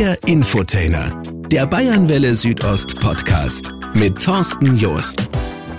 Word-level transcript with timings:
Der 0.00 0.16
Infotainer, 0.26 1.20
der 1.52 1.66
Bayernwelle 1.66 2.34
Südost 2.34 2.98
Podcast 3.02 3.74
mit 3.92 4.18
Thorsten 4.24 4.74
Joost. 4.74 5.28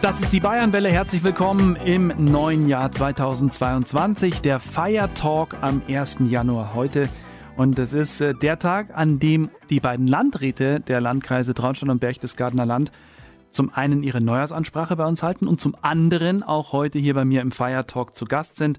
Das 0.04 0.22
ist 0.22 0.32
die 0.32 0.40
Bayernwelle. 0.40 0.92
Herzlich 0.92 1.24
willkommen 1.24 1.76
im 1.76 2.14
neuen 2.20 2.68
Jahr 2.68 2.92
2022. 2.92 4.42
Der 4.42 4.60
Feiertalk 4.60 5.58
am 5.62 5.82
1. 5.88 6.18
Januar 6.30 6.76
heute. 6.76 7.10
Und 7.58 7.80
es 7.80 7.94
ist 7.94 8.22
äh, 8.22 8.36
der 8.36 8.60
Tag, 8.60 8.96
an 8.96 9.18
dem 9.18 9.50
die 9.72 9.80
beiden 9.80 10.06
Landräte 10.06 10.82
der 10.82 11.02
Landkreise 11.02 11.56
Traunstein 11.56 11.90
und 11.90 12.00
Berchtesgadener 12.00 12.68
Land 12.68 12.92
zum 13.50 13.74
einen 13.74 14.04
ihre 14.04 14.22
Neujahrsansprache 14.22 14.98
bei 14.98 15.08
uns 15.08 15.24
halten 15.24 15.48
und 15.48 15.60
zum 15.60 15.76
anderen 15.82 16.44
auch 16.44 16.74
heute 16.74 17.00
hier 17.00 17.16
bei 17.16 17.26
mir 17.26 17.42
im 17.42 17.52
Feiertalk 17.52 18.14
zu 18.14 18.26
Gast 18.26 18.56
sind. 18.58 18.78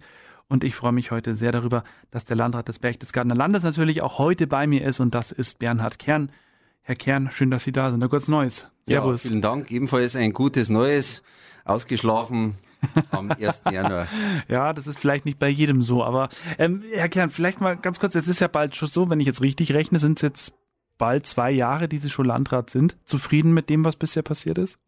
Und 0.52 0.64
ich 0.64 0.74
freue 0.74 0.92
mich 0.92 1.10
heute 1.10 1.34
sehr 1.34 1.50
darüber, 1.50 1.82
dass 2.10 2.26
der 2.26 2.36
Landrat 2.36 2.68
des 2.68 2.78
Berchtesgadener 2.78 3.34
Landes 3.34 3.62
natürlich 3.62 4.02
auch 4.02 4.18
heute 4.18 4.46
bei 4.46 4.66
mir 4.66 4.86
ist 4.86 5.00
und 5.00 5.14
das 5.14 5.32
ist 5.32 5.58
Bernhard 5.58 5.98
Kern. 5.98 6.30
Herr 6.82 6.94
Kern, 6.94 7.30
schön, 7.32 7.50
dass 7.50 7.64
Sie 7.64 7.72
da 7.72 7.90
sind. 7.90 8.02
Ein 8.02 8.10
kurz 8.10 8.28
Neues. 8.28 8.66
Servus. 8.86 9.24
Ja, 9.24 9.30
vielen 9.30 9.40
Dank. 9.40 9.70
Ebenfalls 9.70 10.14
ein 10.14 10.34
gutes 10.34 10.68
Neues. 10.68 11.22
Ausgeschlafen 11.64 12.58
am 13.10 13.30
1. 13.40 13.62
Januar. 13.70 14.08
ja, 14.46 14.74
das 14.74 14.86
ist 14.86 14.98
vielleicht 14.98 15.24
nicht 15.24 15.38
bei 15.38 15.48
jedem 15.48 15.80
so, 15.80 16.04
aber 16.04 16.28
ähm, 16.58 16.82
Herr 16.92 17.08
Kern, 17.08 17.30
vielleicht 17.30 17.62
mal 17.62 17.74
ganz 17.74 17.98
kurz, 17.98 18.14
es 18.14 18.28
ist 18.28 18.40
ja 18.40 18.48
bald 18.48 18.76
schon 18.76 18.90
so, 18.90 19.08
wenn 19.08 19.20
ich 19.20 19.26
jetzt 19.26 19.40
richtig 19.40 19.72
rechne, 19.72 19.98
sind 19.98 20.18
es 20.18 20.22
jetzt 20.22 20.52
bald 20.98 21.26
zwei 21.26 21.50
Jahre, 21.50 21.88
die 21.88 21.98
Sie 21.98 22.10
schon 22.10 22.26
Landrat 22.26 22.68
sind. 22.68 22.98
Zufrieden 23.06 23.54
mit 23.54 23.70
dem, 23.70 23.86
was 23.86 23.96
bisher 23.96 24.22
passiert 24.22 24.58
ist? 24.58 24.78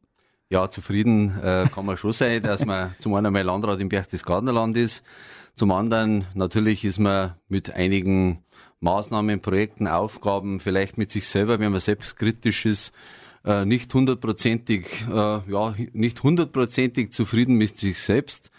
Ja, 0.51 0.69
zufrieden 0.69 1.39
äh, 1.41 1.67
kann 1.75 1.87
man 1.87 1.97
schon 1.97 2.13
sein, 2.13 2.43
dass 2.43 2.67
man 2.67 2.95
zum 2.99 3.15
einen 3.15 3.33
mal 3.33 3.43
Landrat 3.43 3.81
im 3.81 3.89
Berchtesgadener 3.89 4.53
Land 4.53 4.77
ist. 4.77 5.03
Zum 5.55 5.71
anderen 5.71 6.27
natürlich 6.35 6.85
ist 6.85 6.99
man 6.99 7.35
mit 7.49 7.71
einigen 7.71 8.45
Maßnahmen, 8.81 9.41
Projekten, 9.41 9.87
Aufgaben, 9.87 10.61
vielleicht 10.61 10.99
mit 10.99 11.11
sich 11.11 11.29
selber, 11.29 11.61
wenn 11.61 11.73
man 11.73 11.81
selbstkritisch 11.81 12.67
ist, 12.67 12.93
äh, 13.45 13.65
nicht 13.65 13.93
hundertprozentig, 13.95 15.07
äh, 15.09 15.13
ja, 15.13 15.75
nicht 15.93 16.23
hundertprozentig 16.23 17.13
zufrieden 17.13 17.55
mit 17.57 17.77
sich 17.79 17.99
selbst. 17.99 18.51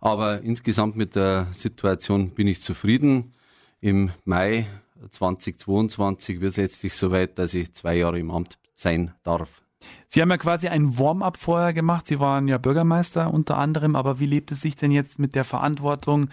Aber 0.00 0.42
insgesamt 0.42 0.96
mit 0.96 1.16
der 1.16 1.48
Situation 1.52 2.30
bin 2.30 2.46
ich 2.46 2.60
zufrieden. 2.60 3.32
Im 3.80 4.10
Mai 4.24 4.66
2022 5.10 6.40
wird 6.40 6.52
es 6.52 6.56
letztlich 6.58 6.94
soweit, 6.94 7.38
dass 7.38 7.54
ich 7.54 7.72
zwei 7.72 7.96
Jahre 7.96 8.18
im 8.18 8.30
Amt 8.30 8.58
sein 8.74 9.14
darf. 9.22 9.63
Sie 10.06 10.22
haben 10.22 10.30
ja 10.30 10.36
quasi 10.36 10.68
ein 10.68 10.98
Warm-up 10.98 11.36
vorher 11.36 11.72
gemacht. 11.72 12.06
Sie 12.06 12.20
waren 12.20 12.48
ja 12.48 12.58
Bürgermeister 12.58 13.32
unter 13.32 13.56
anderem. 13.56 13.96
Aber 13.96 14.20
wie 14.20 14.26
lebt 14.26 14.50
es 14.52 14.60
sich 14.60 14.76
denn 14.76 14.90
jetzt 14.90 15.18
mit 15.18 15.34
der 15.34 15.44
Verantwortung 15.44 16.28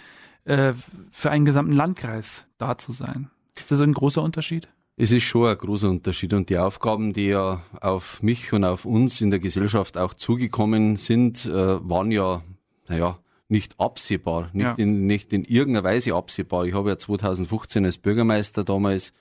äh, 0.46 0.74
für 1.12 1.32
einen 1.32 1.46
gesamten 1.46 1.74
Landkreis 1.74 2.46
da 2.58 2.78
zu 2.78 2.92
sein? 2.92 3.30
Ist 3.58 3.72
das 3.72 3.82
ein 3.82 3.94
großer 3.94 4.22
Unterschied? 4.22 4.68
Es 4.98 5.12
ist 5.12 5.24
schon 5.24 5.48
ein 5.48 5.58
großer 5.58 5.90
Unterschied 5.90 6.34
und 6.34 6.50
die 6.50 6.58
Aufgaben, 6.58 7.14
die 7.14 7.28
ja 7.28 7.64
auf 7.80 8.22
mich 8.22 8.54
und 8.54 8.64
auf 8.64 8.86
uns 8.86 9.22
in 9.22 9.32
der 9.32 9.40
Gesellschaft 9.40 9.98
auch 9.98 10.14
zugekommen 10.14 10.96
sind, 10.96 11.46
äh, 11.46 11.50
waren 11.90 12.12
ja, 12.12 12.44
naja, 12.88 13.18
nicht 13.48 13.80
absehbar, 13.80 14.50
nicht, 14.54 14.64
ja. 14.64 14.74
in, 14.76 15.06
nicht 15.08 15.34
in 15.34 15.44
irgendeiner 15.44 15.84
Weise 15.84 16.16
absehbar. 16.16 16.66
Ich 16.66 16.74
habe 16.74 16.90
ja 16.90 16.98
2015 16.98 17.86
als 17.86 17.98
Bürgermeister 17.98 18.64
damals 18.64 19.14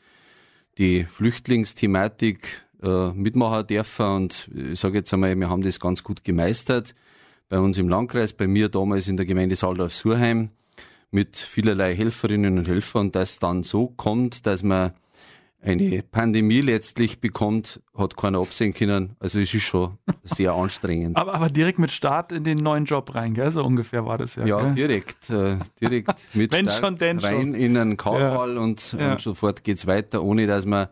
die 0.79 1.05
Flüchtlingsthematik 1.05 2.63
äh, 2.83 3.13
mitmachen 3.13 3.67
dürfen. 3.67 4.07
Und 4.07 4.51
ich 4.55 4.81
sage 4.81 4.99
jetzt 4.99 5.13
einmal, 5.13 5.35
wir 5.37 5.49
haben 5.49 5.63
das 5.63 5.81
ganz 5.81 6.03
gut 6.03 6.25
gemeistert. 6.25 6.95
Bei 7.49 7.59
uns 7.59 7.79
im 7.79 7.89
Landkreis, 7.89 8.33
bei 8.33 8.47
mir 8.47 8.69
damals 8.69 9.09
in 9.09 9.17
der 9.17 9.27
Gemeinde 9.27 9.57
Saldorf-Surheim 9.57 10.51
mit 11.11 11.37
vielerlei 11.37 11.95
Helferinnen 11.97 12.59
und 12.59 12.69
Helfern. 12.69 13.07
Und 13.07 13.17
das 13.17 13.39
dann 13.39 13.63
so 13.63 13.89
kommt, 13.89 14.47
dass 14.47 14.63
man 14.63 14.93
eine 15.63 16.03
Pandemie 16.03 16.61
letztlich 16.61 17.21
bekommt, 17.21 17.81
hat 17.95 18.17
keiner 18.17 18.39
absehen 18.39 18.73
können. 18.73 19.17
Also 19.19 19.41
es 19.41 19.53
ist 19.53 19.63
schon 19.63 19.99
sehr 20.23 20.53
anstrengend. 20.55 21.17
aber, 21.19 21.35
aber 21.35 21.51
direkt 21.51 21.79
mit 21.79 21.91
Start 21.91 22.33
in 22.33 22.45
den 22.45 22.59
neuen 22.59 22.87
Job 22.87 23.15
rein, 23.15 23.35
gell? 23.35 23.51
so 23.51 23.63
ungefähr 23.63 24.07
war 24.07 24.17
das 24.17 24.37
ja. 24.37 24.47
Ja, 24.47 24.61
gell? 24.61 24.75
direkt. 24.75 25.29
Äh, 25.29 25.57
direkt 25.81 26.15
mit 26.35 26.53
Wenn 26.53 26.67
Start 26.67 26.81
schon, 26.81 26.97
denn 26.97 27.19
rein 27.19 27.41
schon. 27.41 27.55
in 27.55 27.77
einen 27.77 27.97
K-Fall 27.97 28.55
ja. 28.55 28.61
und, 28.61 28.97
ja. 28.99 29.13
und 29.13 29.21
sofort 29.21 29.63
geht's 29.63 29.87
weiter, 29.87 30.23
ohne 30.23 30.47
dass 30.47 30.65
man 30.65 30.89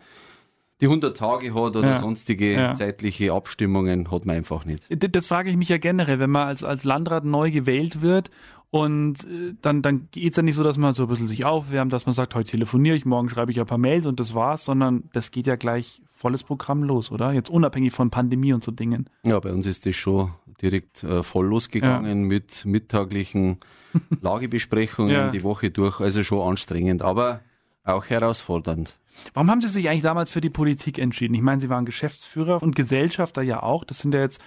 die 0.80 0.86
100 0.86 1.16
Tage 1.16 1.54
hat 1.54 1.76
oder 1.76 1.82
ja. 1.82 1.98
sonstige 1.98 2.52
ja. 2.52 2.74
zeitliche 2.74 3.32
Abstimmungen 3.32 4.10
hat 4.10 4.26
man 4.26 4.36
einfach 4.36 4.64
nicht. 4.64 4.86
Das 5.14 5.26
frage 5.26 5.50
ich 5.50 5.56
mich 5.56 5.68
ja 5.68 5.78
generell, 5.78 6.20
wenn 6.20 6.30
man 6.30 6.48
als, 6.48 6.62
als 6.62 6.84
Landrat 6.84 7.24
neu 7.24 7.50
gewählt 7.50 8.00
wird 8.00 8.30
und 8.70 9.24
äh, 9.24 9.54
dann, 9.62 9.82
dann 9.82 10.08
geht 10.10 10.32
es 10.32 10.36
ja 10.36 10.42
nicht 10.42 10.54
so, 10.54 10.62
dass 10.62 10.76
man 10.76 10.92
so 10.92 11.04
ein 11.04 11.08
bisschen 11.08 11.26
sich 11.26 11.44
aufwärmt, 11.44 11.92
dass 11.92 12.06
man 12.06 12.14
sagt, 12.14 12.34
heute 12.34 12.50
telefoniere 12.50 12.96
ich, 12.96 13.06
morgen 13.06 13.28
schreibe 13.28 13.50
ich 13.50 13.58
ein 13.58 13.66
paar 13.66 13.78
Mails 13.78 14.04
und 14.04 14.20
das 14.20 14.34
war's, 14.34 14.64
sondern 14.64 15.04
das 15.12 15.30
geht 15.30 15.46
ja 15.46 15.56
gleich 15.56 16.02
volles 16.12 16.42
Programm 16.42 16.82
los, 16.82 17.10
oder? 17.10 17.32
Jetzt 17.32 17.48
unabhängig 17.48 17.92
von 17.92 18.10
Pandemie 18.10 18.52
und 18.52 18.62
so 18.62 18.70
Dingen. 18.70 19.08
Ja, 19.22 19.40
bei 19.40 19.52
uns 19.52 19.66
ist 19.66 19.86
das 19.86 19.96
schon 19.96 20.32
direkt 20.60 21.02
äh, 21.02 21.22
voll 21.22 21.46
losgegangen 21.46 22.22
ja. 22.22 22.26
mit 22.26 22.64
mittaglichen 22.66 23.58
Lagebesprechungen 24.20 25.12
ja. 25.12 25.30
die 25.30 25.42
Woche 25.42 25.70
durch, 25.70 26.00
also 26.00 26.22
schon 26.22 26.46
anstrengend, 26.46 27.02
aber 27.02 27.40
auch 27.84 28.04
herausfordernd. 28.04 28.94
Warum 29.34 29.50
haben 29.50 29.60
Sie 29.60 29.68
sich 29.68 29.88
eigentlich 29.88 30.02
damals 30.02 30.30
für 30.30 30.40
die 30.40 30.50
Politik 30.50 30.98
entschieden? 30.98 31.34
Ich 31.34 31.42
meine, 31.42 31.60
Sie 31.60 31.68
waren 31.68 31.84
Geschäftsführer 31.84 32.62
und 32.62 32.76
Gesellschafter 32.76 33.42
ja 33.42 33.62
auch. 33.62 33.84
Das 33.84 33.98
sind 33.98 34.14
ja 34.14 34.20
jetzt 34.20 34.40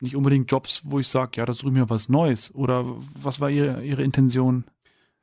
nicht 0.00 0.16
unbedingt 0.16 0.50
Jobs, 0.50 0.82
wo 0.84 0.98
ich 0.98 1.08
sage, 1.08 1.32
ja, 1.36 1.46
das 1.46 1.58
ich 1.58 1.70
mir 1.70 1.88
was 1.88 2.08
Neues. 2.08 2.54
Oder 2.54 2.84
was 3.14 3.40
war 3.40 3.50
Ihre, 3.50 3.84
Ihre 3.84 4.02
Intention? 4.02 4.64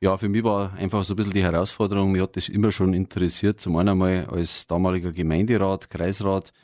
Ja, 0.00 0.16
für 0.16 0.30
mich 0.30 0.42
war 0.42 0.72
einfach 0.72 1.04
so 1.04 1.12
ein 1.12 1.16
bisschen 1.16 1.34
die 1.34 1.42
Herausforderung, 1.42 2.12
mir 2.12 2.22
hat 2.22 2.34
das 2.34 2.48
immer 2.48 2.72
schon 2.72 2.94
interessiert, 2.94 3.60
zum 3.60 3.76
einen 3.76 3.90
einmal 3.90 4.24
als 4.26 4.66
damaliger 4.66 5.12
Gemeinderat, 5.12 5.90
Kreisrat, 5.90 6.54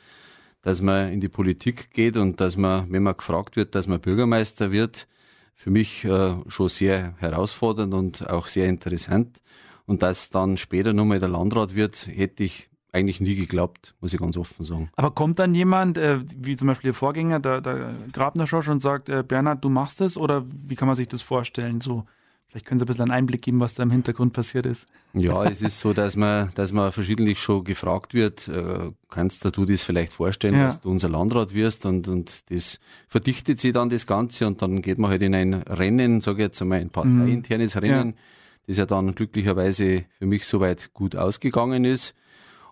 dass 0.63 0.81
man 0.81 1.13
in 1.13 1.21
die 1.21 1.29
Politik 1.29 1.91
geht 1.91 2.17
und 2.17 2.41
dass 2.41 2.57
man, 2.57 2.91
wenn 2.91 3.03
man 3.03 3.15
gefragt 3.15 3.55
wird, 3.55 3.75
dass 3.75 3.85
man 3.85 4.01
Bürgermeister 4.01 4.71
wird, 4.71 5.07
für 5.55 5.69
mich 5.69 6.03
äh, 6.03 6.35
schon 6.47 6.69
sehr 6.69 7.13
herausfordernd 7.19 7.93
und 7.93 8.27
auch 8.27 8.47
sehr 8.47 8.67
interessant. 8.67 9.39
Und 9.87 10.03
dass 10.03 10.29
dann 10.29 10.57
später 10.57 10.93
nochmal 10.93 11.19
der 11.19 11.29
Landrat 11.29 11.73
wird, 11.73 12.07
hätte 12.07 12.43
ich 12.43 12.69
eigentlich 12.91 13.21
nie 13.21 13.35
geglaubt, 13.35 13.95
muss 14.01 14.13
ich 14.13 14.19
ganz 14.19 14.37
offen 14.37 14.63
sagen. 14.63 14.89
Aber 14.95 15.11
kommt 15.11 15.39
dann 15.39 15.55
jemand, 15.55 15.97
äh, 15.97 16.19
wie 16.35 16.55
zum 16.55 16.67
Beispiel 16.67 16.89
Ihr 16.89 16.93
Vorgänger, 16.93 17.39
der, 17.39 17.61
der 17.61 17.95
Grabner 18.11 18.47
Schorsch, 18.47 18.69
und 18.69 18.81
sagt, 18.81 19.09
äh, 19.09 19.23
Bernhard, 19.27 19.63
du 19.63 19.69
machst 19.69 20.01
es? 20.01 20.17
Oder 20.17 20.45
wie 20.47 20.75
kann 20.75 20.87
man 20.87 20.95
sich 20.95 21.07
das 21.07 21.21
vorstellen? 21.21 21.79
So, 21.79 22.05
vielleicht 22.47 22.65
können 22.65 22.79
Sie 22.79 22.85
ein 22.85 22.87
bisschen 22.87 23.03
einen 23.03 23.11
Einblick 23.11 23.43
geben, 23.43 23.59
was 23.59 23.75
da 23.75 23.83
im 23.83 23.91
Hintergrund 23.91 24.33
passiert 24.33 24.65
ist. 24.65 24.87
Ja, 25.13 25.45
es 25.45 25.61
ist 25.61 25.79
so, 25.79 25.93
dass 25.93 26.15
man, 26.15 26.51
dass 26.55 26.71
man 26.71 26.91
verschiedentlich 26.91 27.39
schon 27.39 27.63
gefragt 27.63 28.13
wird, 28.13 28.47
äh, 28.47 28.91
kannst 29.09 29.45
du 29.45 29.51
dir 29.51 29.73
das 29.73 29.83
vielleicht 29.83 30.11
vorstellen, 30.11 30.55
ja. 30.55 30.65
dass 30.65 30.81
du 30.81 30.89
unser 30.89 31.09
Landrat 31.09 31.53
wirst? 31.53 31.85
Und, 31.85 32.07
und 32.07 32.51
das 32.51 32.79
verdichtet 33.07 33.59
sich 33.59 33.73
dann 33.73 33.89
das 33.89 34.07
Ganze 34.07 34.47
und 34.47 34.61
dann 34.61 34.81
geht 34.81 34.97
man 34.97 35.11
halt 35.11 35.21
in 35.21 35.35
ein 35.35 35.53
Rennen, 35.53 36.19
sage 36.19 36.37
ich 36.37 36.47
jetzt 36.47 36.61
einmal, 36.61 36.79
ein 36.79 36.89
parteiinternes 36.89 37.75
mhm. 37.75 37.79
Rennen. 37.79 38.09
Ja 38.09 38.21
das 38.67 38.77
ja 38.77 38.85
dann 38.85 39.15
glücklicherweise 39.15 40.05
für 40.19 40.25
mich 40.25 40.45
soweit 40.45 40.93
gut 40.93 41.15
ausgegangen 41.15 41.85
ist. 41.85 42.13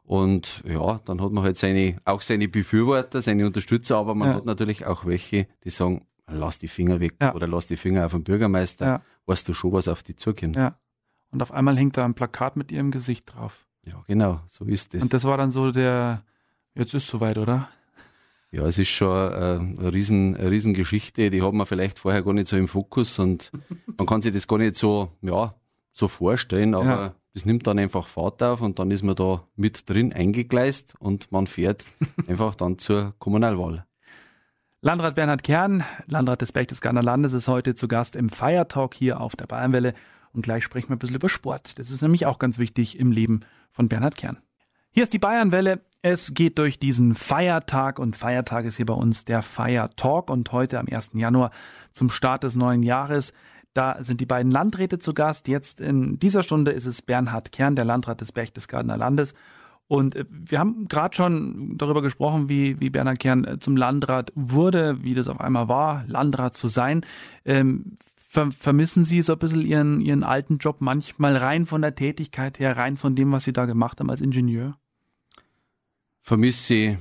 Und 0.04 0.62
ja, 0.68 1.00
dann 1.06 1.22
hat 1.22 1.32
man 1.32 1.44
halt 1.44 1.58
seine, 1.58 1.98
auch 2.06 2.22
seine 2.22 2.48
Befürworter, 2.48 3.22
seine 3.22 3.46
Unterstützer, 3.48 3.98
aber 3.98 4.14
man 4.14 4.30
ja. 4.30 4.36
hat 4.36 4.46
natürlich 4.46 4.86
auch 4.86 5.06
welche, 5.06 5.48
die 5.64 5.72
sagen, 5.72 6.06
lass 6.28 6.60
die 6.60 6.68
Finger 6.68 7.00
weg 7.00 7.16
ja. 7.22 7.34
oder 7.34 7.48
lass 7.48 7.68
die 7.68 7.78
Finger 7.78 8.06
auf 8.06 8.12
den 8.12 8.24
Bürgermeister, 8.24 8.86
ja. 8.86 9.02
weißt 9.26 9.48
du 9.50 9.54
schon, 9.54 9.72
was 9.72 9.88
auf 9.88 10.04
die 10.04 10.16
zukommt. 10.16 10.56
Ja. 10.58 10.78
Und 11.32 11.42
auf 11.42 11.52
einmal 11.52 11.76
hängt 11.78 11.98
da 11.98 12.04
ein 12.04 12.14
Plakat 12.14 12.56
mit 12.56 12.72
ihrem 12.72 12.92
Gesicht 12.92 13.34
drauf. 13.34 13.66
Ja, 13.84 14.04
genau, 14.08 14.42
so 14.48 14.66
ist 14.66 14.94
es. 14.94 15.02
Und 15.02 15.14
das 15.14 15.24
war 15.24 15.38
dann 15.38 15.50
so 15.50 15.72
der, 15.72 16.24
jetzt 16.76 16.94
ist 16.94 17.08
soweit, 17.08 17.38
oder? 17.38 17.70
Ja, 18.52 18.66
es 18.66 18.78
ist 18.78 18.90
schon 18.90 19.10
äh, 19.10 19.82
eine, 19.82 19.94
riesen, 19.94 20.36
eine 20.36 20.52
Riesengeschichte, 20.52 21.30
die 21.30 21.42
hat 21.42 21.54
man 21.54 21.66
vielleicht 21.66 22.00
vorher 22.00 22.22
gar 22.22 22.34
nicht 22.34 22.48
so 22.48 22.58
im 22.58 22.68
Fokus 22.68 23.18
und 23.18 23.52
man 23.98 24.06
kann 24.06 24.22
sich 24.22 24.34
das 24.34 24.48
gar 24.48 24.60
nicht 24.60 24.76
so, 24.76 25.12
ja, 25.22 25.56
so 25.96 26.08
vorstellen, 26.08 26.76
aber 26.76 26.86
ja. 26.86 27.16
das 27.34 27.46
nimmt 27.46 27.66
dann 27.68 27.80
einfach 27.80 28.08
Fahrt 28.08 28.44
auf 28.44 28.62
und 28.62 28.80
dann 28.80 28.92
ist 28.92 29.02
man 29.02 29.16
da 29.16 29.48
mit 29.56 29.90
drin 29.90 30.14
eingegleist 30.14 30.94
und 31.00 31.32
man 31.32 31.48
fährt 31.48 31.86
einfach 32.28 32.56
dann 32.56 32.78
zur 32.78 33.16
Kommunalwahl. 33.18 33.86
Landrat 34.82 35.16
Bernhard 35.16 35.44
Kern, 35.44 35.84
Landrat 36.06 36.42
des 36.42 36.52
Berchtesgadener 36.52 37.02
Landes, 37.02 37.34
ist 37.34 37.48
heute 37.48 37.74
zu 37.74 37.88
Gast 37.88 38.16
im 38.16 38.30
Feiertalk 38.30 38.94
hier 38.94 39.20
auf 39.20 39.36
der 39.36 39.48
Bayernwelle. 39.48 39.96
Und 40.32 40.44
gleich 40.44 40.64
sprechen 40.64 40.90
wir 40.90 40.98
ein 40.98 41.00
bisschen 41.00 41.16
über 41.16 41.30
Sport. 41.30 41.80
Das 41.80 41.90
ist 41.90 42.02
nämlich 42.02 42.26
auch 42.26 42.38
ganz 42.38 42.60
wichtig 42.60 43.00
im 43.00 43.12
Leben 43.12 43.40
von 43.72 43.88
Bernhard 43.88 44.18
Kern. 44.18 44.38
Hier 44.92 45.04
ist 45.04 45.14
die 45.14 45.20
Bayernwelle. 45.20 45.82
Es 46.02 46.36
geht 46.36 46.60
durch 46.60 46.78
diesen 46.78 47.16
Feiertag 47.16 47.98
und 47.98 48.16
Feiertag 48.16 48.66
ist 48.66 48.78
hier 48.78 48.86
bei 48.86 48.94
uns 48.94 49.26
der 49.26 49.42
Feiertalk 49.42 50.30
und 50.30 50.52
heute 50.52 50.78
am 50.78 50.88
1. 50.88 51.12
Januar 51.16 51.50
zum 51.92 52.12
Start 52.12 52.44
des 52.44 52.56
neuen 52.56 52.84
Jahres 52.84 53.34
da 53.76 54.02
sind 54.02 54.22
die 54.22 54.26
beiden 54.26 54.52
Landräte 54.52 54.98
zu 54.98 55.14
Gast. 55.14 55.48
Jetzt 55.48 55.82
in 55.82 56.18
dieser 56.18 56.44
Stunde 56.44 56.72
ist 56.72 56.86
es 56.86 57.02
Bernhard 57.02 57.52
Kern, 57.52 57.76
der 57.76 57.86
Landrat 57.86 58.22
des 58.22 58.32
Berchtesgadener 58.32 58.98
Landes. 58.98 59.36
Und 59.88 60.16
äh, 60.16 60.26
wir 60.30 60.60
haben 60.60 60.88
gerade 60.88 61.16
schon 61.16 61.78
darüber 61.78 62.02
gesprochen, 62.02 62.48
wie, 62.48 62.80
wie 62.80 62.90
Bernhard 62.90 63.20
Kern 63.20 63.44
äh, 63.44 63.60
zum 63.60 63.76
Landrat 63.76 64.32
wurde, 64.34 65.04
wie 65.04 65.14
das 65.14 65.28
auf 65.28 65.42
einmal 65.42 65.68
war, 65.68 66.06
Landrat 66.08 66.56
zu 66.56 66.70
sein. 66.70 67.06
Ähm, 67.44 67.98
ver 68.16 68.52
vermissen 68.52 69.04
Sie 69.04 69.22
so 69.22 69.34
ein 69.34 69.40
bisschen 69.40 69.62
Ihren, 69.62 70.00
Ihren 70.00 70.24
alten 70.24 70.58
Job 70.58 70.78
manchmal 70.80 71.36
rein 71.36 71.66
von 71.66 71.82
der 71.82 71.96
Tätigkeit 71.96 72.60
her, 72.60 72.78
rein 72.78 72.96
von 72.96 73.14
dem, 73.14 73.34
was 73.34 73.44
Sie 73.44 73.54
da 73.54 73.66
gemacht 73.66 74.00
haben 74.00 74.10
als 74.10 74.22
Ingenieur? 74.22 74.78
Vermisse 76.22 76.98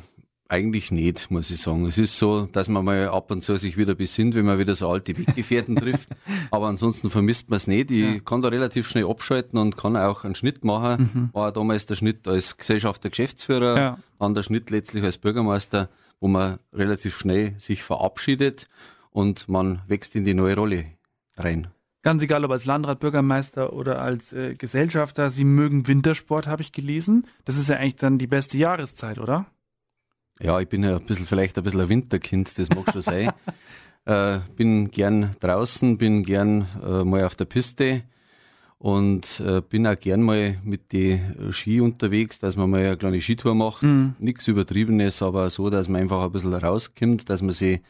eigentlich 0.48 0.90
nicht, 0.90 1.30
muss 1.30 1.50
ich 1.50 1.60
sagen. 1.60 1.86
Es 1.86 1.96
ist 1.96 2.18
so, 2.18 2.46
dass 2.46 2.68
man 2.68 2.84
mal 2.84 3.08
ab 3.08 3.30
und 3.30 3.42
zu 3.42 3.56
sich 3.56 3.76
wieder 3.76 3.94
besinnt, 3.94 4.34
wenn 4.34 4.44
man 4.44 4.58
wieder 4.58 4.74
so 4.74 4.88
alte 4.88 5.16
Weggefährten 5.16 5.76
trifft. 5.76 6.10
Aber 6.50 6.66
ansonsten 6.66 7.10
vermisst 7.10 7.48
man 7.48 7.56
es 7.56 7.66
nicht. 7.66 7.90
Ich 7.90 8.14
ja. 8.14 8.20
kann 8.20 8.42
da 8.42 8.48
relativ 8.48 8.88
schnell 8.88 9.06
abschalten 9.06 9.58
und 9.58 9.76
kann 9.76 9.96
auch 9.96 10.24
einen 10.24 10.34
Schnitt 10.34 10.64
machen. 10.64 11.10
Mhm. 11.12 11.28
War 11.32 11.50
damals 11.52 11.86
der 11.86 11.96
Schnitt 11.96 12.28
als 12.28 12.56
Gesellschafter 12.56 13.08
Geschäftsführer, 13.08 13.78
ja. 13.78 13.98
dann 14.18 14.34
der 14.34 14.42
Schnitt 14.42 14.70
letztlich 14.70 15.02
als 15.02 15.18
Bürgermeister, 15.18 15.88
wo 16.20 16.28
man 16.28 16.58
relativ 16.72 17.16
schnell 17.16 17.54
sich 17.58 17.82
verabschiedet 17.82 18.68
und 19.10 19.48
man 19.48 19.80
wächst 19.86 20.14
in 20.14 20.24
die 20.24 20.34
neue 20.34 20.56
Rolle 20.56 20.86
rein. 21.36 21.68
Ganz 22.02 22.22
egal, 22.22 22.44
ob 22.44 22.50
als 22.50 22.66
Landrat, 22.66 23.00
Bürgermeister 23.00 23.72
oder 23.72 24.02
als 24.02 24.34
äh, 24.34 24.52
Gesellschafter, 24.52 25.30
Sie 25.30 25.44
mögen 25.44 25.88
Wintersport, 25.88 26.46
habe 26.46 26.60
ich 26.60 26.72
gelesen. 26.72 27.26
Das 27.46 27.56
ist 27.56 27.70
ja 27.70 27.76
eigentlich 27.76 27.96
dann 27.96 28.18
die 28.18 28.26
beste 28.26 28.58
Jahreszeit, 28.58 29.18
oder? 29.18 29.46
Ja, 30.40 30.60
ich 30.60 30.68
bin 30.68 30.82
ja 30.82 30.96
ein 30.96 31.06
bisschen, 31.06 31.26
vielleicht 31.26 31.56
ein 31.56 31.64
bisschen 31.64 31.80
ein 31.80 31.88
Winterkind, 31.88 32.58
das 32.58 32.68
mag 32.70 32.90
schon 32.92 33.02
sein. 33.02 33.32
Äh, 34.06 34.40
bin 34.54 34.90
gern 34.90 35.30
draußen, 35.40 35.96
bin 35.96 36.24
gern 36.24 36.68
äh, 36.84 37.04
mal 37.04 37.24
auf 37.24 37.36
der 37.36 37.46
Piste 37.46 38.02
und 38.76 39.40
äh, 39.40 39.62
bin 39.62 39.86
auch 39.86 39.98
gern 39.98 40.20
mal 40.20 40.58
mit 40.62 40.92
den 40.92 41.50
Ski 41.54 41.80
unterwegs, 41.80 42.38
dass 42.38 42.54
man 42.54 42.68
mal 42.68 42.84
eine 42.84 42.96
kleine 42.98 43.22
Skitour 43.22 43.54
macht. 43.54 43.82
Mhm. 43.82 44.14
Nichts 44.18 44.46
Übertriebenes, 44.46 45.22
aber 45.22 45.48
so, 45.48 45.70
dass 45.70 45.88
man 45.88 46.02
einfach 46.02 46.22
ein 46.22 46.32
bisschen 46.32 46.52
rauskommt, 46.52 47.30
dass 47.30 47.40
man 47.40 47.52
sich, 47.52 47.80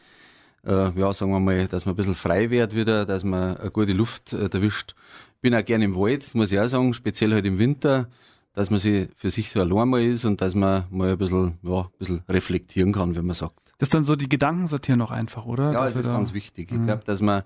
äh, 0.65 0.97
ja, 0.97 1.13
sagen 1.13 1.31
wir 1.33 1.41
mal, 1.41 1.67
dass 1.67 1.85
man 1.85 1.95
ein 1.95 1.97
bisschen 1.97 2.15
frei 2.15 2.49
wird 2.49 2.73
wieder, 2.73 3.05
dass 3.05 3.25
man 3.25 3.57
eine 3.57 3.71
gute 3.71 3.91
Luft 3.91 4.31
äh, 4.31 4.47
erwischt. 4.47 4.95
Bin 5.41 5.53
auch 5.53 5.65
gern 5.65 5.81
im 5.81 5.97
Wald, 5.97 6.33
muss 6.33 6.53
ich 6.53 6.59
auch 6.61 6.67
sagen, 6.67 6.93
speziell 6.93 7.33
halt 7.33 7.45
im 7.45 7.59
Winter 7.59 8.07
dass 8.55 8.69
man 8.69 8.79
sich 8.79 9.09
für 9.15 9.29
sich 9.29 9.51
so 9.51 9.59
allein 9.59 9.89
mal 9.89 10.01
ist 10.01 10.25
und 10.25 10.41
dass 10.41 10.55
man 10.55 10.85
mal 10.89 11.11
ein 11.11 11.17
bisschen, 11.17 11.59
ja, 11.61 11.81
ein 11.81 11.89
bisschen 11.99 12.23
reflektieren 12.27 12.93
kann, 12.93 13.15
wenn 13.15 13.25
man 13.25 13.35
sagt. 13.35 13.73
Das 13.77 13.87
ist 13.87 13.93
dann 13.93 14.05
so 14.05 14.15
die 14.15 14.29
Gedanken 14.29 14.67
sortieren 14.67 14.99
noch 14.99 15.11
einfach, 15.11 15.45
oder? 15.45 15.73
Ja, 15.73 15.85
das 15.85 15.97
ist 15.97 16.07
da 16.07 16.13
ganz 16.13 16.33
wichtig. 16.33 16.71
Ich 16.71 16.77
mhm. 16.77 16.85
glaube, 16.85 17.03
dass 17.05 17.21
man 17.21 17.43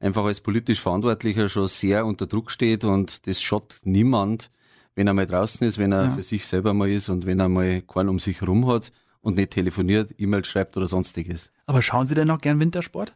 einfach 0.00 0.24
als 0.24 0.40
politisch 0.40 0.80
Verantwortlicher 0.80 1.48
schon 1.48 1.68
sehr 1.68 2.04
unter 2.04 2.26
Druck 2.26 2.50
steht 2.50 2.84
und 2.84 3.26
das 3.28 3.40
schaut 3.40 3.80
niemand, 3.84 4.50
wenn 4.96 5.06
er 5.06 5.14
mal 5.14 5.26
draußen 5.26 5.66
ist, 5.66 5.78
wenn 5.78 5.92
er 5.92 6.04
ja. 6.04 6.10
für 6.16 6.24
sich 6.24 6.46
selber 6.46 6.74
mal 6.74 6.90
ist 6.90 7.08
und 7.08 7.24
wenn 7.24 7.38
er 7.38 7.48
mal 7.48 7.82
keinen 7.82 8.08
um 8.08 8.18
sich 8.18 8.40
herum 8.40 8.66
hat 8.66 8.90
und 9.20 9.36
nicht 9.36 9.52
telefoniert, 9.52 10.12
E-Mail 10.18 10.44
schreibt 10.44 10.76
oder 10.76 10.88
sonstiges. 10.88 11.52
Aber 11.66 11.82
schauen 11.82 12.06
Sie 12.06 12.16
denn 12.16 12.26
noch 12.26 12.40
gern 12.40 12.58
Wintersport? 12.58 13.14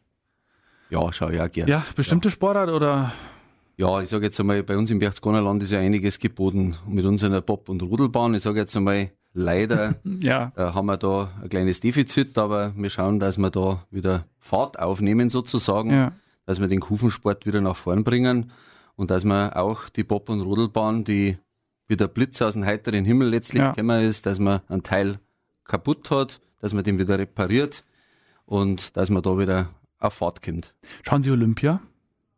Ja, 0.91 1.13
schaue 1.13 1.35
ich 1.35 1.41
auch 1.41 1.51
gern. 1.51 1.69
Ja, 1.69 1.85
bestimmte 1.97 2.29
ja. 2.29 2.33
Sportart 2.33 2.69
oder? 2.69 3.13
Ja, 3.77 4.01
ich 4.01 4.11
sage 4.11 4.27
jetzt 4.27 4.39
einmal, 4.39 4.63
bei 4.63 4.77
uns 4.77 4.91
im 4.91 4.99
Berchtesgadenerland 4.99 5.63
ist 5.63 5.73
ja 5.73 5.79
einiges 5.79 6.19
geboten 6.19 6.77
mit 6.87 7.05
unserer 7.05 7.41
Bob- 7.41 7.69
und 7.69 7.83
Rudelbahn. 7.83 8.35
Ich 8.35 8.43
sage 8.43 8.61
jetzt 8.61 8.77
einmal, 8.77 9.11
leider 9.35 9.97
ja. 10.21 10.53
äh, 10.57 10.63
haben 10.63 10.87
wir 10.87 10.97
da 10.97 11.33
ein 11.43 11.49
kleines 11.49 11.81
Defizit, 11.81 12.37
aber 12.39 12.75
wir 12.77 12.91
schauen, 12.91 13.19
dass 13.19 13.39
wir 13.39 13.51
da 13.51 13.85
wieder 13.91 14.27
Fahrt 14.39 14.79
aufnehmen 14.79 15.31
sozusagen, 15.31 15.91
ja. 15.91 16.13
dass 16.47 16.61
wir 16.61 16.69
den 16.69 16.81
Kufensport 16.81 17.47
wieder 17.47 17.61
nach 17.61 17.77
vorn 17.77 18.05
bringen 18.05 18.53
und 18.97 19.11
dass 19.11 19.25
wir 19.25 19.57
auch 19.57 19.89
die 19.89 20.05
Bob- 20.05 20.29
und 20.29 20.43
Rudelbahn, 20.43 21.05
die 21.05 21.39
wie 21.89 21.97
der 21.97 22.09
Blitz 22.09 22.41
aus 22.41 22.55
dem 22.55 22.65
heiteren 22.65 23.05
Himmel 23.05 23.29
letztlich 23.29 23.63
ja. 23.63 23.73
gekommen 23.73 24.03
ist, 24.05 24.27
dass 24.27 24.39
man 24.39 24.61
einen 24.69 24.83
Teil 24.83 25.19
kaputt 25.65 26.11
hat, 26.11 26.41
dass 26.61 26.73
man 26.73 26.85
den 26.85 26.99
wieder 26.99 27.19
repariert 27.19 27.85
und 28.47 28.97
dass 28.97 29.11
man 29.11 29.23
da 29.23 29.39
wieder 29.39 29.71
auf 29.99 30.15
Fahrt 30.15 30.43
kommt. 30.43 30.75
Schauen 31.03 31.23
Sie 31.23 31.31
Olympia? 31.31 31.81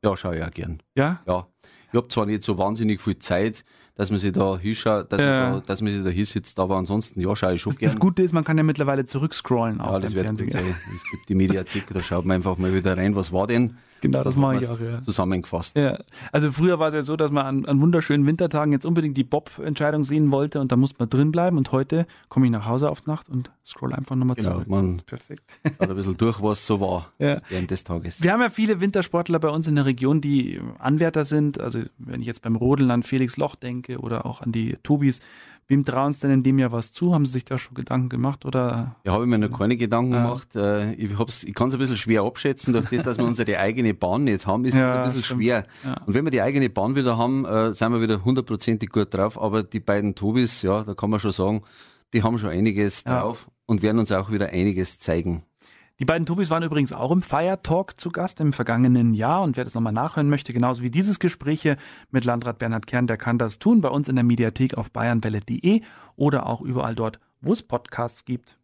Ja, 0.04 0.16
schaue 0.16 0.36
ich 0.36 0.42
auch 0.42 0.50
gern. 0.50 0.80
Ja? 0.94 1.20
Ja. 1.26 1.46
Ich 1.90 1.96
habe 1.96 2.08
zwar 2.08 2.26
nicht 2.26 2.42
so 2.42 2.58
wahnsinnig 2.58 3.00
viel 3.00 3.18
Zeit, 3.18 3.64
dass 3.94 4.10
man 4.10 4.18
sich 4.18 4.32
da 4.32 4.58
hinschaut, 4.58 5.12
dass, 5.12 5.20
ja. 5.20 5.50
man, 5.50 5.52
da, 5.52 5.60
dass 5.60 5.80
man 5.80 5.92
sich 5.92 6.02
da 6.02 6.10
hinsitzt, 6.10 6.58
aber 6.58 6.76
ansonsten, 6.76 7.20
ja, 7.20 7.34
schaue 7.36 7.54
ich 7.54 7.62
schon 7.62 7.70
das, 7.70 7.78
gern. 7.78 7.92
Das 7.92 8.00
Gute 8.00 8.22
ist, 8.22 8.32
man 8.32 8.42
kann 8.42 8.58
ja 8.58 8.64
mittlerweile 8.64 9.04
zurückscrollen 9.04 9.80
auch 9.80 9.92
ja, 9.92 10.00
das 10.00 10.14
wird 10.14 10.26
Fernsehen. 10.26 10.48
Es 10.48 11.04
gibt 11.10 11.28
die 11.28 11.34
Mediathek, 11.34 11.86
da 11.92 12.02
schaut 12.02 12.24
man 12.24 12.36
einfach 12.36 12.58
mal 12.58 12.74
wieder 12.74 12.96
rein, 12.96 13.14
was 13.14 13.32
war 13.32 13.46
denn? 13.46 13.78
Genau, 14.04 14.22
das 14.22 14.36
mache 14.36 14.56
ich 14.56 14.68
auch, 14.68 14.80
ja. 14.80 15.00
Zusammengefasst. 15.00 15.76
Ja. 15.76 15.98
Also 16.30 16.52
früher 16.52 16.78
war 16.78 16.88
es 16.88 16.94
ja 16.94 17.02
so, 17.02 17.16
dass 17.16 17.30
man 17.30 17.46
an, 17.46 17.64
an 17.64 17.80
wunderschönen 17.80 18.26
Wintertagen 18.26 18.72
jetzt 18.72 18.84
unbedingt 18.84 19.16
die 19.16 19.24
Bob-Entscheidung 19.24 20.04
sehen 20.04 20.30
wollte 20.30 20.60
und 20.60 20.70
da 20.70 20.76
musste 20.76 20.96
man 20.98 21.08
drin 21.08 21.32
bleiben 21.32 21.56
und 21.56 21.72
heute 21.72 22.06
komme 22.28 22.46
ich 22.46 22.52
nach 22.52 22.66
Hause 22.66 22.90
auf 22.90 23.06
Nacht 23.06 23.30
und 23.30 23.50
scroll 23.64 23.94
einfach 23.94 24.14
nochmal 24.14 24.36
genau, 24.36 24.52
zurück. 24.52 24.68
Man 24.68 25.00
perfekt. 25.06 25.58
Hat 25.64 25.88
ein 25.88 25.96
bisschen 25.96 26.16
durch, 26.16 26.42
was 26.42 26.66
so 26.66 26.80
war 26.80 27.12
ja. 27.18 27.40
während 27.48 27.70
des 27.70 27.84
Tages. 27.84 28.22
Wir 28.22 28.32
haben 28.32 28.40
ja 28.40 28.50
viele 28.50 28.80
Wintersportler 28.80 29.38
bei 29.38 29.48
uns 29.48 29.66
in 29.66 29.76
der 29.76 29.86
Region, 29.86 30.20
die 30.20 30.60
Anwärter 30.78 31.24
sind. 31.24 31.58
Also 31.60 31.80
wenn 31.98 32.20
ich 32.20 32.26
jetzt 32.26 32.42
beim 32.42 32.56
Rodeln 32.56 32.90
an 32.90 33.02
Felix 33.02 33.36
Loch 33.36 33.54
denke 33.54 33.98
oder 33.98 34.26
auch 34.26 34.42
an 34.42 34.52
die 34.52 34.76
Tobis, 34.82 35.20
Wem 35.66 35.84
trauen 35.86 36.12
Sie 36.12 36.20
denn 36.20 36.30
in 36.30 36.42
dem 36.42 36.58
Jahr 36.58 36.72
was 36.72 36.92
zu? 36.92 37.14
Haben 37.14 37.24
Sie 37.24 37.32
sich 37.32 37.46
da 37.46 37.56
schon 37.56 37.74
Gedanken 37.74 38.10
gemacht? 38.10 38.44
Oder? 38.44 38.96
Ja, 39.04 39.12
habe 39.12 39.24
ich 39.24 39.30
mir 39.30 39.38
noch 39.38 39.58
keine 39.58 39.78
Gedanken 39.78 40.12
ja. 40.12 40.22
gemacht. 40.22 40.54
Äh, 40.54 40.92
ich, 40.92 41.10
ich 41.10 41.54
kann 41.54 41.68
es 41.68 41.74
ein 41.74 41.78
bisschen 41.78 41.96
schwer 41.96 42.22
abschätzen. 42.22 42.74
Durch 42.74 42.90
das, 42.90 43.02
dass 43.02 43.18
wir 43.18 43.24
unsere 43.26 43.58
eigene 43.58 43.93
Bahn 43.94 44.24
nicht 44.24 44.46
haben, 44.46 44.64
ist 44.64 44.74
ja, 44.74 44.86
das 44.86 44.96
ein 44.96 45.02
bisschen 45.04 45.24
stimmt. 45.24 45.42
schwer. 45.42 45.66
Ja. 45.84 46.02
Und 46.06 46.14
wenn 46.14 46.24
wir 46.24 46.30
die 46.30 46.42
eigene 46.42 46.68
Bahn 46.70 46.96
wieder 46.96 47.18
haben, 47.18 47.44
äh, 47.44 47.74
sind 47.74 47.92
wir 47.92 48.00
wieder 48.00 48.24
hundertprozentig 48.24 48.90
gut 48.90 49.14
drauf. 49.14 49.40
Aber 49.40 49.62
die 49.62 49.80
beiden 49.80 50.14
Tobis, 50.14 50.62
ja, 50.62 50.84
da 50.84 50.94
kann 50.94 51.10
man 51.10 51.20
schon 51.20 51.32
sagen, 51.32 51.62
die 52.12 52.22
haben 52.22 52.38
schon 52.38 52.50
einiges 52.50 53.04
drauf 53.04 53.48
und 53.66 53.82
werden 53.82 53.98
uns 53.98 54.12
auch 54.12 54.30
wieder 54.30 54.50
einiges 54.50 54.98
zeigen. 54.98 55.44
Die 56.00 56.04
beiden 56.04 56.26
Tobis 56.26 56.50
waren 56.50 56.64
übrigens 56.64 56.92
auch 56.92 57.12
im 57.12 57.22
Fire 57.22 57.60
Talk 57.62 58.00
zu 58.00 58.10
Gast 58.10 58.40
im 58.40 58.52
vergangenen 58.52 59.14
Jahr 59.14 59.42
und 59.42 59.56
wer 59.56 59.62
das 59.62 59.74
nochmal 59.74 59.92
nachhören 59.92 60.28
möchte, 60.28 60.52
genauso 60.52 60.82
wie 60.82 60.90
dieses 60.90 61.20
Gespräch 61.20 61.68
mit 62.10 62.24
Landrat 62.24 62.58
Bernhard 62.58 62.88
Kern, 62.88 63.06
der 63.06 63.16
kann 63.16 63.38
das 63.38 63.60
tun 63.60 63.80
bei 63.80 63.88
uns 63.88 64.08
in 64.08 64.16
der 64.16 64.24
Mediathek 64.24 64.76
auf 64.76 64.90
bayernwelle.de 64.90 65.82
oder 66.16 66.46
auch 66.46 66.62
überall 66.62 66.96
dort, 66.96 67.20
wo 67.40 67.52
es 67.52 67.62
Podcasts 67.62 68.24
gibt. 68.24 68.58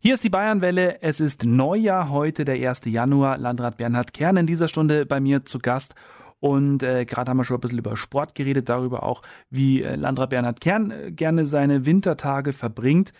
Hier 0.00 0.14
ist 0.14 0.24
die 0.24 0.30
Bayernwelle. 0.30 1.02
Es 1.02 1.20
ist 1.20 1.44
Neujahr 1.44 2.10
heute, 2.10 2.44
der 2.44 2.56
1. 2.68 2.82
Januar. 2.86 3.38
Landrat 3.38 3.76
Bernhard 3.76 4.12
Kern 4.12 4.36
in 4.36 4.46
dieser 4.46 4.68
Stunde 4.68 5.06
bei 5.06 5.20
mir 5.20 5.44
zu 5.44 5.58
Gast. 5.58 5.94
Und 6.40 6.82
äh, 6.82 7.04
gerade 7.04 7.30
haben 7.30 7.36
wir 7.36 7.44
schon 7.44 7.58
ein 7.58 7.60
bisschen 7.60 7.78
über 7.78 7.96
Sport 7.96 8.34
geredet, 8.34 8.68
darüber 8.68 9.04
auch, 9.04 9.22
wie 9.48 9.82
äh, 9.82 9.94
Landrat 9.94 10.30
Bernhard 10.30 10.60
Kern 10.60 10.90
äh, 10.90 11.12
gerne 11.12 11.46
seine 11.46 11.86
Wintertage 11.86 12.52
verbringt. 12.52 13.12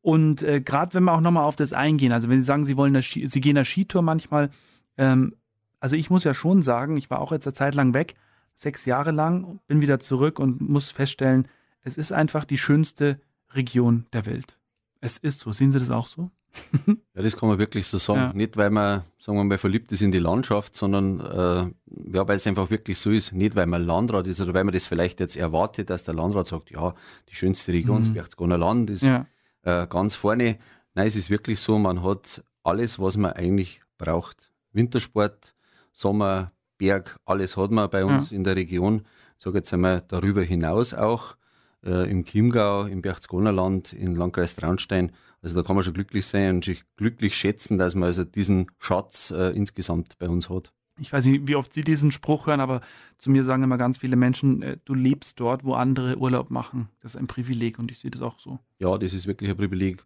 Und 0.00 0.42
äh, 0.42 0.60
gerade 0.60 0.92
wenn 0.94 1.04
wir 1.04 1.12
auch 1.12 1.20
nochmal 1.20 1.44
auf 1.44 1.54
das 1.54 1.72
eingehen, 1.72 2.10
also 2.10 2.28
wenn 2.28 2.40
Sie 2.40 2.46
sagen, 2.46 2.64
Sie 2.64 2.76
wollen, 2.76 3.00
Ski, 3.00 3.28
Sie 3.28 3.40
gehen 3.40 3.54
der 3.54 3.64
Skitour 3.64 4.02
manchmal, 4.02 4.50
ähm, 4.98 5.36
also 5.78 5.94
ich 5.94 6.10
muss 6.10 6.24
ja 6.24 6.34
schon 6.34 6.62
sagen, 6.62 6.96
ich 6.96 7.10
war 7.10 7.20
auch 7.20 7.30
jetzt 7.30 7.46
eine 7.46 7.54
Zeit 7.54 7.76
lang 7.76 7.94
weg, 7.94 8.14
sechs 8.56 8.86
Jahre 8.86 9.12
lang, 9.12 9.60
bin 9.68 9.80
wieder 9.80 10.00
zurück 10.00 10.40
und 10.40 10.60
muss 10.60 10.90
feststellen, 10.90 11.46
es 11.82 11.96
ist 11.96 12.12
einfach 12.12 12.44
die 12.44 12.58
schönste 12.58 13.20
Region 13.52 14.06
der 14.12 14.26
Welt. 14.26 14.58
Es 15.04 15.18
ist 15.18 15.40
so. 15.40 15.52
Sehen 15.52 15.70
Sie 15.70 15.78
das 15.78 15.90
auch 15.90 16.06
so? 16.06 16.30
ja, 16.86 17.22
das 17.22 17.36
kann 17.36 17.48
man 17.48 17.58
wirklich 17.58 17.86
so 17.86 17.98
sagen. 17.98 18.20
Ja. 18.20 18.32
Nicht, 18.32 18.56
weil 18.56 18.70
man, 18.70 19.02
sagen 19.18 19.36
wir 19.36 19.44
mal, 19.44 19.58
verliebt 19.58 19.92
ist 19.92 20.00
in 20.00 20.12
die 20.12 20.18
Landschaft, 20.18 20.74
sondern 20.74 21.20
äh, 21.20 22.16
ja, 22.16 22.26
weil 22.26 22.36
es 22.36 22.46
einfach 22.46 22.70
wirklich 22.70 22.98
so 22.98 23.10
ist. 23.10 23.32
Nicht, 23.32 23.54
weil 23.54 23.66
man 23.66 23.84
Landrat 23.84 24.26
ist 24.26 24.40
oder 24.40 24.54
weil 24.54 24.64
man 24.64 24.72
das 24.72 24.86
vielleicht 24.86 25.20
jetzt 25.20 25.36
erwartet, 25.36 25.90
dass 25.90 26.04
der 26.04 26.14
Landrat 26.14 26.46
sagt, 26.46 26.70
ja, 26.70 26.94
die 27.28 27.34
schönste 27.34 27.72
Region 27.72 28.00
mhm. 28.00 28.14
Berchtesgadener 28.14 28.56
Land, 28.56 28.88
ist 28.88 29.02
ja 29.02 29.26
äh, 29.62 29.86
ganz 29.86 30.14
vorne. 30.14 30.58
Nein, 30.94 31.06
es 31.06 31.16
ist 31.16 31.28
wirklich 31.28 31.60
so, 31.60 31.78
man 31.78 32.02
hat 32.02 32.42
alles, 32.62 32.98
was 32.98 33.18
man 33.18 33.32
eigentlich 33.32 33.82
braucht. 33.98 34.50
Wintersport, 34.72 35.54
Sommer, 35.92 36.52
Berg, 36.78 37.18
alles 37.26 37.56
hat 37.58 37.70
man 37.70 37.90
bei 37.90 38.06
uns 38.06 38.30
ja. 38.30 38.36
in 38.36 38.44
der 38.44 38.56
Region. 38.56 39.02
Ich 39.36 39.44
sage 39.44 39.58
jetzt 39.58 39.72
einmal 39.74 40.02
darüber 40.08 40.42
hinaus 40.42 40.94
auch 40.94 41.36
äh, 41.84 42.10
im 42.10 42.24
Chiemgau, 42.24 42.84
im 42.84 43.02
Berchtesgadenerland, 43.02 43.92
im 43.92 44.14
Landkreis 44.14 44.56
Traunstein. 44.56 45.12
Also 45.42 45.56
da 45.56 45.66
kann 45.66 45.76
man 45.76 45.84
schon 45.84 45.94
glücklich 45.94 46.26
sein 46.26 46.56
und 46.56 46.64
sich 46.64 46.84
glücklich 46.96 47.36
schätzen, 47.36 47.78
dass 47.78 47.94
man 47.94 48.04
also 48.04 48.24
diesen 48.24 48.70
Schatz 48.78 49.30
äh, 49.30 49.50
insgesamt 49.50 50.18
bei 50.18 50.28
uns 50.28 50.48
hat 50.48 50.72
ich 50.98 51.12
weiß 51.12 51.24
nicht, 51.24 51.48
wie 51.48 51.56
oft 51.56 51.72
Sie 51.72 51.82
diesen 51.82 52.12
Spruch 52.12 52.46
hören, 52.46 52.60
aber 52.60 52.80
zu 53.18 53.30
mir 53.30 53.44
sagen 53.44 53.62
immer 53.62 53.78
ganz 53.78 53.98
viele 53.98 54.16
Menschen, 54.16 54.62
äh, 54.62 54.76
du 54.84 54.94
lebst 54.94 55.40
dort, 55.40 55.64
wo 55.64 55.74
andere 55.74 56.16
Urlaub 56.18 56.50
machen. 56.50 56.88
Das 57.00 57.14
ist 57.14 57.20
ein 57.20 57.26
Privileg 57.26 57.78
und 57.78 57.90
ich 57.90 57.98
sehe 57.98 58.10
das 58.10 58.22
auch 58.22 58.38
so. 58.38 58.58
Ja, 58.78 58.96
das 58.96 59.12
ist 59.12 59.26
wirklich 59.26 59.50
ein 59.50 59.56
Privileg. 59.56 60.04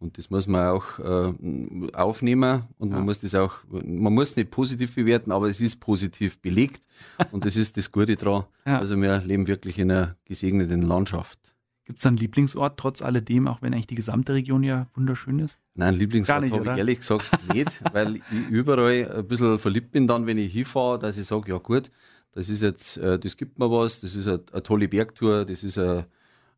Und 0.00 0.16
das 0.16 0.30
muss 0.30 0.46
man 0.46 0.66
auch 0.68 0.98
äh, 0.98 1.92
aufnehmen 1.92 2.64
und 2.78 2.88
ja. 2.88 2.96
man 2.96 3.04
muss 3.04 3.20
das 3.20 3.34
auch, 3.34 3.56
man 3.68 4.14
muss 4.14 4.34
nicht 4.34 4.50
positiv 4.50 4.94
bewerten, 4.94 5.30
aber 5.30 5.50
es 5.50 5.60
ist 5.60 5.78
positiv 5.78 6.40
belegt 6.40 6.80
und 7.32 7.44
das 7.44 7.54
ist 7.54 7.76
das 7.76 7.92
Gute 7.92 8.16
daran. 8.16 8.44
Ja. 8.64 8.78
Also 8.78 8.96
wir 8.96 9.18
leben 9.18 9.46
wirklich 9.46 9.78
in 9.78 9.90
einer 9.90 10.16
gesegneten 10.24 10.80
Landschaft. 10.80 11.38
Gibt 11.84 11.98
es 11.98 12.06
einen 12.06 12.16
Lieblingsort 12.16 12.78
trotz 12.78 13.02
alledem, 13.02 13.46
auch 13.46 13.60
wenn 13.60 13.74
eigentlich 13.74 13.88
die 13.88 13.94
gesamte 13.94 14.32
Region 14.32 14.62
ja 14.62 14.86
wunderschön 14.94 15.38
ist? 15.38 15.58
Nein, 15.74 15.94
Lieblingsort 15.94 16.50
habe 16.50 16.62
ich 16.62 16.78
ehrlich 16.78 17.00
gesagt 17.00 17.52
nicht, 17.52 17.82
weil 17.92 18.16
ich 18.16 18.22
überall 18.48 19.18
ein 19.18 19.28
bisschen 19.28 19.58
verliebt 19.58 19.92
bin 19.92 20.06
dann, 20.06 20.26
wenn 20.26 20.38
ich 20.38 20.50
hinfahre, 20.50 20.98
dass 20.98 21.18
ich 21.18 21.26
sage, 21.26 21.52
ja 21.52 21.58
gut, 21.58 21.90
das 22.32 22.48
ist 22.48 22.62
jetzt, 22.62 22.96
äh, 22.96 23.18
das 23.18 23.36
gibt 23.36 23.58
mir 23.58 23.70
was, 23.70 24.00
das 24.00 24.14
ist 24.14 24.28
eine, 24.28 24.40
eine 24.50 24.62
tolle 24.62 24.88
Bergtour, 24.88 25.44
das 25.44 25.62
ist 25.62 25.76
eine, 25.76 26.06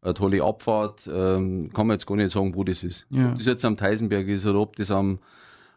eine 0.03 0.15
tolle 0.15 0.43
Abfahrt, 0.43 1.09
ähm, 1.13 1.71
kann 1.73 1.87
man 1.87 1.95
jetzt 1.95 2.07
gar 2.07 2.17
nicht 2.17 2.33
sagen, 2.33 2.55
wo 2.55 2.65
das 2.65 2.83
ist. 2.83 3.07
Ja. 3.11 3.31
Ob 3.31 3.39
das 3.39 3.47
jetzt 3.47 3.65
am 3.65 3.77
Theisenberg 3.77 4.27
ist 4.27 4.45
oder 4.45 4.61
ob 4.61 4.77
das 4.77 4.91
am, 4.91 5.21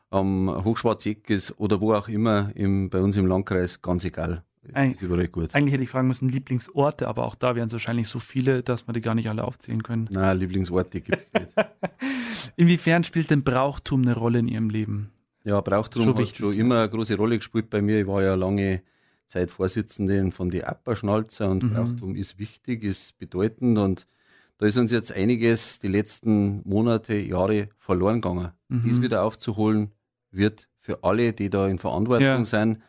am 0.10 0.64
Hochschwarzeck 0.64 1.30
ist 1.30 1.58
oder 1.60 1.80
wo 1.80 1.94
auch 1.94 2.08
immer 2.08 2.52
im, 2.56 2.90
bei 2.90 3.00
uns 3.00 3.16
im 3.18 3.28
Landkreis, 3.28 3.82
ganz 3.84 4.04
egal. 4.04 4.44
ist 4.74 5.04
überall 5.04 5.28
gut. 5.28 5.54
Eigentlich 5.54 5.74
hätte 5.74 5.84
ich 5.84 5.90
fragen 5.90 6.08
müssen, 6.08 6.28
Lieblingsorte, 6.28 7.08
aber 7.08 7.26
auch 7.26 7.36
da 7.36 7.56
wären 7.56 7.68
es 7.68 7.74
wahrscheinlich 7.74 8.08
so 8.08 8.18
viele, 8.18 8.64
dass 8.64 8.88
wir 8.88 8.94
die 8.94 9.02
gar 9.02 9.14
nicht 9.14 9.30
alle 9.30 9.44
aufzählen 9.44 9.84
können. 9.84 10.08
Nein, 10.10 10.40
Lieblingsorte 10.40 11.02
gibt 11.02 11.22
es 11.22 11.32
nicht. 11.34 11.54
Inwiefern 12.56 13.04
spielt 13.04 13.30
denn 13.30 13.44
Brauchtum 13.44 14.02
eine 14.02 14.16
Rolle 14.16 14.40
in 14.40 14.48
Ihrem 14.48 14.72
Leben? 14.72 15.12
Ja, 15.44 15.62
Brauchtum 15.62 16.04
schon 16.04 16.18
hat 16.18 16.36
schon 16.36 16.54
immer 16.54 16.80
eine 16.80 16.90
große 16.90 17.16
Rolle 17.16 17.38
gespielt 17.38 17.70
bei 17.70 17.80
mir. 17.80 18.02
Ich 18.02 18.08
war 18.08 18.24
ja 18.24 18.34
lange 18.34 18.82
Zeit 19.28 19.52
Vorsitzende 19.52 20.32
von 20.32 20.50
die 20.50 20.64
Apperschnalzer 20.64 21.48
und 21.48 21.62
mhm. 21.62 21.74
Brauchtum 21.74 22.16
ist 22.16 22.40
wichtig, 22.40 22.84
ist 22.84 23.20
bedeutend 23.20 23.78
und 23.78 24.08
da 24.58 24.66
ist 24.66 24.78
uns 24.78 24.92
jetzt 24.92 25.12
einiges 25.12 25.80
die 25.80 25.88
letzten 25.88 26.62
Monate, 26.68 27.16
Jahre 27.16 27.70
verloren 27.78 28.22
gegangen. 28.22 28.52
Mhm. 28.70 28.84
Dies 28.84 29.02
wieder 29.02 29.24
aufzuholen, 29.24 29.92
wird 30.32 30.68
für 30.80 31.04
alle, 31.04 31.34
die 31.34 31.50
da 31.50 31.68
in 31.68 31.78
Verantwortung 31.78 32.26
ja. 32.26 32.46
sind, 32.46 32.82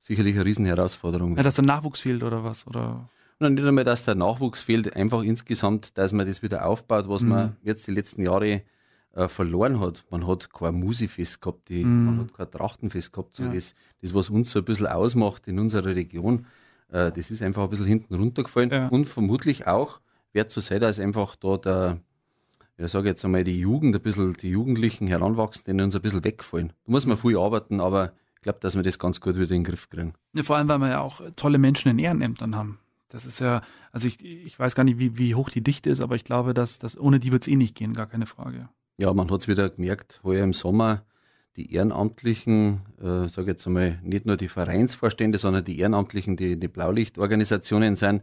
sicherlich 0.00 0.34
eine 0.34 0.44
Riesenherausforderung. 0.44 1.36
Ja, 1.36 1.42
dass 1.42 1.54
der 1.54 1.64
Nachwuchs 1.64 2.00
fehlt 2.00 2.22
oder 2.22 2.44
was? 2.44 2.66
Oder? 2.66 3.08
Und 3.38 3.54
nicht 3.54 3.66
einmal, 3.66 3.84
dass 3.84 4.04
der 4.04 4.14
Nachwuchs 4.14 4.62
fehlt, 4.62 4.94
einfach 4.94 5.22
insgesamt, 5.22 5.96
dass 5.96 6.12
man 6.12 6.26
das 6.26 6.42
wieder 6.42 6.66
aufbaut, 6.66 7.08
was 7.08 7.22
mhm. 7.22 7.28
man 7.28 7.56
jetzt 7.62 7.86
die 7.86 7.92
letzten 7.92 8.22
Jahre 8.22 8.62
äh, 9.14 9.28
verloren 9.28 9.80
hat. 9.80 10.04
Man 10.10 10.26
hat 10.26 10.52
kein 10.52 10.74
Musifest 10.74 11.40
gehabt, 11.40 11.68
die, 11.68 11.84
mm. 11.84 12.06
man 12.06 12.18
hat 12.20 12.34
kein 12.34 12.50
Trachtenfest 12.50 13.12
gehabt. 13.12 13.36
So 13.36 13.44
ja. 13.44 13.52
das, 13.52 13.76
das, 14.02 14.12
was 14.12 14.28
uns 14.28 14.50
so 14.50 14.58
ein 14.58 14.64
bisschen 14.64 14.88
ausmacht 14.88 15.46
in 15.46 15.60
unserer 15.60 15.94
Region, 15.94 16.46
äh, 16.90 17.12
das 17.12 17.30
ist 17.30 17.40
einfach 17.40 17.62
ein 17.62 17.70
bisschen 17.70 17.86
hinten 17.86 18.14
runtergefallen. 18.14 18.70
Ja. 18.70 18.88
Und 18.88 19.06
vermutlich 19.06 19.68
auch 19.68 20.00
wird 20.34 20.50
so 20.50 20.60
sein, 20.60 20.80
dass 20.80 21.00
einfach 21.00 21.36
da 21.36 21.56
der, 21.56 22.00
ja, 22.78 22.88
sage 22.88 23.08
jetzt 23.08 23.24
einmal, 23.24 23.44
die 23.44 23.58
Jugend, 23.58 23.94
ein 23.94 24.02
bisschen, 24.02 24.34
die 24.34 24.50
Jugendlichen 24.50 25.06
Heranwachsenden 25.06 25.84
uns 25.84 25.94
ein 25.94 26.02
bisschen 26.02 26.24
wegfallen. 26.24 26.72
Da 26.84 26.92
muss 26.92 27.06
man 27.06 27.16
viel 27.16 27.38
arbeiten, 27.38 27.80
aber 27.80 28.12
ich 28.36 28.42
glaube, 28.42 28.58
dass 28.60 28.74
wir 28.74 28.82
das 28.82 28.98
ganz 28.98 29.20
gut 29.20 29.36
wieder 29.36 29.54
in 29.54 29.62
den 29.62 29.64
Griff 29.64 29.88
kriegen. 29.88 30.14
Ja, 30.34 30.42
vor 30.42 30.56
allem, 30.56 30.68
weil 30.68 30.78
wir 30.78 30.88
ja 30.88 31.00
auch 31.00 31.20
tolle 31.36 31.58
Menschen 31.58 31.88
in 31.90 31.98
Ehrenämtern 31.98 32.56
haben. 32.56 32.78
Das 33.08 33.26
ist 33.26 33.38
ja, 33.38 33.62
also 33.92 34.08
ich, 34.08 34.22
ich 34.24 34.58
weiß 34.58 34.74
gar 34.74 34.82
nicht, 34.82 34.98
wie, 34.98 35.16
wie 35.16 35.36
hoch 35.36 35.48
die 35.48 35.62
Dichte 35.62 35.88
ist, 35.88 36.00
aber 36.00 36.16
ich 36.16 36.24
glaube, 36.24 36.52
dass, 36.52 36.80
dass 36.80 36.98
ohne 36.98 37.20
die 37.20 37.30
wird 37.30 37.44
es 37.44 37.48
eh 37.48 37.54
nicht 37.54 37.76
gehen, 37.76 37.94
gar 37.94 38.06
keine 38.06 38.26
Frage. 38.26 38.68
Ja, 38.98 39.12
man 39.12 39.30
hat 39.30 39.42
es 39.42 39.48
wieder 39.48 39.70
gemerkt, 39.70 40.18
wo 40.24 40.32
ja 40.32 40.42
im 40.42 40.52
Sommer 40.52 41.04
die 41.56 41.72
Ehrenamtlichen, 41.72 42.80
äh, 43.00 43.28
sage 43.28 43.52
jetzt 43.52 43.66
einmal, 43.66 44.00
nicht 44.02 44.26
nur 44.26 44.36
die 44.36 44.48
Vereinsvorstände, 44.48 45.38
sondern 45.38 45.64
die 45.64 45.78
Ehrenamtlichen, 45.78 46.36
die 46.36 46.58
die 46.58 46.68
Blaulichtorganisationen 46.68 47.94
sind, 47.94 48.22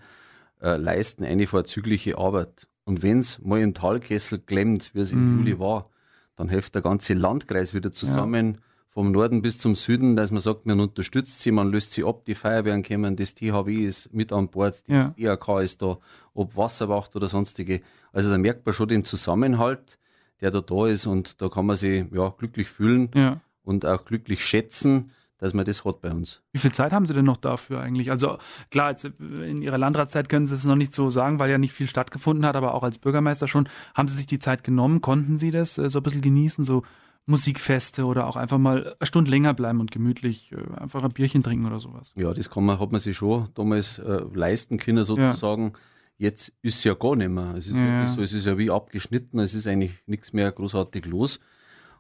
äh, 0.62 0.78
leisten 0.78 1.24
eine 1.24 1.48
vorzügliche 1.48 2.18
Arbeit. 2.18 2.68
Und 2.84 3.04
wenn 3.04 3.20
es 3.20 3.40
mal 3.40 3.62
im 3.62 3.74
Talkessel 3.74 4.40
klemmt, 4.40 4.92
wie 4.94 5.00
es 5.00 5.12
im 5.12 5.36
mm. 5.36 5.38
Juli 5.40 5.60
war, 5.60 5.90
dann 6.36 6.50
hilft 6.50 6.76
der 6.76 6.82
ganze 6.82 7.14
Landkreis 7.14 7.74
wieder 7.74 7.92
zusammen, 7.92 8.54
ja. 8.54 8.60
vom 8.90 9.12
Norden 9.12 9.42
bis 9.42 9.60
zum 9.60 9.76
Süden, 9.76 10.16
dass 10.16 10.32
man 10.32 10.42
sagt, 10.42 10.66
man 10.66 10.80
unterstützt 10.80 11.42
sie, 11.42 11.52
man 11.52 11.72
löst 11.72 11.94
sie 11.94 12.04
ab, 12.04 12.26
die 12.26 12.36
Feuerwehren 12.36 12.84
kommen, 12.84 13.16
das 13.16 13.36
THW 13.36 13.86
ist 13.86 14.14
mit 14.14 14.34
an 14.34 14.50
Bord, 14.50 14.88
die 14.88 14.94
ja. 14.94 15.14
IAK 15.16 15.62
ist 15.62 15.82
da, 15.82 16.00
ob 16.34 16.58
Wasserwacht 16.58 17.16
oder 17.16 17.28
sonstige. 17.28 17.82
Also 18.12 18.30
da 18.30 18.38
merkt 18.38 18.66
man 18.66 18.74
schon 18.74 18.88
den 18.88 19.04
Zusammenhalt 19.04 19.98
der 20.42 20.52
da 20.52 20.62
da 20.62 20.88
ist 20.88 21.06
und 21.06 21.42
da 21.42 21.50
kann 21.50 21.66
man 21.66 21.78
sich 21.78 22.06
ja, 22.12 22.30
glücklich 22.38 22.68
fühlen 22.68 23.10
ja. 23.16 23.40
und 23.64 23.86
auch 23.86 24.06
glücklich 24.06 24.46
schätzen, 24.46 25.12
dass 25.42 25.56
man 25.56 25.66
das 25.66 25.84
hat 25.84 26.02
bei 26.02 26.12
uns. 26.12 26.40
Wie 26.54 26.60
viel 26.60 26.72
Zeit 26.72 26.94
haben 26.94 27.08
Sie 27.08 27.16
denn 27.16 27.26
noch 27.26 27.36
dafür 27.36 27.82
eigentlich? 27.82 28.12
Also 28.12 28.38
klar, 28.70 28.92
jetzt 28.92 29.06
in 29.06 29.64
Ihrer 29.64 29.80
Landratszeit 29.80 30.30
können 30.30 30.46
Sie 30.46 30.54
es 30.54 30.66
noch 30.66 30.76
nicht 30.76 30.94
so 30.94 31.10
sagen, 31.10 31.40
weil 31.40 31.50
ja 31.50 31.58
nicht 31.58 31.74
viel 31.74 31.88
stattgefunden 31.88 32.46
hat, 32.46 32.56
aber 32.56 32.76
auch 32.76 32.84
als 32.84 33.00
Bürgermeister 33.00 33.48
schon. 33.48 33.68
Haben 33.96 34.08
Sie 34.08 34.16
sich 34.16 34.28
die 34.28 34.38
Zeit 34.38 34.64
genommen? 34.64 35.02
Konnten 35.02 35.38
Sie 35.38 35.50
das 35.50 35.80
äh, 35.80 35.90
so 35.90 36.00
ein 36.00 36.04
bisschen 36.04 36.22
genießen, 36.22 36.64
so 36.64 36.84
Musikfeste 37.26 38.06
oder 38.06 38.28
auch 38.28 38.36
einfach 38.36 38.60
mal 38.60 38.96
eine 39.00 39.08
Stunde 39.08 39.32
länger 39.32 39.56
bleiben 39.56 39.80
und 39.80 39.90
gemütlich 39.90 40.52
äh, 40.52 40.80
einfach 40.80 41.02
ein 41.02 41.12
Bierchen 41.12 41.42
trinken 41.42 41.66
oder 41.66 41.80
sowas? 41.80 42.14
Ja, 42.16 42.32
das 42.36 42.52
kann 42.52 42.64
man, 42.64 42.80
hat 42.80 42.92
man 42.92 43.02
sich 43.02 43.18
schon 43.18 43.50
damals 43.56 43.98
äh, 43.98 44.22
leisten 44.36 44.78
können 44.78 45.04
sozusagen. 45.04 45.64
Ja. 45.64 45.80
Jetzt 46.20 46.54
ist 46.62 46.76
es 46.76 46.84
ja 46.84 46.94
gar 46.94 47.16
nicht 47.16 47.32
mehr. 47.32 47.56
Es 47.56 47.66
ist 47.66 47.76
ja. 47.76 47.82
wirklich 47.82 48.10
so, 48.12 48.22
es 48.22 48.32
ist 48.32 48.46
ja 48.46 48.60
wie 48.60 48.70
abgeschnitten, 48.70 49.40
es 49.40 49.56
ist 49.56 49.66
eigentlich 49.66 50.04
nichts 50.06 50.34
mehr 50.34 50.52
großartig 50.52 51.08
los. 51.08 51.40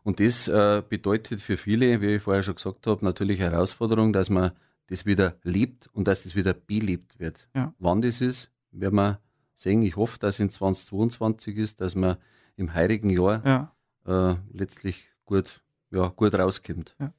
Und 0.03 0.19
das 0.19 0.47
äh, 0.47 0.81
bedeutet 0.87 1.41
für 1.41 1.57
viele, 1.57 2.01
wie 2.01 2.15
ich 2.15 2.23
vorher 2.23 2.43
schon 2.43 2.55
gesagt 2.55 2.87
habe, 2.87 3.05
natürlich 3.05 3.39
Herausforderung, 3.39 4.13
dass 4.13 4.29
man 4.29 4.51
das 4.87 5.05
wieder 5.05 5.35
lebt 5.43 5.89
und 5.93 6.07
dass 6.07 6.23
das 6.23 6.35
wieder 6.35 6.53
belebt 6.53 7.19
wird. 7.19 7.47
Ja. 7.55 7.73
Wann 7.79 8.01
das 8.01 8.19
ist, 8.19 8.51
werden 8.71 8.95
wir 8.95 9.19
sehen. 9.55 9.83
Ich 9.83 9.95
hoffe, 9.95 10.17
dass 10.19 10.35
es 10.35 10.39
in 10.39 10.49
2022 10.49 11.57
ist, 11.57 11.81
dass 11.81 11.95
man 11.95 12.17
im 12.57 12.73
heurigen 12.73 13.09
Jahr 13.09 13.71
ja. 14.05 14.31
äh, 14.31 14.35
letztlich 14.51 15.09
gut, 15.25 15.61
ja, 15.91 16.07
gut 16.07 16.33
rauskommt. 16.33 16.95
Ja. 16.99 17.13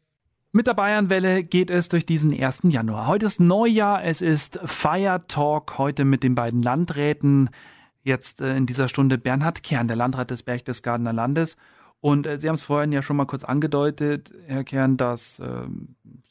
Mit 0.54 0.66
der 0.66 0.74
Bayernwelle 0.74 1.44
geht 1.44 1.70
es 1.70 1.88
durch 1.88 2.04
diesen 2.04 2.38
1. 2.38 2.60
Januar. 2.64 3.06
Heute 3.06 3.24
ist 3.24 3.40
Neujahr, 3.40 4.04
es 4.04 4.20
ist 4.20 4.60
Fire 4.64 5.22
Talk, 5.26 5.78
heute 5.78 6.04
mit 6.04 6.22
den 6.22 6.34
beiden 6.34 6.62
Landräten. 6.62 7.48
Jetzt 8.02 8.42
äh, 8.42 8.56
in 8.56 8.66
dieser 8.66 8.88
Stunde 8.88 9.16
Bernhard 9.16 9.62
Kern, 9.62 9.88
der 9.88 9.96
Landrat 9.96 10.30
des 10.30 10.42
Berchtesgadener 10.42 11.14
Landes. 11.14 11.56
Und 12.02 12.26
äh, 12.26 12.36
Sie 12.36 12.48
haben 12.48 12.56
es 12.56 12.62
vorhin 12.62 12.90
ja 12.90 13.00
schon 13.00 13.16
mal 13.16 13.26
kurz 13.26 13.44
angedeutet, 13.44 14.34
Herr 14.46 14.64
Kern, 14.64 14.96
dass 14.96 15.38
äh, 15.38 15.66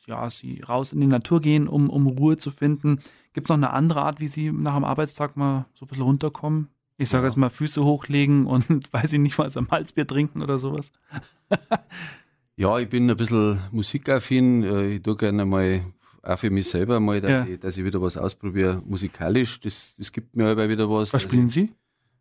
ja, 0.06 0.30
Sie 0.30 0.60
raus 0.60 0.92
in 0.92 1.00
die 1.00 1.08
Natur 1.08 1.40
gehen, 1.40 1.70
um, 1.70 1.90
um 1.90 2.08
Ruhe 2.08 2.36
zu 2.36 2.52
finden. 2.52 3.00
Gibt 3.32 3.48
es 3.48 3.50
noch 3.50 3.56
eine 3.56 3.72
andere 3.72 4.02
Art, 4.02 4.20
wie 4.20 4.28
Sie 4.28 4.52
nach 4.52 4.76
dem 4.76 4.84
Arbeitstag 4.84 5.38
mal 5.38 5.66
so 5.74 5.86
ein 5.86 5.88
bisschen 5.88 6.04
runterkommen? 6.04 6.68
Ich 6.98 7.10
sage 7.10 7.24
ja. 7.24 7.30
jetzt 7.30 7.38
mal 7.38 7.50
Füße 7.50 7.86
hochlegen 7.86 8.48
und 8.48 8.66
weiß 8.94 9.14
ich 9.14 9.20
nicht 9.20 9.38
was 9.38 9.56
am 9.56 9.68
Malzbier 9.72 10.06
trinken 10.06 10.42
oder 10.42 10.60
sowas. 10.60 10.92
Ja, 12.58 12.78
ich 12.78 12.90
bin 12.90 13.10
ein 13.10 13.18
bisschen 13.18 13.60
musikaffin. 13.72 14.64
Äh, 14.64 14.96
ich 14.96 15.02
tue 15.02 15.16
gerne 15.16 15.46
mal 15.46 15.82
auch 16.22 16.38
für 16.38 16.52
mich 16.52 16.70
selber 16.70 17.00
mal, 17.00 17.20
dass, 17.20 17.48
ja. 17.48 17.54
ich, 17.54 17.60
dass 17.60 17.76
ich 17.76 17.84
wieder 17.84 18.00
was 18.00 18.18
ausprobiere, 18.18 18.84
musikalisch. 18.86 19.60
Das, 19.62 19.96
das 19.98 20.12
gibt 20.12 20.36
mir 20.36 20.46
aber 20.46 20.70
wieder 20.70 20.88
was. 20.88 21.12
Was 21.12 21.24
spielen 21.24 21.50
Sie? 21.50 21.72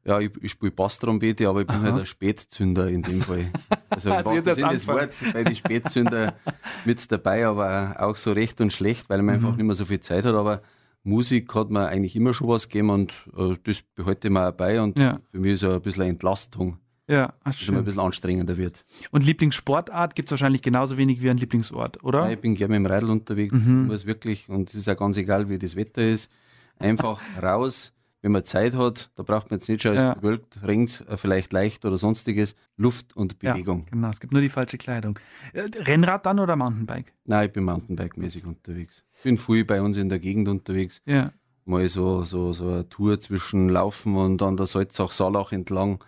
Ja, 0.05 0.19
ich, 0.19 0.31
ich 0.41 0.53
spiele 0.53 0.73
Basstrompete, 0.73 1.49
aber 1.49 1.61
ich 1.61 1.67
bin 1.67 1.77
Aha. 1.77 1.83
halt 1.83 1.95
ein 2.01 2.07
Spätzünder 2.07 2.89
in 2.89 3.03
dem 3.03 3.21
Fall. 3.21 3.53
Also, 3.91 4.13
also 4.15 4.33
im 4.33 4.43
Sinne 4.43 4.69
des 4.69 4.87
Wortes 4.87 5.25
bei 5.33 5.45
den 5.45 5.57
Spätzünder 5.57 6.35
mit 6.87 7.13
dabei, 7.13 7.47
aber 7.47 7.97
auch 7.99 8.17
so 8.17 8.33
recht 8.33 8.61
und 8.61 8.73
schlecht, 8.73 9.11
weil 9.11 9.19
man 9.23 9.39
mhm. 9.39 9.45
einfach 9.45 9.57
nicht 9.57 9.67
mehr 9.67 9.75
so 9.75 9.85
viel 9.85 10.01
Zeit 10.01 10.25
hat. 10.25 10.35
Aber 10.35 10.63
Musik 11.03 11.55
hat 11.55 11.71
mir 11.71 11.87
eigentlich 11.89 12.17
immer 12.17 12.33
schon 12.33 12.49
was 12.49 12.69
gegeben 12.69 12.91
und 12.91 13.13
äh, 13.37 13.57
das 13.65 13.83
behalte 13.95 14.29
ich 14.29 14.33
mir 14.33 14.49
auch 14.49 14.53
bei 14.53 14.81
und 14.81 14.99
ja. 14.99 15.21
für 15.31 15.39
mich 15.39 15.55
ist 15.55 15.63
es 15.63 15.75
ein 15.75 15.81
bisschen 15.83 16.03
eine 16.03 16.11
Entlastung. 16.13 16.79
Ja, 17.07 17.35
ach, 17.43 17.53
dass 17.53 17.63
es 17.63 17.69
ein 17.69 17.85
bisschen 17.85 18.01
anstrengender 18.01 18.57
wird. 18.57 18.85
Und 19.11 19.25
Lieblingssportart 19.25 20.15
gibt 20.15 20.29
es 20.29 20.31
wahrscheinlich 20.31 20.63
genauso 20.63 20.97
wenig 20.97 21.21
wie 21.21 21.29
ein 21.29 21.39
Lieblingsort, 21.39 22.05
oder? 22.05 22.27
Ja, 22.27 22.31
ich 22.31 22.39
bin 22.39 22.55
gerne 22.55 22.79
mit 22.79 22.87
dem 22.89 22.93
Radl 22.93 23.11
unterwegs, 23.11 23.53
mhm. 23.53 23.89
muss 23.89 24.07
wirklich, 24.07 24.49
und 24.49 24.69
es 24.69 24.77
ist 24.77 24.87
ja 24.87 24.95
ganz 24.95 25.17
egal, 25.17 25.49
wie 25.49 25.59
das 25.59 25.75
Wetter 25.75 26.03
ist, 26.03 26.31
einfach 26.79 27.21
raus, 27.43 27.93
wenn 28.23 28.33
man 28.33 28.45
Zeit 28.45 28.77
hat, 28.77 29.11
da 29.17 29.23
braucht 29.23 29.51
man 29.51 29.59
jetzt 29.59 29.69
nicht 29.69 29.83
schon 29.83 29.95
ja. 29.95 30.15
gewölkt, 30.15 30.59
ringt, 30.63 31.05
äh, 31.09 31.17
vielleicht 31.17 31.53
leicht 31.53 31.85
oder 31.85 31.97
sonstiges, 31.97 32.55
Luft 32.77 33.17
und 33.17 33.39
Bewegung. 33.39 33.85
Ja, 33.87 33.91
genau, 33.93 34.11
es 34.11 34.21
gibt 34.21 34.33
nur 34.33 34.43
die 34.43 34.49
falsche 34.49 34.79
Kleidung. 34.79 35.19
Äh, 35.53 35.65
Rennrad 35.79 36.27
dann 36.27 36.39
oder 36.39 36.57
Mountainbike? 36.57 37.13
Nein, 37.25 37.47
ich 37.47 37.53
bin 37.53 37.65
Mountainbike-mäßig 37.65 38.45
unterwegs. 38.45 39.05
Ich 39.17 39.23
bin 39.23 39.39
viel 39.39 39.65
bei 39.65 39.81
uns 39.81 39.97
in 39.97 40.09
der 40.09 40.19
Gegend 40.19 40.49
unterwegs. 40.49 41.01
Ja. 41.07 41.33
Mal 41.65 41.89
so, 41.89 42.25
so, 42.25 42.53
so 42.53 42.69
eine 42.69 42.89
Tour 42.89 43.21
zwischen 43.21 43.69
Laufen 43.69 44.17
und 44.17 44.43
an 44.43 44.57
der 44.57 44.67
Salzach-Salach 44.67 45.53
entlang 45.53 46.03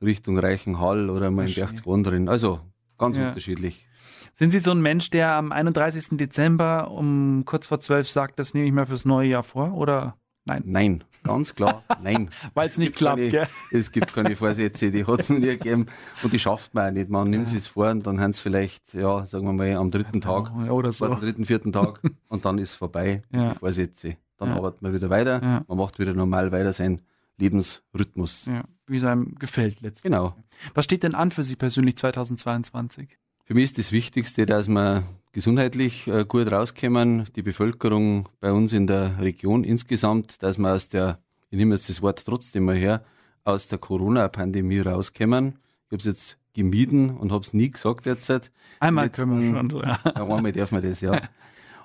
Richtung 0.00 0.38
Reichenhall 0.38 1.10
oder 1.10 1.30
mal 1.30 1.48
in 1.48 1.54
Berchtesgaden. 1.54 2.28
Also 2.28 2.60
ganz 2.98 3.16
ja. 3.16 3.28
unterschiedlich. 3.28 3.86
Sind 4.32 4.52
Sie 4.52 4.60
so 4.60 4.70
ein 4.70 4.80
Mensch, 4.80 5.10
der 5.10 5.32
am 5.32 5.50
31. 5.50 6.16
Dezember 6.16 6.90
um 6.90 7.42
kurz 7.44 7.66
vor 7.66 7.80
zwölf 7.80 8.08
sagt, 8.08 8.38
das 8.38 8.54
nehme 8.54 8.66
ich 8.66 8.72
mir 8.72 8.86
fürs 8.86 9.04
neue 9.04 9.28
Jahr 9.28 9.42
vor? 9.42 9.74
Oder 9.74 10.16
nein? 10.44 10.62
Nein, 10.64 11.04
ganz 11.28 11.54
klar, 11.54 11.82
nein. 12.02 12.30
Weil 12.54 12.68
es 12.68 12.78
nicht 12.78 12.96
klappt, 12.96 13.18
keine, 13.18 13.30
gell? 13.30 13.48
Es 13.70 13.92
gibt 13.92 14.12
keine 14.12 14.36
Vorsätze, 14.36 14.90
die 14.90 15.06
hat 15.06 15.20
es 15.20 15.30
nie 15.30 15.40
gegeben 15.40 15.86
und 16.22 16.32
die 16.32 16.38
schafft 16.38 16.74
man 16.74 16.88
auch 16.88 16.92
nicht. 16.92 17.08
Man 17.08 17.30
nimmt 17.30 17.48
ja. 17.50 17.56
es 17.56 17.66
vor 17.66 17.90
und 17.90 18.06
dann 18.06 18.20
haben 18.20 18.30
es 18.30 18.40
vielleicht, 18.40 18.94
ja, 18.94 19.24
sagen 19.26 19.46
wir 19.46 19.52
mal, 19.52 19.72
am 19.76 19.90
dritten 19.90 20.20
Tag 20.20 20.52
ja, 20.64 20.72
oder 20.72 20.92
so. 20.92 21.04
am 21.04 21.20
dritten, 21.20 21.44
vierten 21.44 21.72
Tag 21.72 22.00
und 22.28 22.44
dann 22.44 22.58
ist 22.58 22.70
es 22.70 22.74
vorbei, 22.74 23.22
ja. 23.30 23.52
die 23.52 23.58
Vorsätze. 23.58 24.16
Dann 24.36 24.50
arbeitet 24.50 24.82
man 24.82 24.94
wieder 24.94 25.10
weiter, 25.10 25.64
man 25.66 25.78
macht 25.78 25.98
wieder 25.98 26.14
normal 26.14 26.52
weiter 26.52 26.72
sein 26.72 27.02
Lebensrhythmus. 27.38 28.46
Ja, 28.46 28.64
wie 28.86 28.98
es 28.98 29.04
einem 29.04 29.34
gefällt 29.36 29.80
letztendlich. 29.80 30.02
Genau. 30.02 30.36
Was 30.74 30.84
steht 30.84 31.02
denn 31.02 31.14
an 31.14 31.30
für 31.30 31.42
Sie 31.42 31.56
persönlich 31.56 31.96
2022? 31.96 33.18
Für 33.48 33.54
mich 33.54 33.64
ist 33.64 33.78
das 33.78 33.92
Wichtigste, 33.92 34.44
dass 34.44 34.68
wir 34.68 35.04
gesundheitlich 35.32 36.06
äh, 36.06 36.26
gut 36.28 36.52
rauskommen, 36.52 37.24
die 37.34 37.40
Bevölkerung 37.40 38.28
bei 38.40 38.52
uns 38.52 38.74
in 38.74 38.86
der 38.86 39.18
Region 39.20 39.64
insgesamt, 39.64 40.42
dass 40.42 40.58
wir 40.58 40.70
aus 40.70 40.90
der, 40.90 41.18
ich 41.48 41.56
nehme 41.56 41.74
jetzt 41.74 41.88
das 41.88 42.02
Wort 42.02 42.22
trotzdem 42.26 42.66
mal 42.66 42.76
her, 42.76 43.02
aus 43.44 43.66
der 43.66 43.78
Corona-Pandemie 43.78 44.80
rauskommen. 44.80 45.60
Ich 45.86 45.92
habe 45.92 45.96
es 45.96 46.04
jetzt 46.04 46.38
gemieden 46.52 47.16
und 47.16 47.32
habe 47.32 47.42
es 47.42 47.54
nie 47.54 47.70
gesagt 47.70 48.04
jetzt. 48.04 48.50
Einmal 48.80 49.06
letzten, 49.06 49.22
können 49.22 49.72
wir 49.72 49.80
schon. 49.80 49.82
Ja. 50.04 50.12
Einmal 50.12 50.52
darf 50.52 50.70
man 50.70 50.82
das, 50.82 51.00
ja. 51.00 51.18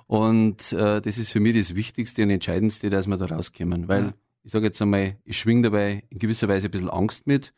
Und 0.06 0.70
äh, 0.74 1.00
das 1.00 1.16
ist 1.16 1.30
für 1.30 1.40
mich 1.40 1.56
das 1.56 1.74
Wichtigste 1.74 2.24
und 2.24 2.28
Entscheidendste, 2.28 2.90
dass 2.90 3.06
wir 3.06 3.16
da 3.16 3.24
rauskommen. 3.24 3.88
Weil 3.88 4.02
ja 4.04 4.14
ich 4.44 4.52
sage 4.52 4.66
jetzt 4.66 4.82
einmal, 4.82 5.16
ich 5.24 5.38
schwinge 5.38 5.62
dabei 5.62 6.04
in 6.10 6.18
gewisser 6.18 6.46
Weise 6.46 6.68
ein 6.68 6.70
bisschen 6.70 6.90
Angst 6.90 7.26
mit. 7.26 7.54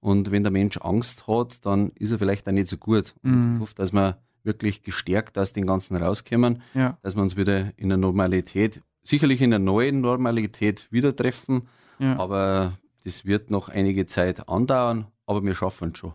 Und 0.00 0.30
wenn 0.30 0.44
der 0.44 0.52
Mensch 0.52 0.76
Angst 0.78 1.26
hat, 1.26 1.64
dann 1.66 1.90
ist 1.96 2.10
er 2.10 2.18
vielleicht 2.18 2.48
auch 2.48 2.52
nicht 2.52 2.68
so 2.68 2.76
gut. 2.76 3.14
Und 3.22 3.30
mhm. 3.30 3.54
ich 3.56 3.60
hoffe, 3.60 3.74
dass 3.74 3.92
wir 3.92 4.18
wirklich 4.44 4.82
gestärkt 4.82 5.36
aus 5.36 5.52
den 5.52 5.66
Ganzen 5.66 5.96
rauskommen, 5.96 6.62
ja. 6.74 6.96
dass 7.02 7.16
wir 7.16 7.22
uns 7.22 7.36
wieder 7.36 7.72
in 7.76 7.88
der 7.88 7.98
Normalität 7.98 8.80
sicherlich 9.08 9.40
in 9.40 9.54
einer 9.54 9.64
neuen 9.64 10.00
Normalität 10.00 10.86
wieder 10.90 11.16
treffen, 11.16 11.68
ja. 11.98 12.18
aber 12.18 12.78
das 13.04 13.24
wird 13.24 13.50
noch 13.50 13.68
einige 13.68 14.06
Zeit 14.06 14.48
andauern, 14.48 15.06
aber 15.26 15.42
wir 15.42 15.54
schaffen 15.54 15.92
es 15.92 15.98
schon. 15.98 16.12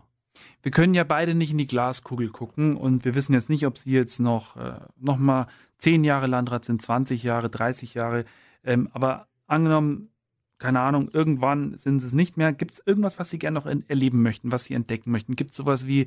Wir 0.62 0.70
können 0.70 0.94
ja 0.94 1.04
beide 1.04 1.34
nicht 1.34 1.50
in 1.50 1.58
die 1.58 1.66
Glaskugel 1.66 2.30
gucken 2.30 2.76
und 2.76 3.04
wir 3.04 3.14
wissen 3.14 3.34
jetzt 3.34 3.50
nicht, 3.50 3.66
ob 3.66 3.78
Sie 3.78 3.90
jetzt 3.90 4.20
noch, 4.20 4.56
äh, 4.56 4.80
noch 4.98 5.18
mal 5.18 5.46
zehn 5.78 6.04
Jahre 6.04 6.26
Landrat 6.26 6.64
sind, 6.64 6.80
20 6.80 7.22
Jahre, 7.22 7.50
30 7.50 7.94
Jahre. 7.94 8.24
Ähm, 8.64 8.88
aber 8.92 9.26
angenommen, 9.46 10.08
keine 10.58 10.80
Ahnung, 10.80 11.08
irgendwann 11.12 11.76
sind 11.76 12.00
sie 12.00 12.06
es 12.06 12.12
nicht 12.12 12.36
mehr. 12.36 12.52
Gibt 12.52 12.72
es 12.72 12.82
irgendwas, 12.86 13.18
was 13.18 13.30
Sie 13.30 13.38
gerne 13.38 13.54
noch 13.54 13.66
erleben 13.66 14.22
möchten, 14.22 14.52
was 14.52 14.64
Sie 14.64 14.74
entdecken 14.74 15.10
möchten? 15.10 15.36
Gibt 15.36 15.50
es 15.50 15.56
sowas 15.56 15.86
wie, 15.86 16.06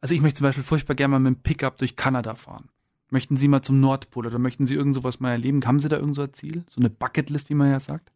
also 0.00 0.14
ich 0.14 0.20
möchte 0.20 0.38
zum 0.38 0.46
Beispiel 0.46 0.64
furchtbar 0.64 0.94
gerne 0.94 1.12
mal 1.12 1.18
mit 1.18 1.34
dem 1.34 1.42
Pickup 1.42 1.76
durch 1.76 1.96
Kanada 1.96 2.34
fahren. 2.34 2.68
Möchten 3.10 3.36
Sie 3.36 3.48
mal 3.48 3.62
zum 3.62 3.80
Nordpol 3.80 4.26
oder 4.26 4.38
möchten 4.38 4.66
Sie 4.66 4.74
irgend 4.74 4.94
sowas 4.94 5.18
mal 5.18 5.32
erleben? 5.32 5.66
Haben 5.66 5.80
Sie 5.80 5.88
da 5.88 5.96
irgend 5.96 6.14
so 6.14 6.22
ein 6.22 6.32
Ziel? 6.32 6.64
So 6.70 6.80
eine 6.80 6.90
Bucketlist, 6.90 7.50
wie 7.50 7.54
man 7.54 7.70
ja 7.70 7.80
sagt? 7.80 8.12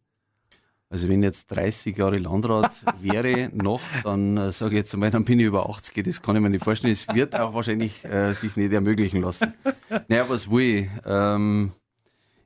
Also 0.89 1.09
wenn 1.09 1.23
jetzt 1.23 1.51
30 1.51 1.97
Jahre 1.97 2.17
Landrat 2.17 2.71
wäre 3.01 3.49
noch, 3.53 3.81
dann 4.03 4.37
äh, 4.37 4.51
sage 4.53 4.75
ich 4.75 4.77
jetzt 4.77 4.93
einmal, 4.93 5.11
dann 5.11 5.25
bin 5.25 5.39
ich 5.39 5.47
über 5.47 5.69
80. 5.69 6.05
Das 6.05 6.21
kann 6.21 6.35
ich 6.37 6.41
mir 6.41 6.49
nicht 6.49 6.63
vorstellen. 6.63 6.93
Es 6.93 7.07
wird 7.13 7.35
auch 7.35 7.53
wahrscheinlich 7.53 8.05
äh, 8.05 8.33
sich 8.33 8.55
nicht 8.55 8.71
ermöglichen 8.71 9.21
lassen. 9.21 9.53
Naja, 10.07 10.27
was 10.29 10.49
will 10.49 10.61
ich? 10.61 10.89
Ähm, 11.05 11.71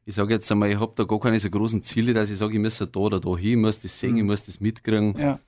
ich 0.10 0.16
sage 0.16 0.34
jetzt 0.34 0.52
einmal, 0.52 0.72
ich 0.72 0.80
habe 0.80 0.94
da 0.96 1.04
gar 1.04 1.20
keine 1.20 1.40
so 1.40 1.52
großen 1.52 1.84
Ziele, 1.84 2.16
dass 2.16 2.32
ich 2.32 2.40
sage, 2.40 2.54
ich 2.54 2.60
muss 2.60 2.80
da 2.80 3.00
oder 3.00 3.20
da 3.20 3.38
hin, 3.38 3.52
ich 3.52 3.58
muss 3.58 3.80
das 3.80 4.00
sehen, 4.00 4.18
ich 4.18 4.24
mhm. 4.24 4.30
muss 4.30 4.44
das 4.44 4.60
mitkriegen. 4.60 5.16
Ja. 5.16 5.40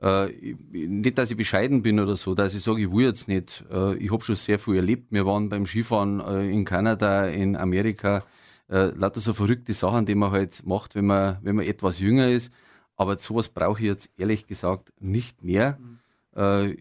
Äh, 0.00 0.54
nicht, 0.72 1.18
dass 1.18 1.30
ich 1.30 1.36
bescheiden 1.36 1.82
bin 1.82 2.00
oder 2.00 2.16
so, 2.16 2.34
dass 2.34 2.54
ich 2.54 2.62
sage, 2.62 2.80
ich 2.80 2.90
will 2.90 3.04
jetzt 3.04 3.28
nicht. 3.28 3.62
Äh, 3.70 3.96
ich 3.96 4.10
habe 4.10 4.24
schon 4.24 4.36
sehr 4.36 4.58
viel 4.58 4.76
erlebt. 4.76 5.08
Wir 5.10 5.26
waren 5.26 5.50
beim 5.50 5.66
Skifahren 5.66 6.20
äh, 6.20 6.50
in 6.50 6.64
Kanada, 6.64 7.26
in 7.26 7.56
Amerika. 7.56 8.24
Äh, 8.70 8.86
lauter 8.96 9.20
so 9.20 9.34
verrückte 9.34 9.74
Sachen, 9.74 10.06
die 10.06 10.14
man 10.14 10.30
halt 10.30 10.64
macht, 10.64 10.94
wenn 10.94 11.04
man, 11.04 11.36
wenn 11.42 11.56
man 11.56 11.66
etwas 11.66 12.00
jünger 12.00 12.30
ist. 12.30 12.50
Aber 12.96 13.18
sowas 13.18 13.50
brauche 13.50 13.80
ich 13.80 13.86
jetzt 13.86 14.10
ehrlich 14.16 14.46
gesagt 14.46 14.94
nicht 14.98 15.44
mehr. 15.44 15.78
Mhm. 15.78 16.40
Äh, 16.40 16.76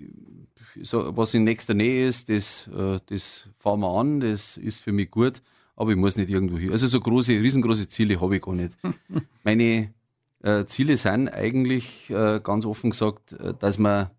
so, 0.84 1.18
was 1.18 1.34
in 1.34 1.44
nächster 1.44 1.74
Nähe 1.74 2.08
ist, 2.08 2.30
das, 2.30 2.70
äh, 2.74 3.01
das 3.08 3.50
fahren 3.60 3.82
wir 3.82 3.89
an, 3.89 4.22
das 4.22 4.56
ist 4.56 4.80
für 4.80 4.94
mich 4.94 5.12
gut 5.12 5.42
aber 5.75 5.91
ich 5.91 5.98
muss 5.98 6.15
nicht 6.15 6.29
irgendwo 6.29 6.58
hin. 6.58 6.72
Also 6.72 6.88
so 6.88 7.00
große, 7.00 7.34
riesengroße 7.34 7.88
Ziele 7.88 8.20
habe 8.20 8.38
ich 8.38 8.41
gar 8.41 8.53
nicht. 8.53 8.77
Meine 9.44 9.94
äh, 10.41 10.65
Ziele 10.65 10.98
sind 10.98 11.29
eigentlich 11.29 12.10
äh, 12.10 12.39
ganz 12.41 12.65
offen 12.65 12.91
gesagt, 12.91 13.34
äh, 13.34 13.53
dass 13.60 13.77
man 13.77 14.12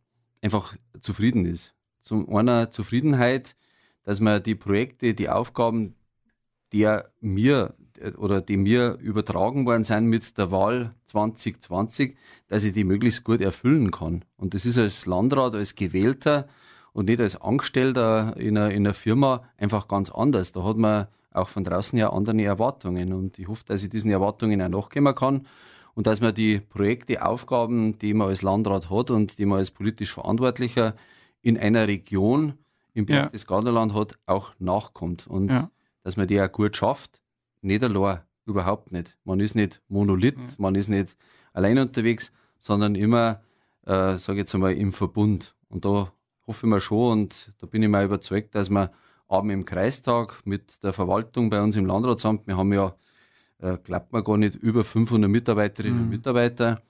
einfach 0.42 0.76
zufrieden 1.00 1.44
ist. 1.44 1.74
Zum 2.00 2.34
einer 2.34 2.70
Zufriedenheit, 2.70 3.56
dass 4.02 4.20
man 4.20 4.42
die 4.42 4.54
Projekte, 4.54 5.14
die 5.14 5.28
Aufgaben, 5.28 5.94
die 6.72 6.88
mir 7.20 7.74
äh, 7.98 8.12
oder 8.12 8.40
die 8.40 8.56
mir 8.56 8.98
übertragen 9.00 9.66
worden 9.66 9.84
sind 9.84 10.06
mit 10.06 10.36
der 10.38 10.50
Wahl 10.50 10.94
2020, 11.04 12.16
dass 12.48 12.64
ich 12.64 12.72
die 12.72 12.84
möglichst 12.84 13.24
gut 13.24 13.40
erfüllen 13.40 13.90
kann. 13.90 14.24
Und 14.36 14.54
das 14.54 14.66
ist 14.66 14.78
als 14.78 15.06
Landrat, 15.06 15.54
als 15.54 15.74
Gewählter 15.74 16.48
und 16.92 17.06
nicht 17.06 17.20
als 17.20 17.40
Angestellter 17.40 18.36
in 18.36 18.56
einer, 18.56 18.70
in 18.70 18.86
einer 18.86 18.94
Firma 18.94 19.44
einfach 19.56 19.88
ganz 19.88 20.10
anders. 20.10 20.52
Da 20.52 20.64
hat 20.64 20.76
man 20.76 21.08
auch 21.36 21.48
von 21.48 21.64
draußen 21.64 21.98
ja 21.98 22.12
andere 22.12 22.42
Erwartungen. 22.42 23.12
Und 23.12 23.38
ich 23.38 23.48
hoffe, 23.48 23.64
dass 23.66 23.82
ich 23.82 23.90
diesen 23.90 24.10
Erwartungen 24.10 24.60
auch 24.62 24.68
nachkommen 24.68 25.14
kann 25.14 25.46
und 25.94 26.06
dass 26.06 26.20
man 26.20 26.34
die 26.34 26.60
Projekte, 26.60 27.24
Aufgaben, 27.24 27.98
die 27.98 28.14
man 28.14 28.28
als 28.28 28.42
Landrat 28.42 28.90
hat 28.90 29.10
und 29.10 29.38
die 29.38 29.46
man 29.46 29.58
als 29.58 29.70
politisch 29.70 30.12
Verantwortlicher 30.12 30.94
in 31.42 31.56
einer 31.58 31.88
Region 31.88 32.54
im 32.92 33.06
Bereich 33.06 33.24
ja. 33.24 33.28
des 33.28 33.46
Gartenland 33.46 33.94
hat, 33.94 34.18
auch 34.26 34.52
nachkommt. 34.58 35.26
Und 35.26 35.50
ja. 35.50 35.70
dass 36.02 36.16
man 36.16 36.26
die 36.26 36.40
auch 36.40 36.50
gut 36.50 36.76
schafft, 36.76 37.20
nicht 37.62 37.82
allein, 37.82 38.20
überhaupt 38.46 38.92
nicht. 38.92 39.16
Man 39.24 39.40
ist 39.40 39.54
nicht 39.54 39.80
Monolith, 39.88 40.36
ja. 40.36 40.54
man 40.58 40.74
ist 40.74 40.88
nicht 40.88 41.16
allein 41.52 41.78
unterwegs, 41.78 42.32
sondern 42.58 42.94
immer, 42.94 43.42
äh, 43.84 44.18
sage 44.18 44.32
ich 44.32 44.38
jetzt 44.38 44.54
einmal, 44.54 44.74
im 44.74 44.92
Verbund. 44.92 45.54
Und 45.68 45.84
da 45.84 46.12
hoffe 46.46 46.66
ich 46.66 46.70
mir 46.70 46.80
schon 46.80 47.12
und 47.12 47.52
da 47.58 47.66
bin 47.66 47.82
ich 47.82 47.88
mir 47.88 48.04
überzeugt, 48.04 48.54
dass 48.54 48.70
man 48.70 48.90
Abend 49.28 49.52
im 49.52 49.64
Kreistag 49.64 50.40
mit 50.44 50.82
der 50.82 50.92
Verwaltung 50.92 51.50
bei 51.50 51.60
uns 51.60 51.76
im 51.76 51.86
Landratsamt. 51.86 52.46
Wir 52.46 52.56
haben 52.56 52.72
ja, 52.72 52.94
äh, 53.58 53.76
glaubt 53.78 54.12
man 54.12 54.24
gar 54.24 54.36
nicht, 54.36 54.54
über 54.54 54.84
500 54.84 55.30
Mitarbeiterinnen 55.30 55.98
mhm. 55.98 56.04
und 56.04 56.10
Mitarbeiter, 56.10 56.82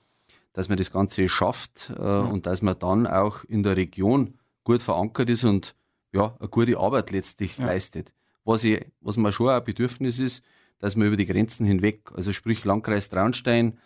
dass 0.53 0.69
man 0.69 0.77
das 0.77 0.91
Ganze 0.91 1.27
schafft 1.29 1.91
äh, 1.97 2.01
mhm. 2.01 2.29
und 2.29 2.45
dass 2.45 2.61
man 2.61 2.77
dann 2.79 3.07
auch 3.07 3.43
in 3.45 3.63
der 3.63 3.75
Region 3.75 4.35
gut 4.63 4.81
verankert 4.81 5.29
ist 5.29 5.43
und 5.43 5.75
ja, 6.13 6.35
eine 6.39 6.49
gute 6.49 6.77
Arbeit 6.77 7.11
letztlich 7.11 7.57
ja. 7.57 7.65
leistet. 7.65 8.13
Was, 8.43 8.63
ich, 8.63 8.85
was 9.01 9.17
mir 9.17 9.31
schon 9.31 9.49
ein 9.49 9.63
Bedürfnis 9.63 10.19
ist, 10.19 10.43
dass 10.79 10.95
man 10.95 11.07
über 11.07 11.17
die 11.17 11.25
Grenzen 11.25 11.65
hinweg, 11.65 12.11
also 12.13 12.33
sprich 12.33 12.63
Landkreis 12.63 13.09
Traunstein 13.09 13.77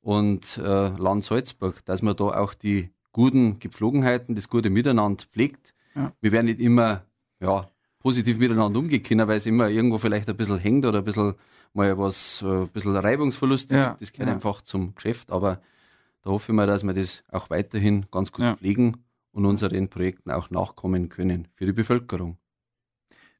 und 0.00 0.58
äh, 0.58 0.88
Land 0.88 1.24
Salzburg, 1.24 1.84
dass 1.84 2.02
man 2.02 2.16
da 2.16 2.24
auch 2.24 2.54
die 2.54 2.90
guten 3.12 3.58
Gepflogenheiten, 3.58 4.34
das 4.34 4.48
gute 4.48 4.70
Miteinander 4.70 5.24
pflegt. 5.32 5.74
Ja. 5.94 6.12
Wir 6.20 6.32
werden 6.32 6.46
nicht 6.46 6.60
immer 6.60 7.04
ja, 7.40 7.68
positiv 8.00 8.38
miteinander 8.38 8.80
umgehen 8.80 9.02
können, 9.02 9.28
weil 9.28 9.36
es 9.36 9.46
immer 9.46 9.68
irgendwo 9.68 9.98
vielleicht 9.98 10.28
ein 10.28 10.36
bisschen 10.36 10.58
hängt 10.58 10.84
oder 10.84 10.98
ein 10.98 11.04
bisschen 11.04 11.34
mal 11.72 11.96
was, 11.96 12.42
äh, 12.42 12.62
ein 12.62 12.68
bisschen 12.68 12.96
Reibungsverlust 12.96 13.70
ja, 13.70 13.96
Das 14.00 14.12
gehört 14.12 14.28
ja. 14.28 14.34
einfach 14.34 14.62
zum 14.62 14.94
Geschäft, 14.94 15.30
aber 15.30 15.60
da 16.22 16.30
hoffe 16.30 16.50
ich 16.50 16.56
mal, 16.56 16.66
dass 16.66 16.82
wir 16.82 16.94
das 16.94 17.22
auch 17.30 17.50
weiterhin 17.50 18.06
ganz 18.10 18.32
gut 18.32 18.44
ja. 18.44 18.56
pflegen 18.56 19.04
und 19.32 19.46
unseren 19.46 19.88
Projekten 19.88 20.30
auch 20.30 20.50
nachkommen 20.50 21.08
können 21.08 21.46
für 21.54 21.66
die 21.66 21.72
Bevölkerung. 21.72 22.36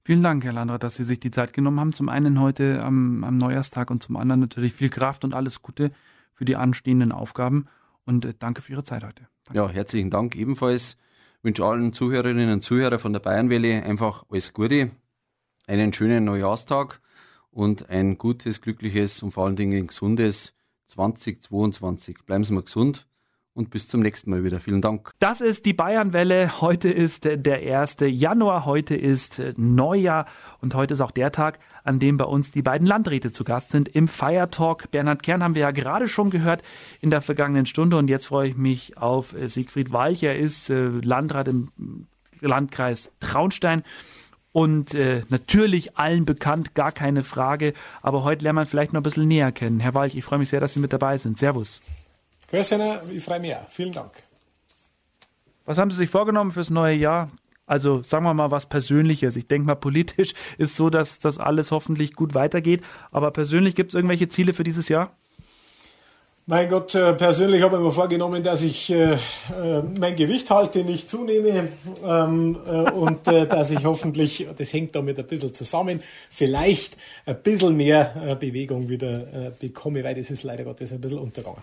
Vielen 0.02 0.22
Dank, 0.22 0.44
Herr 0.44 0.52
Landrat, 0.52 0.82
dass 0.82 0.96
Sie 0.96 1.04
sich 1.04 1.20
die 1.20 1.30
Zeit 1.30 1.52
genommen 1.52 1.78
haben. 1.78 1.92
Zum 1.92 2.08
einen 2.08 2.40
heute 2.40 2.82
am, 2.82 3.22
am 3.22 3.36
Neujahrstag 3.36 3.90
und 3.90 4.02
zum 4.02 4.16
anderen 4.16 4.40
natürlich 4.40 4.72
viel 4.72 4.88
Kraft 4.88 5.24
und 5.24 5.34
alles 5.34 5.60
Gute 5.60 5.90
für 6.32 6.44
die 6.44 6.56
anstehenden 6.56 7.12
Aufgaben. 7.12 7.66
Und 8.06 8.24
äh, 8.24 8.34
danke 8.38 8.62
für 8.62 8.72
Ihre 8.72 8.82
Zeit 8.82 9.04
heute. 9.04 9.28
Danke. 9.44 9.58
Ja, 9.58 9.68
herzlichen 9.68 10.10
Dank 10.10 10.36
ebenfalls 10.36 10.96
wünsche 11.42 11.64
allen 11.64 11.92
Zuhörerinnen 11.92 12.52
und 12.52 12.62
Zuhörern 12.62 12.98
von 12.98 13.12
der 13.12 13.20
Bayernwelle 13.20 13.82
einfach 13.82 14.24
alles 14.28 14.52
Gute, 14.52 14.90
einen 15.66 15.92
schönen 15.92 16.24
Neujahrstag 16.24 17.00
und 17.50 17.88
ein 17.90 18.18
gutes, 18.18 18.60
glückliches 18.60 19.22
und 19.22 19.32
vor 19.32 19.46
allen 19.46 19.56
Dingen 19.56 19.86
gesundes 19.86 20.54
2022. 20.86 22.24
Bleiben 22.26 22.44
Sie 22.44 22.52
mal 22.52 22.62
gesund 22.62 23.06
und 23.54 23.70
bis 23.70 23.88
zum 23.88 24.00
nächsten 24.00 24.30
Mal 24.30 24.44
wieder. 24.44 24.60
Vielen 24.60 24.80
Dank. 24.80 25.10
Das 25.18 25.40
ist 25.40 25.66
die 25.66 25.72
Bayernwelle. 25.72 26.60
Heute 26.60 26.88
ist 26.88 27.24
der 27.24 27.80
1. 27.80 27.96
Januar, 28.00 28.64
heute 28.64 28.94
ist 28.94 29.42
Neujahr 29.56 30.26
und 30.60 30.74
heute 30.74 30.94
ist 30.94 31.00
auch 31.00 31.10
der 31.10 31.32
Tag, 31.32 31.58
an 31.84 31.98
dem 31.98 32.16
bei 32.16 32.24
uns 32.24 32.50
die 32.50 32.62
beiden 32.62 32.86
Landräte 32.86 33.32
zu 33.32 33.44
Gast 33.44 33.70
sind 33.70 33.88
im 33.88 34.08
Feiertalk. 34.08 34.90
Bernhard 34.90 35.22
Kern 35.22 35.42
haben 35.42 35.54
wir 35.54 35.62
ja 35.62 35.70
gerade 35.72 36.08
schon 36.08 36.30
gehört 36.30 36.62
in 37.00 37.10
der 37.10 37.20
vergangenen 37.20 37.66
Stunde 37.66 37.96
und 37.96 38.08
jetzt 38.08 38.26
freue 38.26 38.48
ich 38.48 38.56
mich 38.56 38.96
auf 38.96 39.34
Siegfried 39.46 39.92
Walch. 39.92 40.22
Er 40.22 40.38
ist 40.38 40.70
äh, 40.70 40.88
Landrat 40.88 41.48
im 41.48 41.68
Landkreis 42.40 43.10
Traunstein 43.20 43.82
und 44.52 44.94
äh, 44.94 45.22
natürlich 45.28 45.96
allen 45.96 46.24
bekannt, 46.24 46.74
gar 46.74 46.92
keine 46.92 47.22
Frage. 47.22 47.72
Aber 48.02 48.24
heute 48.24 48.44
lernt 48.44 48.56
man 48.56 48.66
vielleicht 48.66 48.92
noch 48.92 49.00
ein 49.00 49.04
bisschen 49.04 49.28
näher 49.28 49.52
kennen. 49.52 49.80
Herr 49.80 49.94
Walch, 49.94 50.14
ich 50.14 50.24
freue 50.24 50.38
mich 50.38 50.48
sehr, 50.48 50.60
dass 50.60 50.72
Sie 50.72 50.80
mit 50.80 50.92
dabei 50.92 51.18
sind. 51.18 51.38
Servus. 51.38 51.80
Grüß 52.50 52.72
ich 53.12 53.24
freue 53.24 53.40
mich 53.40 53.54
auch. 53.54 53.68
Vielen 53.68 53.92
Dank. 53.92 54.10
Was 55.66 55.78
haben 55.78 55.90
Sie 55.90 55.98
sich 55.98 56.10
vorgenommen 56.10 56.50
fürs 56.50 56.70
neue 56.70 56.96
Jahr? 56.96 57.30
Also 57.66 58.02
sagen 58.02 58.24
wir 58.24 58.34
mal 58.34 58.50
was 58.50 58.66
Persönliches. 58.66 59.36
Ich 59.36 59.46
denke 59.46 59.66
mal, 59.66 59.76
politisch 59.76 60.34
ist 60.58 60.74
so, 60.74 60.90
dass 60.90 61.20
das 61.20 61.38
alles 61.38 61.70
hoffentlich 61.70 62.14
gut 62.14 62.34
weitergeht. 62.34 62.82
Aber 63.12 63.30
persönlich 63.30 63.76
gibt 63.76 63.92
es 63.92 63.94
irgendwelche 63.94 64.28
Ziele 64.28 64.52
für 64.52 64.64
dieses 64.64 64.88
Jahr? 64.88 65.12
Mein 66.46 66.68
Gott, 66.68 66.96
äh, 66.96 67.12
persönlich 67.12 67.62
habe 67.62 67.76
ich 67.76 67.82
mir 67.82 67.92
vorgenommen, 67.92 68.42
dass 68.42 68.62
ich 68.62 68.90
äh, 68.90 69.12
äh, 69.12 69.18
mein 69.96 70.16
Gewicht 70.16 70.50
halte, 70.50 70.82
nicht 70.82 71.08
zunehme 71.08 71.68
ähm, 72.04 72.58
äh, 72.66 72.90
und 72.90 73.28
äh, 73.28 73.46
dass 73.46 73.70
ich 73.70 73.84
hoffentlich, 73.84 74.48
das 74.56 74.72
hängt 74.72 74.96
damit 74.96 75.20
ein 75.20 75.26
bisschen 75.26 75.54
zusammen, 75.54 76.00
vielleicht 76.28 76.96
ein 77.26 77.40
bisschen 77.40 77.76
mehr 77.76 78.16
äh, 78.26 78.34
Bewegung 78.34 78.88
wieder 78.88 79.52
bekomme, 79.60 80.02
weil 80.02 80.16
das 80.16 80.32
ist 80.32 80.42
leider 80.42 80.64
Gottes 80.64 80.92
ein 80.92 81.00
bisschen 81.00 81.20
untergegangen. 81.20 81.62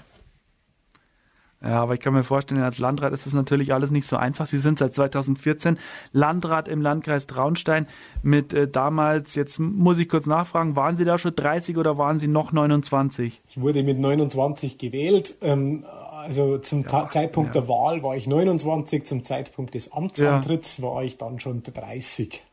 Ja, 1.62 1.82
aber 1.82 1.96
ich 1.96 2.00
kann 2.00 2.14
mir 2.14 2.24
vorstellen, 2.24 2.62
als 2.62 2.78
Landrat 2.78 3.14
ist 3.14 3.26
das 3.26 3.34
natürlich 3.34 3.74
alles 3.74 3.90
nicht 3.90 4.08
so 4.08 4.16
einfach. 4.16 4.46
Sie 4.46 4.60
sind 4.60 4.78
seit 4.78 4.94
2014 4.94 5.80
Landrat 6.12 6.68
im 6.68 6.82
Landkreis 6.82 7.26
Traunstein 7.26 7.88
mit 8.22 8.54
äh, 8.54 8.68
damals, 8.68 9.34
jetzt 9.34 9.58
muss 9.60 9.98
ich 9.98 10.08
kurz 10.08 10.28
nachfragen, 10.28 10.76
waren 10.76 10.96
Sie 10.98 11.06
da 11.06 11.18
schon 11.18 11.36
30 11.36 11.78
oder 11.78 11.98
waren 11.98 12.20
Sie 12.20 12.28
noch 12.28 12.52
29? 12.52 13.42
Ich 13.50 13.60
wurde 13.60 13.82
mit 13.82 13.98
29 13.98 14.78
gewählt. 14.78 15.36
Ähm, 15.42 15.84
also 16.12 16.60
zum 16.60 16.82
ja, 16.82 17.10
Zeitpunkt 17.10 17.56
ja. 17.56 17.62
der 17.62 17.70
Wahl 17.70 18.04
war 18.04 18.16
ich 18.16 18.28
29, 18.28 19.06
zum 19.06 19.24
Zeitpunkt 19.24 19.74
des 19.74 19.92
Amtsantritts 19.92 20.78
ja. 20.78 20.84
war 20.84 21.04
ich 21.04 21.18
dann 21.18 21.40
schon 21.40 21.64
30. 21.64 22.44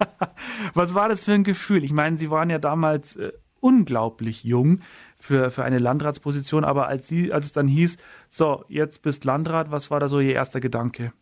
Was 0.74 0.94
war 0.94 1.08
das 1.08 1.20
für 1.20 1.32
ein 1.32 1.44
Gefühl? 1.44 1.84
Ich 1.84 1.92
meine, 1.92 2.18
Sie 2.18 2.30
waren 2.30 2.50
ja 2.50 2.58
damals 2.58 3.14
äh, 3.16 3.32
unglaublich 3.60 4.44
jung 4.44 4.80
für, 5.28 5.50
für 5.50 5.62
eine 5.62 5.78
Landratsposition. 5.78 6.64
Aber 6.64 6.88
als, 6.88 7.06
sie, 7.06 7.32
als 7.32 7.44
es 7.44 7.52
dann 7.52 7.68
hieß, 7.68 7.98
so, 8.30 8.64
jetzt 8.68 9.02
bist 9.02 9.24
Landrat, 9.24 9.70
was 9.70 9.90
war 9.90 10.00
da 10.00 10.08
so 10.08 10.20
Ihr 10.20 10.34
erster 10.34 10.58
Gedanke? 10.58 11.12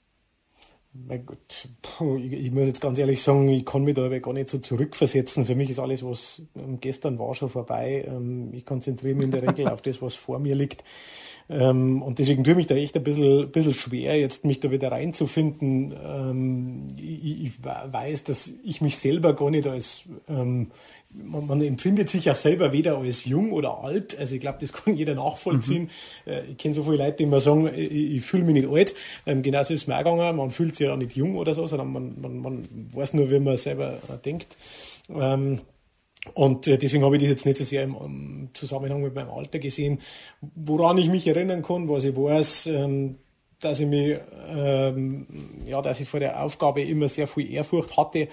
Gott, 1.27 1.69
ich, 2.16 2.33
ich, 2.33 2.51
muss 2.53 2.66
jetzt 2.66 2.81
ganz 2.81 2.99
ehrlich 2.99 3.21
sagen, 3.21 3.49
ich 3.49 3.66
kann 3.66 3.83
mich 3.83 3.97
da 3.97 4.07
aber 4.07 4.19
gar 4.21 4.33
nicht 4.33 4.49
so 4.49 4.59
zurückversetzen. 4.59 5.45
Für 5.45 5.55
mich 5.55 5.69
ist 5.69 5.79
alles, 5.79 6.03
was 6.03 6.42
ähm, 6.57 6.81
gestern 6.81 7.19
war, 7.19 7.35
schon 7.35 7.51
vorbei. 7.51 8.07
Ähm, 8.09 8.55
ich 8.55 8.64
konzentriere 8.64 9.14
mich 9.14 9.25
in 9.25 9.31
der 9.33 9.42
Regel 9.42 9.69
auf 9.69 9.83
das, 9.83 10.01
was 10.01 10.14
vor 10.14 10.38
mir 10.38 10.55
liegt. 10.55 10.85
Ähm, 11.49 12.03
und 12.03 12.19
deswegen 12.19 12.43
tue 12.43 12.53
ich 12.53 12.57
mich 12.57 12.67
da 12.67 12.75
echt 12.75 12.97
ein 12.97 13.05
bisschen, 13.05 13.51
bisschen 13.51 13.75
schwer, 13.75 14.19
jetzt 14.19 14.45
mich 14.45 14.59
da 14.61 14.71
wieder 14.71 14.91
reinzufinden. 14.91 15.95
Ähm, 16.05 16.89
ich, 16.97 17.45
ich, 17.45 17.53
weiß, 17.63 18.25
dass 18.25 18.53
ich 18.65 18.81
mich 18.81 18.97
selber 18.97 19.35
gar 19.35 19.51
nicht 19.51 19.67
als, 19.69 20.05
ähm, 20.29 20.73
man, 21.13 21.47
man, 21.47 21.61
empfindet 21.63 22.11
sich 22.11 22.25
ja 22.25 22.35
selber 22.35 22.73
weder 22.73 22.99
als 22.99 23.27
jung 23.27 23.53
oder 23.53 23.79
alt. 23.85 24.19
Also 24.19 24.35
ich 24.35 24.41
glaube, 24.41 24.59
das 24.61 24.73
kann 24.73 24.97
jeder 24.97 25.15
nachvollziehen. 25.15 25.89
Mhm. 26.25 26.33
Äh, 26.33 26.45
ich 26.51 26.59
kenne 26.59 26.75
so 26.75 26.83
viele 26.83 26.97
Leute, 26.97 27.19
die 27.19 27.23
immer 27.25 27.41
sagen, 27.41 27.71
ich, 27.75 27.93
ich 27.93 28.25
fühle 28.25 28.43
mich 28.45 28.55
nicht 28.55 28.69
alt. 28.69 28.95
Ähm, 29.25 29.43
genauso 29.43 29.73
ist 29.73 29.83
es 29.83 29.87
mir 29.87 29.95
auch 29.95 29.99
gegangen. 29.99 30.37
Man 30.37 30.51
fühlt 30.51 30.75
sich 30.75 30.89
ja 30.89 30.97
nicht 30.97 31.15
jung 31.15 31.37
oder 31.37 31.55
so, 31.55 31.65
sondern 31.67 31.93
man, 31.93 32.21
man, 32.21 32.39
man 32.39 32.69
weiß 32.93 33.15
nur, 33.15 33.31
wie 33.31 33.39
man 33.39 33.57
selber 33.57 33.99
denkt. 34.25 34.57
Ähm, 35.09 35.61
und 36.35 36.67
äh, 36.67 36.79
deswegen 36.79 37.05
habe 37.05 37.17
ich 37.17 37.23
das 37.23 37.31
jetzt 37.31 37.47
nicht 37.47 37.59
so 37.59 37.65
sehr 37.65 37.83
im, 37.85 38.51
Zusammenhang 38.53 39.03
mit 39.03 39.15
meinem 39.15 39.31
Alter 39.31 39.59
gesehen. 39.59 40.01
Woran 40.55 40.99
ich 40.99 41.09
mich 41.09 41.27
erinnern 41.27 41.62
kann, 41.62 41.89
was 41.89 42.05
ich 42.05 42.17
weiß, 42.17 42.67
ähm, 42.69 43.17
dass 43.61 43.81
ich 43.81 43.87
mich, 43.87 44.19
ähm, 44.55 45.27
ja, 45.67 45.81
dass 45.81 46.01
ich 46.01 46.09
vor 46.09 46.21
der 46.21 46.43
Aufgabe 46.43 46.83
immer 46.83 47.09
sehr 47.09 47.27
viel 47.27 47.51
Ehrfurcht 47.51 47.97
hatte 47.97 48.29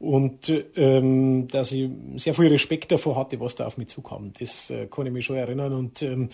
und 0.00 0.52
ähm, 0.76 1.46
dass 1.48 1.70
ich 1.72 1.88
sehr 2.16 2.34
viel 2.34 2.48
Respekt 2.48 2.90
davor 2.90 3.16
hatte, 3.16 3.38
was 3.38 3.54
da 3.54 3.66
auf 3.66 3.78
mich 3.78 3.88
zukam. 3.88 4.32
Das 4.38 4.70
äh, 4.70 4.86
kann 4.86 5.06
ich 5.06 5.12
mich 5.12 5.24
schon 5.24 5.36
erinnern. 5.36 5.72
Und 5.72 6.02
äh, 6.02 6.28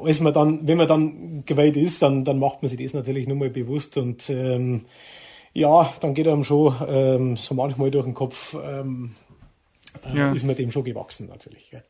als 0.00 0.20
man 0.20 0.32
dann, 0.32 0.66
wenn 0.68 0.78
man 0.78 0.86
dann 0.86 1.44
geweiht 1.44 1.76
ist, 1.76 2.02
dann, 2.02 2.24
dann 2.24 2.38
macht 2.38 2.62
man 2.62 2.68
sich 2.68 2.80
das 2.80 2.94
natürlich 2.94 3.26
nochmal 3.26 3.50
bewusst 3.50 3.96
und 3.96 4.32
ja, 5.54 5.92
dann 6.00 6.14
geht 6.14 6.28
einem 6.28 6.44
schon 6.44 7.36
so 7.36 7.54
manchmal 7.54 7.90
durch 7.90 8.06
den 8.06 8.14
Kopf, 8.14 8.56
ja. 10.14 10.32
ist 10.32 10.44
man 10.44 10.56
dem 10.56 10.70
schon 10.70 10.84
gewachsen 10.84 11.28
natürlich. 11.28 11.70
Ja. 11.72 11.80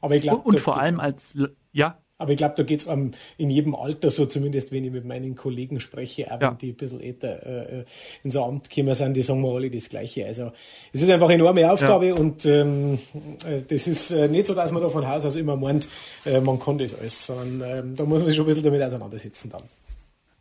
Aber 0.00 0.16
ich 0.16 0.22
glaube, 0.22 0.42
und, 0.42 0.56
und 0.56 0.60
vor 0.60 0.78
allem 0.80 1.00
als 1.00 1.34
ja. 1.72 1.98
Aber 2.16 2.30
ich 2.30 2.38
glaube, 2.38 2.54
da 2.56 2.62
geht 2.62 2.80
es 2.80 2.86
um, 2.86 3.10
in 3.38 3.50
jedem 3.50 3.74
Alter 3.74 4.08
so, 4.08 4.26
zumindest 4.26 4.70
wenn 4.70 4.84
ich 4.84 4.92
mit 4.92 5.04
meinen 5.04 5.34
Kollegen 5.34 5.80
spreche, 5.80 6.32
auch 6.32 6.40
ja. 6.40 6.50
wenn 6.50 6.58
die 6.58 6.70
ein 6.70 6.76
bisschen 6.76 7.00
älter 7.00 7.44
äh, 7.44 7.80
äh 7.80 7.84
in 8.22 8.30
so 8.30 8.44
Amt 8.44 8.70
gekommen 8.70 8.94
sind, 8.94 9.14
die 9.14 9.22
sagen 9.22 9.42
mir 9.42 9.52
alle 9.52 9.68
das 9.68 9.88
Gleiche. 9.88 10.24
Also 10.24 10.52
es 10.92 11.02
ist 11.02 11.10
einfach 11.10 11.26
eine 11.26 11.34
enorme 11.34 11.70
Aufgabe 11.70 12.06
ja. 12.06 12.14
und 12.14 12.46
ähm, 12.46 12.98
äh, 13.44 13.62
das 13.68 13.88
ist 13.88 14.12
äh, 14.12 14.28
nicht 14.28 14.46
so, 14.46 14.54
dass 14.54 14.70
man 14.70 14.80
da 14.80 14.88
von 14.88 15.08
Haus 15.08 15.24
aus 15.24 15.34
immer 15.34 15.56
meint, 15.56 15.88
äh, 16.24 16.40
man 16.40 16.60
kann 16.60 16.78
das 16.78 16.96
alles, 16.96 17.26
sondern 17.26 17.78
ähm, 17.78 17.96
da 17.96 18.04
muss 18.04 18.20
man 18.20 18.28
sich 18.28 18.36
schon 18.36 18.44
ein 18.44 18.48
bisschen 18.48 18.64
damit 18.64 18.82
auseinandersetzen 18.82 19.50
dann. 19.50 19.64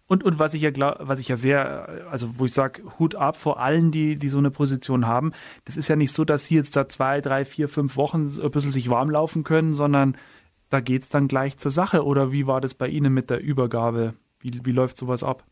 Und, 0.07 0.23
und 0.23 0.37
was 0.37 0.53
ich 0.53 0.61
ja 0.61 0.71
glaub, 0.71 0.97
was 0.99 1.19
ich 1.19 1.29
ja 1.29 1.37
sehr, 1.37 2.07
also 2.11 2.37
wo 2.37 2.45
ich 2.45 2.53
sage, 2.53 2.83
Hut 2.99 3.15
ab 3.15 3.37
vor 3.37 3.59
allen, 3.59 3.91
die, 3.91 4.15
die 4.15 4.29
so 4.29 4.37
eine 4.37 4.51
Position 4.51 5.07
haben. 5.07 5.31
Das 5.65 5.77
ist 5.77 5.87
ja 5.87 5.95
nicht 5.95 6.11
so, 6.11 6.25
dass 6.25 6.45
sie 6.45 6.55
jetzt 6.55 6.75
da 6.75 6.89
zwei, 6.89 7.21
drei, 7.21 7.45
vier, 7.45 7.69
fünf 7.69 7.95
Wochen 7.95 8.27
ein 8.27 8.51
bisschen 8.51 8.71
sich 8.71 8.89
warm 8.89 9.09
laufen 9.09 9.43
können, 9.43 9.73
sondern 9.73 10.17
da 10.69 10.81
geht 10.81 11.03
es 11.03 11.09
dann 11.09 11.27
gleich 11.27 11.57
zur 11.57 11.71
Sache. 11.71 12.03
Oder 12.05 12.31
wie 12.31 12.47
war 12.47 12.59
das 12.59 12.73
bei 12.73 12.87
Ihnen 12.87 13.13
mit 13.13 13.29
der 13.29 13.41
Übergabe? 13.41 14.13
Wie, 14.39 14.59
wie 14.63 14.71
läuft 14.71 14.97
sowas 14.97 15.23
ab? 15.23 15.45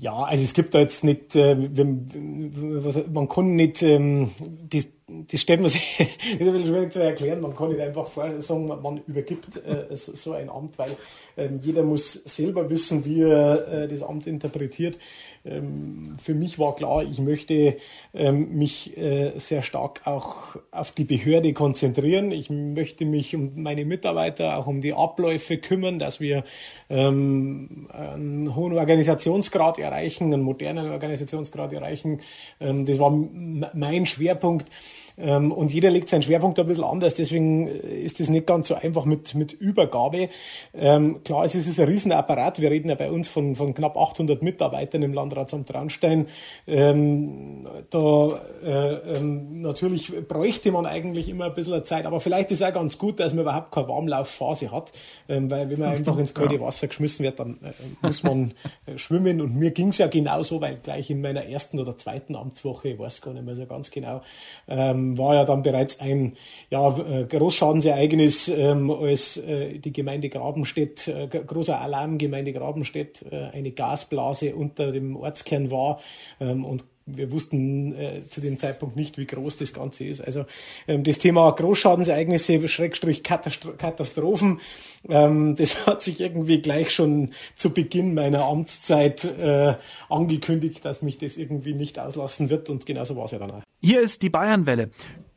Ja, 0.00 0.22
also 0.22 0.44
es 0.44 0.54
gibt 0.54 0.74
da 0.74 0.78
jetzt 0.78 1.02
nicht, 1.02 1.34
äh, 1.34 1.56
man 1.56 3.28
kann 3.28 3.56
nicht, 3.56 3.82
ähm, 3.82 4.30
das, 4.70 4.86
das 5.08 5.40
stellt 5.40 5.60
man 5.60 5.70
sich, 5.70 5.98
das 6.38 6.48
ist 6.48 6.54
ein 6.54 6.66
schwierig 6.66 6.92
zu 6.92 7.02
erklären, 7.02 7.40
man 7.40 7.56
kann 7.56 7.70
nicht 7.70 7.80
einfach 7.80 8.06
vorher 8.06 8.40
sagen, 8.40 8.68
man 8.68 9.02
übergibt 9.08 9.56
äh, 9.66 9.86
so 9.90 10.34
ein 10.34 10.50
Amt, 10.50 10.78
weil 10.78 10.96
ähm, 11.36 11.58
jeder 11.60 11.82
muss 11.82 12.12
selber 12.12 12.70
wissen, 12.70 13.04
wie 13.04 13.22
er 13.22 13.66
äh, 13.72 13.88
das 13.88 14.04
Amt 14.04 14.28
interpretiert. 14.28 15.00
Ähm, 15.48 16.16
für 16.22 16.34
mich 16.34 16.58
war 16.58 16.76
klar, 16.76 17.02
ich 17.02 17.18
möchte 17.18 17.76
ähm, 18.14 18.56
mich 18.56 18.96
äh, 18.96 19.32
sehr 19.36 19.62
stark 19.62 20.06
auch 20.06 20.56
auf 20.70 20.92
die 20.92 21.04
Behörde 21.04 21.52
konzentrieren. 21.52 22.30
Ich 22.32 22.50
möchte 22.50 23.04
mich 23.04 23.34
um 23.34 23.62
meine 23.62 23.84
Mitarbeiter, 23.84 24.56
auch 24.58 24.66
um 24.66 24.80
die 24.80 24.94
Abläufe 24.94 25.58
kümmern, 25.58 25.98
dass 25.98 26.20
wir 26.20 26.44
ähm, 26.90 27.88
einen 27.92 28.54
hohen 28.54 28.72
Organisationsgrad 28.74 29.78
erreichen, 29.78 30.32
einen 30.32 30.42
modernen 30.42 30.90
Organisationsgrad 30.90 31.72
erreichen. 31.72 32.20
Das 32.58 32.98
war 32.98 33.10
mein 33.10 34.06
Schwerpunkt. 34.06 34.66
Ähm, 35.20 35.52
und 35.52 35.72
jeder 35.72 35.90
legt 35.90 36.08
seinen 36.08 36.22
Schwerpunkt 36.22 36.58
ein 36.58 36.66
bisschen 36.66 36.84
anders. 36.84 37.14
Deswegen 37.14 37.66
äh, 37.66 37.70
ist 37.70 38.20
es 38.20 38.28
nicht 38.28 38.46
ganz 38.46 38.68
so 38.68 38.74
einfach 38.74 39.04
mit, 39.04 39.34
mit 39.34 39.52
Übergabe. 39.52 40.28
Ähm, 40.74 41.22
klar, 41.24 41.44
es 41.44 41.54
ist 41.54 41.80
ein 41.80 41.88
Riesenapparat. 41.88 42.60
Wir 42.60 42.70
reden 42.70 42.88
ja 42.88 42.94
bei 42.94 43.10
uns 43.10 43.28
von, 43.28 43.56
von 43.56 43.74
knapp 43.74 43.96
800 43.96 44.42
Mitarbeitern 44.42 45.02
im 45.02 45.12
Landratsamt 45.12 45.68
Traunstein. 45.68 46.26
Ähm, 46.66 47.66
da 47.90 48.40
äh, 48.64 49.20
natürlich 49.20 50.12
bräuchte 50.28 50.70
man 50.70 50.86
eigentlich 50.86 51.28
immer 51.28 51.46
ein 51.46 51.54
bisschen 51.54 51.84
Zeit. 51.84 52.06
Aber 52.06 52.20
vielleicht 52.20 52.50
ist 52.50 52.60
es 52.60 52.68
auch 52.68 52.74
ganz 52.74 52.98
gut, 52.98 53.18
dass 53.20 53.32
man 53.32 53.42
überhaupt 53.42 53.72
keine 53.72 53.88
Warmlaufphase 53.88 54.70
hat. 54.70 54.92
Weil 55.26 55.70
wenn 55.70 55.78
man 55.78 55.90
einfach 55.90 56.16
ins 56.18 56.34
kalte 56.34 56.60
Wasser 56.60 56.86
geschmissen 56.86 57.24
wird, 57.24 57.40
dann 57.40 57.58
äh, 57.62 57.72
muss 58.02 58.22
man 58.22 58.54
schwimmen. 58.96 59.40
Und 59.40 59.56
mir 59.56 59.72
ging 59.72 59.88
es 59.88 59.98
ja 59.98 60.06
genauso, 60.06 60.60
weil 60.60 60.78
gleich 60.82 61.10
in 61.10 61.20
meiner 61.20 61.44
ersten 61.44 61.80
oder 61.80 61.96
zweiten 61.96 62.36
Amtswoche, 62.36 62.90
ich 62.90 62.98
weiß 62.98 63.20
gar 63.20 63.34
nicht 63.34 63.44
mehr 63.44 63.56
so 63.56 63.66
ganz 63.66 63.90
genau, 63.90 64.22
ähm, 64.68 65.07
war 65.16 65.36
ja 65.36 65.44
dann 65.44 65.62
bereits 65.62 66.00
ein 66.00 66.36
ja, 66.68 66.88
äh, 66.98 67.24
Großschadensereignis, 67.24 68.48
ähm, 68.48 68.90
als 68.90 69.36
äh, 69.38 69.78
die 69.78 69.92
Gemeinde 69.92 70.28
Grabenstedt, 70.28 71.08
äh, 71.08 71.28
großer 71.28 71.80
Alarm, 71.80 72.18
Gemeinde 72.18 72.52
Grabenstedt, 72.52 73.24
äh, 73.30 73.50
eine 73.52 73.70
Gasblase 73.70 74.54
unter 74.54 74.92
dem 74.92 75.16
Ortskern 75.16 75.70
war 75.70 76.00
ähm, 76.40 76.64
und 76.64 76.84
wir 77.16 77.30
wussten 77.32 77.94
äh, 77.94 78.22
zu 78.28 78.40
dem 78.40 78.58
Zeitpunkt 78.58 78.96
nicht, 78.96 79.18
wie 79.18 79.26
groß 79.26 79.56
das 79.56 79.72
Ganze 79.72 80.04
ist. 80.04 80.20
Also 80.20 80.44
ähm, 80.86 81.04
das 81.04 81.18
Thema 81.18 81.50
Großschadensereignisse, 81.50 82.66
Schrägstrich 82.68 83.22
Katastrophen, 83.22 84.60
ähm, 85.08 85.56
das 85.56 85.86
hat 85.86 86.02
sich 86.02 86.20
irgendwie 86.20 86.60
gleich 86.60 86.90
schon 86.90 87.30
zu 87.54 87.70
Beginn 87.70 88.14
meiner 88.14 88.44
Amtszeit 88.44 89.24
äh, 89.24 89.74
angekündigt, 90.08 90.84
dass 90.84 91.02
mich 91.02 91.18
das 91.18 91.36
irgendwie 91.36 91.74
nicht 91.74 91.98
auslassen 91.98 92.50
wird 92.50 92.70
und 92.70 92.86
genauso 92.86 93.16
war 93.16 93.24
es 93.24 93.32
ja 93.32 93.38
dann 93.38 93.50
auch. 93.50 93.62
Hier 93.80 94.00
ist 94.00 94.22
die 94.22 94.30
Bayernwelle. 94.30 94.90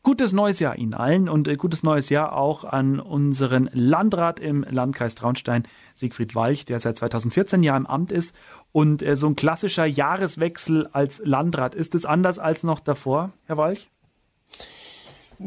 Gutes 0.03 0.31
neues 0.31 0.60
Jahr 0.60 0.79
Ihnen 0.79 0.95
allen 0.95 1.29
und 1.29 1.47
äh, 1.47 1.55
gutes 1.55 1.84
neues 1.84 2.10
Jahr 2.10 2.36
auch 2.36 2.63
an 2.63 2.99
unseren 2.99 3.69
Landrat 3.71 4.39
im 4.39 4.65
Landkreis 4.67 5.13
Traunstein, 5.13 5.67
Siegfried 5.93 6.34
Walch, 6.34 6.65
der 6.65 6.79
seit 6.79 6.97
2014 6.97 7.62
Jahr 7.62 7.77
im 7.77 7.86
Amt 7.86 8.12
ist. 8.12 8.36
Und 8.71 9.01
äh, 9.01 9.15
so 9.15 9.27
ein 9.27 9.36
klassischer 9.36 9.86
Jahreswechsel 9.86 10.88
als 10.91 11.21
Landrat, 11.23 11.75
ist 11.75 11.95
es 11.95 12.05
anders 12.05 12.39
als 12.39 12.63
noch 12.63 12.79
davor, 12.79 13.31
Herr 13.45 13.57
Walch? 13.57 13.89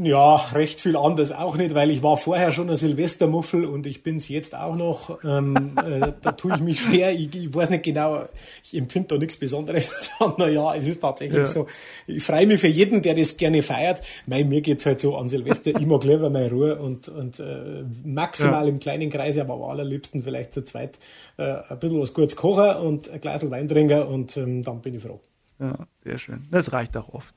Ja, 0.03 0.37
recht 0.37 0.81
viel 0.81 0.97
anders 0.97 1.31
auch 1.31 1.57
nicht, 1.57 1.75
weil 1.75 1.91
ich 1.91 2.03
war 2.03 2.17
vorher 2.17 2.51
schon 2.51 2.69
ein 2.69 2.77
Silvestermuffel 2.77 3.65
und 3.65 3.87
ich 3.87 4.03
bin 4.03 4.17
es 4.17 4.29
jetzt 4.29 4.55
auch 4.55 4.75
noch. 4.75 5.23
Ähm, 5.23 5.79
äh, 5.87 6.13
da 6.21 6.33
tue 6.33 6.55
ich 6.55 6.61
mich 6.61 6.81
schwer. 6.81 7.13
Ich, 7.13 7.35
ich, 7.35 7.55
weiß 7.55 7.71
nicht 7.71 7.85
genau, 7.85 8.25
ich 8.63 8.77
empfinde 8.77 9.09
da 9.09 9.19
nichts 9.19 9.37
Besonderes, 9.37 10.11
sondern 10.19 10.53
ja, 10.53 10.75
es 10.75 10.89
ist 10.89 11.01
tatsächlich 11.01 11.41
ja. 11.41 11.47
so. 11.47 11.67
Ich 12.07 12.25
freue 12.25 12.47
mich 12.47 12.61
für 12.61 12.69
jeden, 12.69 13.03
der 13.03 13.15
das 13.15 13.37
gerne 13.37 13.63
feiert. 13.63 14.03
Mei, 14.27 14.43
mir 14.43 14.63
geht's 14.63 14.85
halt 14.87 15.01
so 15.01 15.17
an 15.17 15.29
Silvester 15.29 15.71
immer 15.81 16.01
lieber 16.01 16.29
meine 16.29 16.51
Ruhe 16.51 16.77
und, 16.77 17.09
und 17.09 17.39
äh, 17.39 17.85
maximal 18.05 18.65
ja. 18.65 18.71
im 18.71 18.81
kleinen 18.81 19.11
Kreis, 19.11 19.39
aber 19.39 19.55
am 19.55 19.63
allerliebsten 19.63 20.23
vielleicht 20.23 20.55
zu 20.55 20.65
zweit 20.65 20.99
äh, 21.37 21.43
ein 21.69 21.79
bisschen 21.79 22.01
was 22.01 22.15
kurz 22.15 22.35
kochen 22.35 22.77
und 22.77 23.11
ein 23.11 23.21
Glas 23.21 23.49
Wein 23.49 23.69
trinken 23.69 24.03
und 24.03 24.37
ähm, 24.37 24.65
dann 24.65 24.81
bin 24.81 24.95
ich 24.95 25.03
froh. 25.03 25.21
Ja, 25.61 25.87
sehr 26.03 26.19
schön. 26.19 26.43
Das 26.51 26.73
reicht 26.73 26.97
auch 26.97 27.11
oft. 27.11 27.35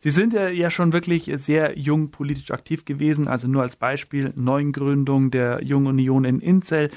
Sie 0.00 0.10
sind 0.10 0.32
ja 0.32 0.70
schon 0.70 0.92
wirklich 0.92 1.30
sehr 1.36 1.78
jung 1.78 2.10
politisch 2.10 2.50
aktiv 2.50 2.84
gewesen, 2.84 3.28
also 3.28 3.48
nur 3.48 3.62
als 3.62 3.76
Beispiel 3.76 4.32
Neugründung 4.36 5.30
der 5.30 5.62
Jungen 5.64 5.88
Union 5.88 6.24
in 6.24 6.40
Inzell. 6.40 6.90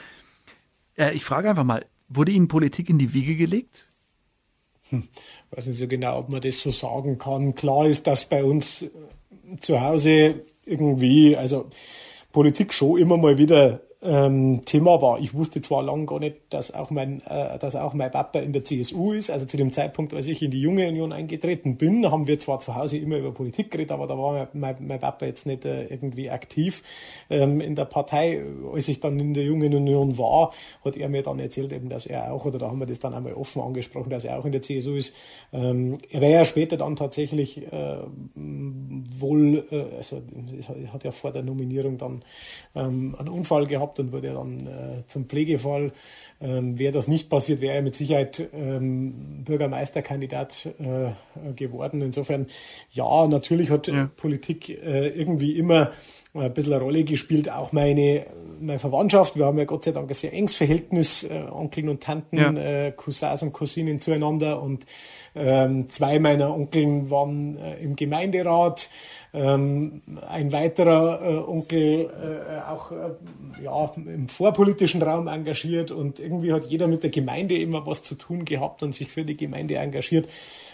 Äh, 0.98 1.14
ich 1.14 1.24
frage 1.24 1.50
einfach 1.50 1.64
mal, 1.64 1.86
wurde 2.10 2.32
Ihnen 2.32 2.48
Politik 2.48 2.90
in 2.90 2.98
die 2.98 3.14
Wiege 3.14 3.36
gelegt? 3.36 3.88
Hm, 4.90 5.08
weiß 5.52 5.68
nicht 5.68 5.78
so 5.78 5.88
genau, 5.88 6.20
ob 6.20 6.32
man 6.32 6.42
das 6.42 6.62
so 6.62 6.72
sagen 6.72 7.18
kann. 7.18 7.56
Klar 7.56 7.88
ist, 7.88 8.08
dass 8.08 8.28
bei 8.28 8.44
uns 8.44 8.86
zu 9.60 9.82
Hause 9.82 10.44
irgendwie, 10.66 11.36
also 11.36 11.70
Politik 12.32 12.74
schon 12.74 12.98
immer 12.98 13.18
mal 13.18 13.38
wieder 13.38 13.82
ähm, 14.04 14.62
Thema 14.66 15.02
war. 15.02 15.20
Ich 15.20 15.36
wusste 15.36 15.62
zwar 15.62 15.84
lange 15.84 16.06
gar 16.08 16.20
nicht, 16.20 16.38
dass 16.50 16.74
auch 16.74 16.90
mein, 16.90 17.22
äh, 17.28 17.60
dass 17.60 17.76
auch 17.76 17.94
mein 17.94 18.10
Papa 18.10 18.40
in 18.40 18.52
der 18.52 18.64
CSU 18.64 19.12
ist. 19.12 19.30
Also 19.30 19.46
zu 19.46 19.58
dem 19.58 19.72
Zeitpunkt, 19.72 20.14
als 20.14 20.26
ich 20.26 20.42
in 20.42 20.50
die 20.50 20.62
Junge 20.62 20.88
Union 20.88 21.14
eingetreten 21.14 21.78
bin, 21.78 22.10
haben 22.10 22.26
wir 22.26 22.40
zwar 22.40 22.60
zu 22.60 22.76
Hause 22.76 22.98
immer 22.98 23.18
über 23.18 23.32
Politik 23.32 23.70
geredet, 23.70 23.92
aber 23.92 24.08
da 24.08 24.18
war 24.18 24.48
mein, 24.54 24.76
mein 24.80 25.00
Papa 25.00 25.26
jetzt 25.28 25.46
nicht 25.46 25.66
äh, 25.66 25.86
irgendwie 25.86 26.32
aktiv 26.32 26.82
ähm, 27.30 27.62
in 27.62 27.76
der 27.76 27.86
Partei. 27.86 28.44
Als 28.74 28.88
ich 28.88 29.00
dann 29.00 29.20
in 29.20 29.36
der 29.36 29.44
Jungen 29.44 29.74
Union 29.74 30.18
war, 30.18 30.52
hat 30.84 30.98
er 30.98 31.08
mir 31.08 31.22
dann 31.22 31.40
erzählt, 31.40 31.72
eben, 31.72 31.90
dass 31.90 32.08
er 32.08 32.34
auch, 32.34 32.46
oder 32.46 32.58
da 32.58 32.70
haben 32.70 32.80
wir 32.80 32.88
das 32.88 33.00
dann 33.00 33.14
einmal 33.14 33.34
offen 33.34 33.62
angesprochen, 33.62 34.10
dass 34.10 34.26
er 34.26 34.40
auch 34.40 34.46
in 34.46 34.52
der 34.52 34.64
CSU 34.64 34.96
ist. 34.96 35.16
Ähm, 35.54 36.00
er 36.10 36.22
wäre 36.22 36.34
ja 36.34 36.46
später 36.46 36.76
dann 36.76 36.96
tatsächlich 36.96 37.72
äh, 37.72 37.98
wohl, 38.36 39.64
äh, 39.70 39.96
also 39.98 40.24
er 40.82 40.94
hat 40.94 41.04
ja 41.04 41.12
vor 41.12 41.32
der 41.32 41.44
Nominierung 41.44 42.00
dann 42.00 42.24
ähm, 42.76 43.16
einen 43.20 43.30
Unfall 43.30 43.68
gehabt 43.68 43.91
gehabt 43.92 44.00
und 44.00 44.12
wurde 44.12 44.34
dann 44.34 44.60
äh, 44.60 45.08
zum 45.08 45.26
Pflegefall. 45.26 45.92
Ähm, 46.42 46.80
wäre 46.80 46.94
das 46.94 47.08
nicht 47.08 47.30
passiert, 47.30 47.62
wäre 47.62 47.76
er 47.76 47.82
mit 47.82 47.96
Sicherheit 47.96 48.50
ähm, 48.54 49.44
Bürgermeisterkandidat 49.46 50.70
äh, 50.80 51.54
geworden. 51.54 52.02
Insofern, 52.02 52.48
ja, 52.92 53.28
natürlich 53.28 53.70
hat 53.70 53.88
ja. 53.88 54.10
Politik 54.18 54.70
äh, 54.70 55.10
irgendwie 55.10 55.58
immer 55.58 55.92
ein 56.34 56.54
bisschen 56.54 56.74
eine 56.74 56.82
Rolle 56.82 57.04
gespielt. 57.04 57.52
Auch 57.52 57.72
meine, 57.74 58.26
meine 58.60 58.80
Verwandtschaft, 58.80 59.36
wir 59.36 59.46
haben 59.46 59.58
ja 59.58 59.66
Gott 59.66 59.84
sei 59.84 59.92
Dank 59.92 60.10
ein 60.10 60.14
sehr 60.14 60.34
enges 60.34 60.56
Verhältnis, 60.56 61.24
äh, 61.24 61.44
Onkeln 61.52 61.90
und 61.90 62.02
Tanten, 62.02 62.38
ja. 62.38 62.54
äh, 62.54 62.92
Cousins 62.92 63.44
und 63.44 63.52
Cousinen 63.52 64.00
zueinander 64.00 64.62
und 64.62 64.86
ähm, 65.34 65.90
zwei 65.90 66.20
meiner 66.20 66.54
Onkeln 66.54 67.10
waren 67.10 67.58
äh, 67.58 67.82
im 67.84 67.96
Gemeinderat. 67.96 68.90
Ähm, 69.34 70.02
ein 70.28 70.52
weiterer 70.52 71.22
äh, 71.22 71.38
Onkel 71.38 72.10
äh, 72.10 72.70
auch 72.70 72.92
äh, 72.92 73.64
ja, 73.64 73.92
im 73.96 74.28
vorpolitischen 74.28 75.02
Raum 75.02 75.28
engagiert 75.28 75.92
und 75.92 76.20
irgendwie 76.20 76.52
hat 76.52 76.66
jeder 76.66 76.88
mit 76.88 77.04
der 77.04 77.12
Gemeinde 77.12 77.58
immer 77.58 77.86
was 77.86 78.04
zu 78.04 78.16
tun 78.16 78.44
gehabt 78.44 78.84
und 78.84 78.94
sich 78.94 79.10
für 79.10 79.24
die 79.24 79.38
Gemeinde 79.38 79.76
engagiert. 79.76 80.28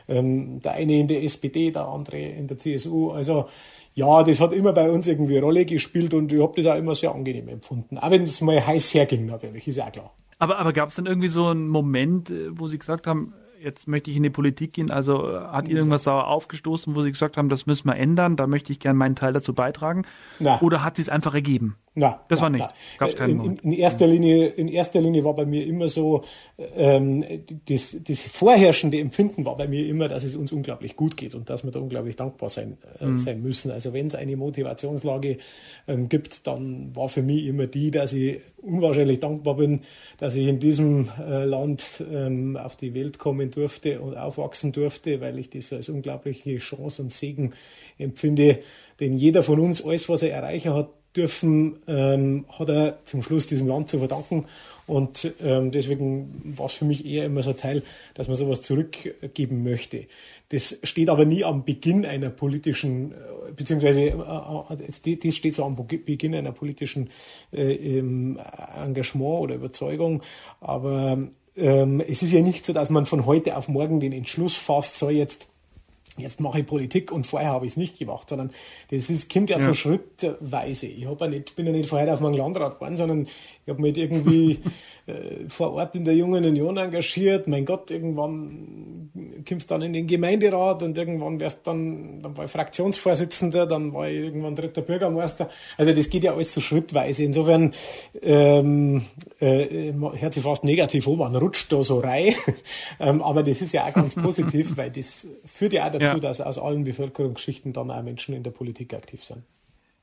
Ähm, 0.09 0.61
der 0.61 0.73
eine 0.73 0.99
in 0.99 1.07
der 1.07 1.23
SPD, 1.23 1.69
der 1.69 1.85
andere 1.85 2.17
in 2.17 2.47
der 2.47 2.57
CSU. 2.57 3.11
Also 3.11 3.47
ja, 3.97 4.21
das 4.21 4.39
hat 4.39 4.53
immer 4.53 4.73
bei 4.73 4.91
uns 4.91 5.07
irgendwie 5.07 5.37
eine 5.37 5.45
Rolle 5.45 5.65
gespielt 5.65 6.13
und 6.13 6.31
ich 6.31 6.39
habe 6.39 6.53
das 6.55 6.71
auch 6.71 6.77
immer 6.77 6.93
sehr 6.93 7.15
angenehm 7.15 7.47
empfunden. 7.47 7.97
Auch 7.97 8.11
wenn 8.11 8.23
es 8.23 8.41
mal 8.41 8.63
heiß 8.65 8.93
herging 8.93 9.25
natürlich, 9.25 9.67
ist 9.67 9.77
ja 9.77 9.89
klar. 9.89 10.13
Aber, 10.37 10.59
aber 10.59 10.71
gab 10.71 10.89
es 10.89 10.95
dann 10.95 11.07
irgendwie 11.07 11.29
so 11.29 11.47
einen 11.47 11.67
Moment, 11.67 12.29
äh, 12.29 12.49
wo 12.51 12.67
Sie 12.67 12.77
gesagt 12.77 13.07
haben, 13.07 13.33
jetzt 13.59 13.87
möchte 13.87 14.11
ich 14.11 14.17
in 14.17 14.21
die 14.21 14.29
Politik 14.29 14.73
gehen. 14.73 14.91
Also 14.91 15.27
äh, 15.27 15.39
hat 15.39 15.67
Ihnen 15.67 15.77
irgendwas 15.77 16.03
sauer 16.03 16.27
aufgestoßen, 16.27 16.93
wo 16.93 17.01
Sie 17.01 17.11
gesagt 17.11 17.37
haben, 17.37 17.49
das 17.49 17.65
müssen 17.65 17.87
wir 17.87 17.95
ändern, 17.95 18.35
da 18.35 18.45
möchte 18.45 18.71
ich 18.71 18.79
gerne 18.79 18.99
meinen 18.99 19.15
Teil 19.15 19.33
dazu 19.33 19.55
beitragen? 19.55 20.03
Na. 20.37 20.61
Oder 20.61 20.83
hat 20.83 20.97
sie 20.97 21.01
es 21.01 21.09
einfach 21.09 21.33
ergeben? 21.33 21.75
Na, 21.99 22.21
das 22.29 22.37
na, 22.37 22.43
war 22.43 22.49
nicht. 22.51 22.69
Gab's 22.99 23.15
keinen 23.15 23.43
in, 23.43 23.57
in, 23.57 23.73
erster 23.73 24.05
Linie, 24.05 24.49
in 24.49 24.67
erster 24.67 25.01
Linie 25.01 25.23
war 25.23 25.33
bei 25.33 25.47
mir 25.47 25.65
immer 25.65 25.87
so, 25.87 26.23
ähm, 26.75 27.25
das, 27.67 27.97
das 28.03 28.21
vorherrschende 28.21 28.99
Empfinden 28.99 29.45
war 29.45 29.57
bei 29.57 29.67
mir 29.67 29.87
immer, 29.87 30.07
dass 30.07 30.23
es 30.23 30.35
uns 30.35 30.51
unglaublich 30.51 30.95
gut 30.95 31.17
geht 31.17 31.33
und 31.33 31.49
dass 31.49 31.63
wir 31.63 31.71
da 31.71 31.79
unglaublich 31.79 32.15
dankbar 32.15 32.49
sein, 32.49 32.77
äh, 33.01 33.05
mhm. 33.07 33.17
sein 33.17 33.41
müssen. 33.41 33.71
Also 33.71 33.93
wenn 33.93 34.05
es 34.05 34.13
eine 34.13 34.37
Motivationslage 34.37 35.39
ähm, 35.87 36.07
gibt, 36.07 36.45
dann 36.45 36.95
war 36.95 37.09
für 37.09 37.23
mich 37.23 37.47
immer 37.47 37.65
die, 37.65 37.89
dass 37.89 38.13
ich 38.13 38.41
unwahrscheinlich 38.61 39.19
dankbar 39.19 39.55
bin, 39.55 39.81
dass 40.19 40.35
ich 40.35 40.47
in 40.47 40.59
diesem 40.59 41.09
äh, 41.19 41.45
Land 41.45 42.03
ähm, 42.13 42.57
auf 42.57 42.75
die 42.75 42.93
Welt 42.93 43.17
kommen 43.17 43.49
durfte 43.49 44.01
und 44.01 44.15
aufwachsen 44.15 44.71
durfte, 44.71 45.19
weil 45.19 45.39
ich 45.39 45.49
das 45.49 45.73
als 45.73 45.89
unglaubliche 45.89 46.57
Chance 46.57 47.01
und 47.01 47.11
Segen 47.11 47.53
empfinde. 47.97 48.59
Denn 48.99 49.17
jeder 49.17 49.41
von 49.41 49.59
uns, 49.59 49.83
alles, 49.83 50.07
was 50.09 50.21
er 50.21 50.33
erreichen 50.33 50.75
hat, 50.75 50.89
dürfen, 51.17 51.77
ähm, 51.87 52.45
hat 52.57 52.69
er 52.69 52.99
zum 53.03 53.23
Schluss 53.23 53.47
diesem 53.47 53.67
Land 53.67 53.89
zu 53.89 53.99
verdanken. 53.99 54.45
Und 54.85 55.33
ähm, 55.43 55.71
deswegen 55.71 56.53
war 56.57 56.67
es 56.67 56.71
für 56.71 56.85
mich 56.85 57.05
eher 57.05 57.25
immer 57.25 57.41
so 57.41 57.49
ein 57.49 57.57
Teil, 57.57 57.83
dass 58.13 58.27
man 58.29 58.37
sowas 58.37 58.61
zurückgeben 58.61 59.63
möchte. 59.63 60.05
Das 60.49 60.79
steht 60.83 61.09
aber 61.09 61.25
nie 61.25 61.43
am 61.43 61.65
Beginn 61.65 62.05
einer 62.05 62.29
politischen, 62.29 63.11
äh, 63.11 63.15
beziehungsweise 63.53 64.01
äh, 64.01 64.13
äh, 64.13 65.17
das 65.17 65.35
steht 65.35 65.55
so 65.55 65.65
am 65.65 65.75
Beginn 65.75 66.35
einer 66.35 66.53
politischen 66.53 67.09
äh, 67.51 67.99
Engagement 67.99 69.41
oder 69.41 69.55
Überzeugung. 69.55 70.21
Aber 70.61 71.27
ähm, 71.57 72.01
es 72.07 72.23
ist 72.23 72.31
ja 72.31 72.41
nicht 72.41 72.65
so, 72.65 72.71
dass 72.71 72.89
man 72.89 73.05
von 73.05 73.25
heute 73.25 73.57
auf 73.57 73.67
morgen 73.67 73.99
den 73.99 74.13
Entschluss 74.13 74.53
fasst, 74.53 74.99
so 74.99 75.09
jetzt 75.09 75.47
jetzt 76.17 76.39
mache 76.39 76.59
ich 76.59 76.65
Politik 76.65 77.11
und 77.11 77.25
vorher 77.25 77.49
habe 77.49 77.65
ich 77.65 77.73
es 77.73 77.77
nicht 77.77 77.97
gemacht, 77.97 78.29
sondern 78.29 78.51
das 78.91 79.09
ist, 79.09 79.31
kommt 79.31 79.49
ja, 79.49 79.57
ja. 79.57 79.63
so 79.63 79.73
schrittweise. 79.73 80.87
Ich 80.87 81.05
hab 81.07 81.21
ja 81.21 81.27
nicht, 81.27 81.55
bin 81.55 81.65
ja 81.65 81.71
nicht 81.71 81.89
vorher 81.89 82.13
auf 82.13 82.19
meinem 82.19 82.35
Landrat 82.35 82.75
geworden, 82.75 82.97
sondern 82.97 83.27
ich 83.63 83.69
habe 83.69 83.81
mich 83.81 83.97
irgendwie 83.97 84.59
äh, 85.07 85.47
vor 85.47 85.73
Ort 85.73 85.95
in 85.95 86.05
der 86.05 86.15
Jungen 86.15 86.45
Union 86.45 86.77
engagiert. 86.77 87.47
Mein 87.47 87.65
Gott, 87.65 87.91
irgendwann 87.91 89.09
kommst 89.47 89.69
du 89.69 89.75
dann 89.75 89.81
in 89.81 89.93
den 89.93 90.07
Gemeinderat 90.07 90.83
und 90.83 90.97
irgendwann 90.97 91.39
wärst 91.39 91.65
dann, 91.65 92.21
dann 92.21 92.37
war 92.37 92.45
ich 92.45 92.51
Fraktionsvorsitzender, 92.51 93.65
dann 93.65 93.93
war 93.93 94.09
ich 94.09 94.17
irgendwann 94.17 94.55
dritter 94.55 94.81
Bürgermeister. 94.81 95.49
Also 95.77 95.93
das 95.93 96.09
geht 96.09 96.23
ja 96.23 96.33
alles 96.33 96.53
so 96.53 96.61
schrittweise. 96.61 97.23
Insofern 97.23 97.73
ähm, 98.21 99.05
äh, 99.39 99.93
hört 99.93 100.33
sich 100.33 100.43
fast 100.43 100.63
negativ 100.63 101.07
an, 101.07 101.17
man 101.17 101.35
rutscht 101.35 101.71
da 101.71 101.83
so 101.83 101.99
rein. 101.99 102.33
ähm, 102.99 103.21
aber 103.21 103.43
das 103.43 103.61
ist 103.61 103.73
ja 103.73 103.85
auch 103.85 103.93
ganz 103.93 104.15
positiv, 104.21 104.77
weil 104.77 104.91
das 104.91 105.27
führt 105.45 105.73
ja 105.73 105.87
auch 105.87 105.91
dazu, 105.91 106.06
ja. 106.15 106.19
dass 106.19 106.41
aus 106.41 106.57
allen 106.59 106.83
Bevölkerungsschichten 106.83 107.73
dann 107.73 107.91
auch 107.91 108.03
Menschen 108.03 108.35
in 108.35 108.43
der 108.43 108.51
Politik 108.51 108.93
aktiv 108.93 109.23
sind. 109.23 109.43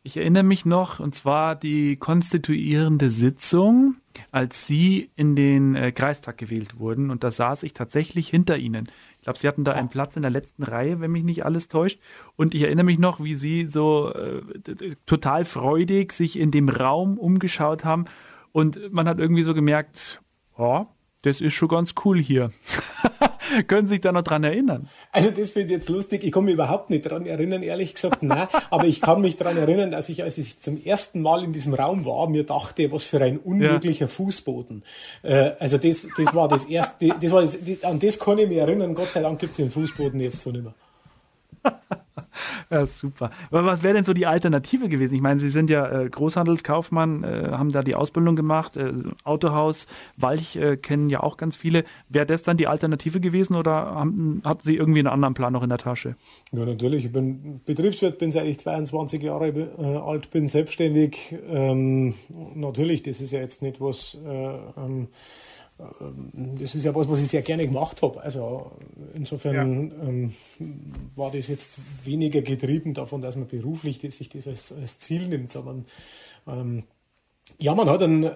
Ich 0.06 0.18
erinnere 0.18 0.42
mich 0.42 0.66
noch, 0.66 1.00
und 1.00 1.14
zwar 1.14 1.56
die 1.56 1.96
konstituierende 1.96 3.08
Sitzung, 3.08 3.96
als 4.30 4.66
Sie 4.66 5.10
in 5.16 5.34
den 5.34 5.74
äh, 5.74 5.92
Kreistag 5.92 6.36
gewählt 6.36 6.78
wurden. 6.78 7.10
Und 7.10 7.24
da 7.24 7.30
saß 7.30 7.62
ich 7.62 7.72
tatsächlich 7.72 8.28
hinter 8.28 8.58
Ihnen. 8.58 8.90
Ich 9.16 9.22
glaube, 9.22 9.38
Sie 9.38 9.48
hatten 9.48 9.64
da 9.64 9.72
einen 9.72 9.88
Platz 9.88 10.14
in 10.14 10.20
der 10.20 10.30
letzten 10.30 10.62
Reihe, 10.62 11.00
wenn 11.00 11.10
mich 11.10 11.24
nicht 11.24 11.46
alles 11.46 11.68
täuscht. 11.68 11.98
Und 12.36 12.54
ich 12.54 12.60
erinnere 12.60 12.84
mich 12.84 12.98
noch, 12.98 13.24
wie 13.24 13.34
Sie 13.34 13.66
so 13.66 14.12
äh, 14.12 14.42
total 15.06 15.46
freudig 15.46 16.12
sich 16.12 16.38
in 16.38 16.50
dem 16.50 16.68
Raum 16.68 17.16
umgeschaut 17.16 17.86
haben. 17.86 18.04
Und 18.52 18.92
man 18.92 19.08
hat 19.08 19.18
irgendwie 19.18 19.42
so 19.42 19.54
gemerkt, 19.54 20.20
oh, 20.58 20.84
das 21.22 21.40
ist 21.40 21.54
schon 21.54 21.68
ganz 21.68 21.94
cool 22.04 22.20
hier. 22.20 22.52
Können 23.66 23.88
Sie 23.88 23.94
sich 23.94 24.00
da 24.00 24.12
noch 24.12 24.22
dran 24.22 24.44
erinnern? 24.44 24.88
Also 25.12 25.30
das 25.30 25.50
finde 25.50 25.74
ich 25.74 25.78
jetzt 25.80 25.88
lustig. 25.88 26.24
Ich 26.24 26.32
kann 26.32 26.44
mich 26.44 26.54
überhaupt 26.54 26.90
nicht 26.90 27.02
dran 27.02 27.26
erinnern, 27.26 27.62
ehrlich 27.62 27.94
gesagt. 27.94 28.22
Nein, 28.22 28.48
aber 28.70 28.86
ich 28.86 29.00
kann 29.00 29.20
mich 29.20 29.36
dran 29.36 29.56
erinnern, 29.56 29.90
dass 29.90 30.08
ich, 30.08 30.22
als 30.22 30.38
ich 30.38 30.60
zum 30.60 30.82
ersten 30.82 31.22
Mal 31.22 31.44
in 31.44 31.52
diesem 31.52 31.74
Raum 31.74 32.04
war, 32.04 32.28
mir 32.28 32.44
dachte, 32.44 32.90
was 32.92 33.04
für 33.04 33.20
ein 33.20 33.38
unmöglicher 33.38 34.06
ja. 34.06 34.08
Fußboden. 34.08 34.82
Äh, 35.22 35.52
also 35.58 35.78
das, 35.78 36.08
das 36.16 36.34
war 36.34 36.48
das 36.48 36.64
erste, 36.64 37.08
das 37.20 37.30
war 37.32 37.40
das, 37.40 37.58
an 37.82 37.98
das 37.98 38.18
kann 38.18 38.38
ich 38.38 38.48
mich 38.48 38.58
erinnern. 38.58 38.94
Gott 38.94 39.12
sei 39.12 39.22
Dank 39.22 39.38
gibt 39.38 39.52
es 39.52 39.56
den 39.58 39.70
Fußboden 39.70 40.20
jetzt 40.20 40.40
so 40.40 40.50
nicht 40.50 40.64
mehr. 40.64 40.74
Ja, 42.70 42.87
super. 42.87 43.31
Aber 43.51 43.66
was 43.66 43.83
wäre 43.83 43.94
denn 43.94 44.05
so 44.05 44.12
die 44.12 44.27
Alternative 44.27 44.88
gewesen? 44.88 45.14
Ich 45.14 45.20
meine, 45.20 45.38
Sie 45.38 45.51
sind 45.51 45.70
ja 45.70 45.87
äh, 45.87 46.09
Großhandelskaufmann, 46.09 47.23
äh, 47.23 47.49
haben 47.53 47.73
da 47.73 47.83
die 47.83 47.94
Ausbildung 47.94 48.37
gemacht, 48.37 48.77
äh, 48.77 48.92
Autohaus, 49.25 49.87
Walch 50.16 50.59
kennen 50.83 51.11
ja 51.11 51.23
auch 51.23 51.37
ganz 51.37 51.57
viele. 51.57 51.85
Wäre 52.09 52.27
das 52.27 52.42
dann 52.42 52.57
die 52.57 52.66
Alternative 52.66 53.20
gewesen 53.20 53.55
oder 53.55 53.73
haben, 53.73 54.42
hatten 54.44 54.62
Sie 54.62 54.77
irgendwie 54.77 55.01
einen 55.01 55.09
anderen 55.09 55.35
Plan 55.35 55.53
noch 55.53 55.62
in 55.62 55.68
der 55.68 55.79
Tasche? 55.79 56.16
Ja, 56.53 56.64
natürlich. 56.64 57.07
Ich 57.07 57.12
bin 57.12 57.61
Betriebswirt, 57.64 58.18
bin 58.18 58.31
seit 58.31 58.47
ich 58.47 58.59
22 58.59 59.23
Jahre 59.23 60.03
alt 60.05 60.31
bin, 60.31 60.49
selbstständig. 60.49 61.35
Ähm, 61.49 62.14
natürlich, 62.55 63.03
das 63.03 63.20
ist 63.20 63.33
ja 63.33 63.40
jetzt 63.40 63.62
nicht 63.62 63.81
was. 63.81 64.18
Äh, 64.25 64.55
ähm, 64.77 64.94
ähm, 64.94 65.09
das 65.76 66.74
ist 66.74 66.84
ja 66.84 66.94
was, 66.94 67.08
was 67.08 67.20
ich 67.20 67.28
sehr 67.28 67.42
gerne 67.42 67.66
gemacht 67.66 68.02
habe. 68.02 68.22
Also 68.22 68.70
insofern 69.14 69.54
ja. 69.54 70.06
ähm, 70.06 70.34
war 71.16 71.32
das 71.32 71.48
jetzt 71.48 71.78
weniger 72.04 72.42
getrieben 72.42 72.94
davon, 72.94 73.22
dass 73.22 73.37
man 73.37 73.48
beruflich 73.48 74.00
sich 74.00 74.28
das 74.28 74.46
als, 74.46 74.72
als 74.72 74.98
Ziel 75.00 75.28
nimmt, 75.28 75.50
sondern 75.50 75.84
ähm, 76.46 76.84
ja, 77.58 77.74
man 77.74 77.88
hat 77.88 78.00
dann 78.00 78.22
äh, 78.22 78.34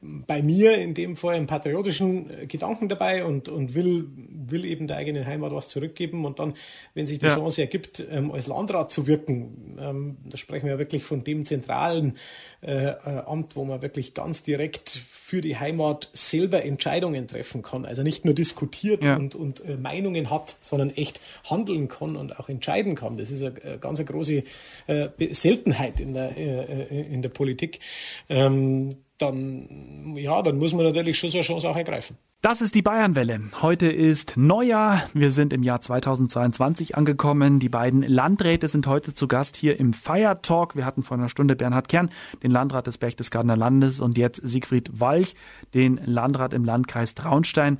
bei 0.00 0.42
mir 0.42 0.76
in 0.78 0.94
dem 0.94 1.16
Fall 1.16 1.34
einen 1.34 1.46
patriotischen 1.46 2.30
äh, 2.30 2.46
Gedanken 2.46 2.88
dabei 2.88 3.24
und, 3.24 3.48
und 3.48 3.74
will, 3.74 4.08
will 4.16 4.64
eben 4.64 4.86
der 4.86 4.96
eigenen 4.96 5.26
Heimat 5.26 5.52
was 5.52 5.68
zurückgeben 5.68 6.24
und 6.24 6.38
dann, 6.38 6.54
wenn 6.94 7.06
sich 7.06 7.18
die 7.18 7.26
ja. 7.26 7.34
Chance 7.34 7.62
ergibt, 7.62 8.04
ähm, 8.10 8.30
als 8.30 8.46
Landrat 8.46 8.90
zu 8.90 9.06
wirken, 9.06 9.78
ähm, 9.80 10.16
da 10.24 10.36
sprechen 10.36 10.66
wir 10.66 10.72
ja 10.72 10.78
wirklich 10.78 11.04
von 11.04 11.24
dem 11.24 11.44
zentralen 11.44 12.16
äh, 12.60 12.88
äh, 12.88 12.94
Amt, 13.26 13.56
wo 13.56 13.64
man 13.64 13.82
wirklich 13.82 14.14
ganz 14.14 14.42
direkt 14.42 14.88
für 14.88 15.40
die 15.40 15.58
Heimat 15.58 16.10
selber 16.12 16.64
Entscheidungen 16.64 17.28
treffen 17.28 17.62
kann. 17.62 17.84
Also 17.84 18.02
nicht 18.02 18.24
nur 18.24 18.34
diskutiert 18.34 19.04
ja. 19.04 19.16
und, 19.16 19.34
und 19.34 19.64
äh, 19.64 19.76
Meinungen 19.76 20.30
hat, 20.30 20.56
sondern 20.60 20.90
echt 20.90 21.20
handeln 21.48 21.88
kann 21.88 22.16
und 22.16 22.38
auch 22.38 22.48
entscheiden 22.48 22.94
kann. 22.94 23.16
Das 23.16 23.30
ist 23.30 23.42
eine, 23.42 23.62
eine 23.62 23.78
ganz 23.78 23.98
eine 23.98 24.06
große 24.06 24.42
äh, 24.86 25.08
Seltenheit 25.32 26.00
in 26.00 26.14
der, 26.14 26.36
äh, 26.36 27.12
in 27.12 27.22
der 27.22 27.28
Politik. 27.28 27.80
Ähm, 28.28 28.90
dann, 29.18 30.14
ja, 30.16 30.42
dann 30.42 30.58
muss 30.58 30.72
man 30.72 30.84
natürlich 30.84 31.18
schon 31.18 31.30
so 31.30 31.38
eine 31.38 31.44
Chance 31.44 31.68
auch 31.68 31.76
ergreifen. 31.76 32.16
Das 32.40 32.62
ist 32.62 32.76
die 32.76 32.82
Bayernwelle. 32.82 33.40
Heute 33.62 33.88
ist 33.88 34.36
Neujahr. 34.36 35.10
Wir 35.12 35.32
sind 35.32 35.52
im 35.52 35.64
Jahr 35.64 35.80
2022 35.80 36.96
angekommen. 36.96 37.58
Die 37.58 37.68
beiden 37.68 38.02
Landräte 38.02 38.68
sind 38.68 38.86
heute 38.86 39.12
zu 39.12 39.26
Gast 39.26 39.56
hier 39.56 39.80
im 39.80 39.92
Fire 39.92 40.38
Talk. 40.40 40.76
Wir 40.76 40.84
hatten 40.84 41.02
vor 41.02 41.16
einer 41.16 41.28
Stunde 41.28 41.56
Bernhard 41.56 41.88
Kern, 41.88 42.10
den 42.44 42.52
Landrat 42.52 42.86
des 42.86 42.96
Berchtesgadener 42.98 43.56
Landes, 43.56 44.00
und 44.00 44.16
jetzt 44.16 44.40
Siegfried 44.46 45.00
Walch, 45.00 45.34
den 45.74 46.00
Landrat 46.04 46.54
im 46.54 46.64
Landkreis 46.64 47.16
Traunstein, 47.16 47.78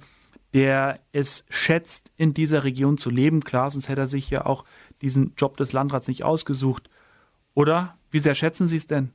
der 0.54 0.98
es 1.12 1.44
schätzt, 1.48 2.10
in 2.16 2.34
dieser 2.34 2.64
Region 2.64 2.98
zu 2.98 3.10
leben. 3.10 3.44
Klar, 3.44 3.70
sonst 3.70 3.88
hätte 3.88 4.00
er 4.02 4.06
sich 4.08 4.28
ja 4.28 4.44
auch 4.44 4.64
diesen 5.02 5.34
Job 5.36 5.56
des 5.56 5.72
Landrats 5.72 6.08
nicht 6.08 6.24
ausgesucht. 6.24 6.90
Oder? 7.54 7.96
Wie 8.10 8.18
sehr 8.18 8.34
schätzen 8.34 8.66
Sie 8.66 8.76
es 8.76 8.88
denn? 8.88 9.12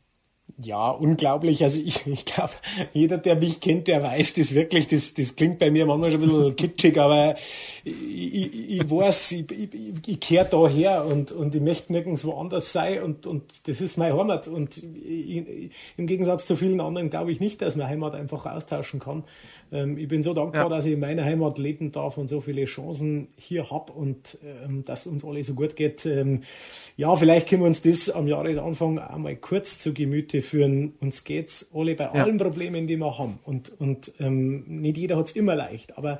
Ja, 0.61 0.91
unglaublich. 0.91 1.63
Also 1.63 1.81
ich, 1.81 2.05
ich 2.07 2.25
glaube, 2.25 2.53
jeder, 2.93 3.17
der 3.17 3.35
mich 3.35 3.59
kennt, 3.59 3.87
der 3.87 4.03
weiß 4.03 4.33
das 4.35 4.53
wirklich. 4.53 4.87
Das, 4.87 5.13
das 5.13 5.35
klingt 5.35 5.59
bei 5.59 5.71
mir 5.71 5.85
manchmal 5.85 6.11
schon 6.11 6.21
ein 6.21 6.29
bisschen 6.29 6.55
kitschig, 6.55 6.97
aber 6.99 7.35
ich, 7.83 8.35
ich, 8.35 8.81
ich 8.81 8.89
weiß, 8.89 9.31
ich, 9.33 9.51
ich, 9.51 9.69
ich 10.05 10.19
kehre 10.19 10.47
da 10.49 10.67
her 10.67 11.05
und, 11.05 11.31
und 11.31 11.55
ich 11.55 11.61
möchte 11.61 11.91
nirgends 11.91 12.25
woanders 12.25 12.71
sein 12.71 13.01
und, 13.03 13.25
und 13.25 13.67
das 13.67 13.81
ist 13.81 13.97
meine 13.97 14.17
Heimat. 14.17 14.47
Und 14.47 14.77
ich, 14.77 15.71
im 15.97 16.07
Gegensatz 16.07 16.45
zu 16.45 16.55
vielen 16.55 16.81
anderen 16.81 17.09
glaube 17.09 17.31
ich 17.31 17.39
nicht, 17.39 17.61
dass 17.61 17.75
man 17.75 17.87
Heimat 17.87 18.15
einfach 18.15 18.45
austauschen 18.45 18.99
kann. 18.99 19.23
Ähm, 19.73 19.97
ich 19.97 20.07
bin 20.07 20.21
so 20.21 20.33
dankbar, 20.33 20.63
ja. 20.63 20.69
dass 20.69 20.85
ich 20.85 20.93
in 20.93 20.99
meiner 20.99 21.23
Heimat 21.23 21.57
leben 21.57 21.91
darf 21.91 22.17
und 22.17 22.27
so 22.27 22.41
viele 22.41 22.65
Chancen 22.65 23.27
hier 23.37 23.69
habe 23.71 23.91
und 23.91 24.37
ähm, 24.65 24.85
dass 24.85 25.07
uns 25.07 25.25
alle 25.25 25.43
so 25.43 25.55
gut 25.55 25.75
geht. 25.75 26.05
Ähm, 26.05 26.43
ja, 26.95 27.13
vielleicht 27.15 27.49
können 27.49 27.63
wir 27.63 27.67
uns 27.67 27.81
das 27.81 28.09
am 28.09 28.27
Jahresanfang 28.27 28.99
einmal 28.99 29.35
kurz 29.35 29.79
zu 29.79 29.93
Gemüte 29.93 30.32
führen. 30.41 30.93
Uns 30.99 31.23
geht's 31.23 31.71
alle 31.73 31.95
bei 31.95 32.05
ja. 32.05 32.11
allen 32.11 32.37
Problemen, 32.37 32.87
die 32.87 32.97
wir 32.97 33.17
haben. 33.17 33.39
Und, 33.43 33.79
und 33.79 34.13
ähm, 34.19 34.63
nicht 34.81 34.97
jeder 34.97 35.17
hat's 35.17 35.33
immer 35.33 35.55
leicht, 35.55 35.97
aber 35.97 36.19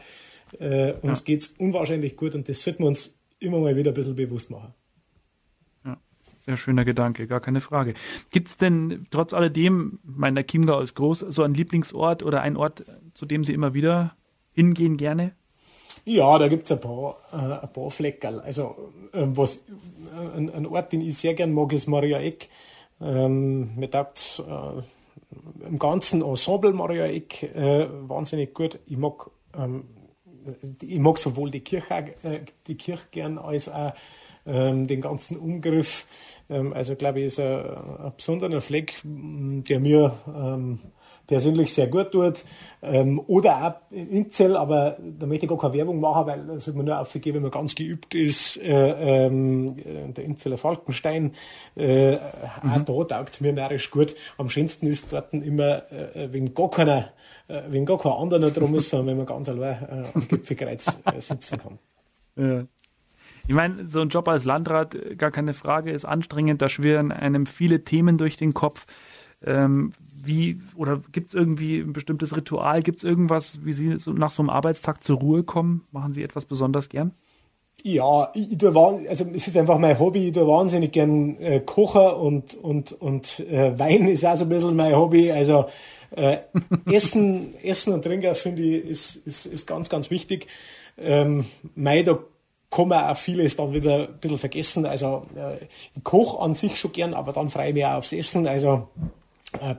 äh, 0.60 0.94
uns 1.02 1.20
ja. 1.20 1.26
geht's 1.26 1.56
unwahrscheinlich 1.58 2.16
gut 2.16 2.36
und 2.36 2.48
das 2.48 2.62
sollten 2.62 2.84
wir 2.84 2.88
uns 2.88 3.20
immer 3.40 3.60
mal 3.60 3.76
wieder 3.76 3.92
ein 3.92 3.96
bisschen 3.96 4.16
bewusst 4.16 4.52
machen. 4.52 4.74
Sehr 6.46 6.58
schöner 6.58 6.84
Gedanke, 6.84 7.26
gar 7.26 7.40
keine 7.40 7.62
Frage. 7.62 7.94
Gibt 8.30 8.50
es 8.50 8.58
denn 8.58 9.08
trotz 9.12 9.34
alledem, 9.34 10.00
mein 10.04 10.36
der 10.36 10.46
Chiemgau 10.46 10.82
ist 10.82 10.94
groß, 10.94 11.20
so 11.30 11.42
einen 11.42 11.54
Lieblingsort 11.54 12.22
oder 12.22 12.42
einen 12.42 12.58
Ort, 12.58 12.84
zu 13.14 13.26
dem 13.26 13.46
Sie 13.46 13.54
immer 13.54 13.74
wieder 13.74 14.14
hingehen 14.52 14.98
gerne? 14.98 15.32
Ja, 16.04 16.38
da 16.38 16.50
gibt 16.50 16.66
es 16.66 16.72
ein 16.74 16.82
paar, 16.82 17.16
äh, 17.32 17.64
ein 17.64 17.72
paar 17.72 17.90
Fleckerl. 17.90 18.42
Also 18.42 18.92
äh, 19.14 19.24
was, 19.24 19.58
äh, 19.58 20.38
ein, 20.38 20.54
ein, 20.54 20.66
Ort, 20.66 20.92
den 20.92 21.00
ich 21.00 21.18
sehr 21.18 21.34
gern 21.34 21.54
mag, 21.54 21.72
ist 21.72 21.88
Maria 21.88 22.20
Eck. 22.20 22.50
Ähm, 23.04 23.76
mir 23.76 23.92
taugt 23.92 24.42
äh, 24.48 25.68
im 25.68 25.80
ganzen 25.80 26.22
Ensemble 26.22 26.74
Maria 26.74 27.06
Eck 27.06 27.44
äh, 27.44 27.88
wahnsinnig 28.08 28.54
gut. 28.54 28.80
Ich 28.86 28.98
mag, 28.98 29.30
ähm, 29.58 29.86
ich 30.82 31.00
mag 31.00 31.18
sowohl 31.18 31.52
die 31.52 31.62
Kirche, 31.62 32.16
äh, 32.24 32.40
die 32.68 32.76
Kirche 32.76 33.04
gern 33.12 33.38
als 33.38 33.70
auch 33.70 33.94
ähm, 34.46 34.88
den 34.88 35.02
ganzen 35.02 35.38
Umgriff. 35.38 36.08
Ähm, 36.50 36.74
also 36.74 36.96
glaube 36.96 37.20
ich, 37.20 37.26
ist 37.26 37.40
ein, 37.40 37.66
ein 37.66 38.14
besonderer 38.16 38.62
Fleck, 38.62 39.02
der 39.04 39.80
mir 39.80 40.14
ähm, 40.28 40.80
persönlich 41.28 41.74
sehr 41.74 41.88
gut 41.88 42.12
tut. 42.12 42.44
Ähm, 42.82 43.22
oder 43.28 43.66
auch 43.66 43.92
in 43.96 44.30
Zell, 44.32 44.58
aber 44.58 44.98
da 45.00 45.26
möchte 45.26 45.46
ich 45.46 45.50
gar 45.50 45.58
keine 45.58 45.74
Werbung 45.74 46.00
machen, 46.00 46.28
weil 46.28 46.46
das 46.48 46.66
sollte 46.66 46.78
man 46.78 46.86
nur 46.86 47.00
aufgeben, 47.00 47.36
wenn 47.36 47.44
man 47.44 47.52
ganz 47.52 47.76
geübt 47.76 48.14
ist. 48.14 48.58
Äh, 48.58 49.26
ähm, 49.26 49.76
der 50.14 50.24
Inzeller 50.26 50.58
Falkenstein, 50.58 51.34
äh, 51.78 52.14
mhm. 52.14 52.18
auch 52.88 53.06
da 53.06 53.18
taugt 53.18 53.34
es 53.34 53.42
mir 53.42 53.54
narrisch 53.54 53.90
gut. 53.90 54.16
Am 54.38 54.50
schönsten 54.50 54.88
ist 54.88 55.14
dort 55.14 55.34
immer, 55.34 55.90
äh, 55.92 56.28
wenn 56.32 56.54
gar 56.54 56.70
keiner, 56.70 57.14
äh, 57.48 57.62
wenn 57.70 57.86
gar 57.86 58.00
kein 58.00 58.12
anderer 58.12 58.52
drum 58.52 58.76
ist, 58.76 58.90
sondern 58.90 59.08
wenn 59.08 59.18
man 59.18 59.26
ganz 59.26 59.48
allein 59.48 59.84
äh, 59.84 60.04
am 60.14 60.28
Gipfelkreuz 60.28 61.02
äh, 61.06 61.22
sitzen 61.22 61.60
kann. 61.60 61.80
Ja. 62.36 62.66
Ich 63.46 63.54
meine, 63.54 63.90
so 63.90 64.00
ein 64.00 64.10
Job 64.10 64.28
als 64.28 64.46
Landrat, 64.46 64.96
äh, 64.96 65.16
gar 65.16 65.32
keine 65.32 65.54
Frage, 65.54 65.92
ist 65.92 66.06
anstrengend. 66.06 66.62
Da 66.62 66.70
schwirren 66.70 67.12
einem 67.12 67.46
viele 67.46 67.84
Themen 67.84 68.18
durch 68.18 68.38
den 68.38 68.54
Kopf. 68.54 68.86
Ähm, 69.46 69.94
wie, 70.26 70.62
oder 70.76 71.02
gibt 71.12 71.30
es 71.30 71.34
irgendwie 71.34 71.80
ein 71.80 71.94
bestimmtes 71.94 72.36
Ritual? 72.36 72.82
Gibt 72.82 73.00
es 73.00 73.04
irgendwas, 73.04 73.60
wie 73.64 73.74
Sie 73.74 73.96
nach 74.14 74.32
so 74.32 74.42
einem 74.42 74.50
Arbeitstag 74.50 75.04
zur 75.04 75.20
Ruhe 75.20 75.44
kommen? 75.44 75.86
Machen 75.92 76.14
Sie 76.14 76.24
etwas 76.24 76.46
besonders 76.46 76.90
gern? 76.90 77.12
Ja, 77.82 78.32
ich, 78.34 78.58
tue, 78.58 78.74
also 79.10 79.26
es 79.34 79.48
ist 79.48 79.58
einfach 79.58 79.78
mein 79.78 80.00
Hobby, 80.00 80.28
ich 80.28 80.34
tue 80.34 80.48
wahnsinnig 80.48 80.94
gern 80.94 81.38
äh, 81.40 81.60
kochen 81.60 82.14
und, 82.14 82.54
und, 82.56 82.94
und 82.94 83.40
äh, 83.42 83.78
Wein 83.78 84.08
ist 84.08 84.26
auch 84.26 84.36
so 84.36 84.46
ein 84.46 84.50
bisschen 84.50 84.76
mein 84.76 84.96
Hobby. 84.96 85.32
Also 85.32 85.66
äh, 86.16 86.38
Essen, 86.86 87.54
Essen 87.64 87.94
und 87.94 88.04
Trinken 88.04 88.36
finde 88.36 88.62
ich 88.62 88.86
ist, 88.86 89.16
ist, 89.28 89.46
ist 89.48 89.68
ganz, 89.68 89.90
ganz 89.90 90.12
wichtig. 90.12 90.48
Ähm, 90.98 91.46
Mai, 91.76 92.04
da 92.04 92.20
kann 92.72 92.88
man 92.88 93.04
auch 93.04 93.18
vieles 93.18 93.58
dann 93.58 93.74
wieder 93.74 94.08
ein 94.08 94.20
bisschen 94.20 94.38
vergessen. 94.38 94.86
Also 94.86 95.28
äh, 95.36 95.66
ich 95.96 96.04
koche 96.04 96.40
an 96.42 96.54
sich 96.54 96.80
schon 96.80 96.94
gern, 96.94 97.14
aber 97.14 97.34
dann 97.34 97.50
freue 97.50 97.70
ich 97.70 97.74
mich 97.74 97.86
auch 97.86 97.98
aufs 97.98 98.14
Essen. 98.14 98.48
Also 98.48 98.88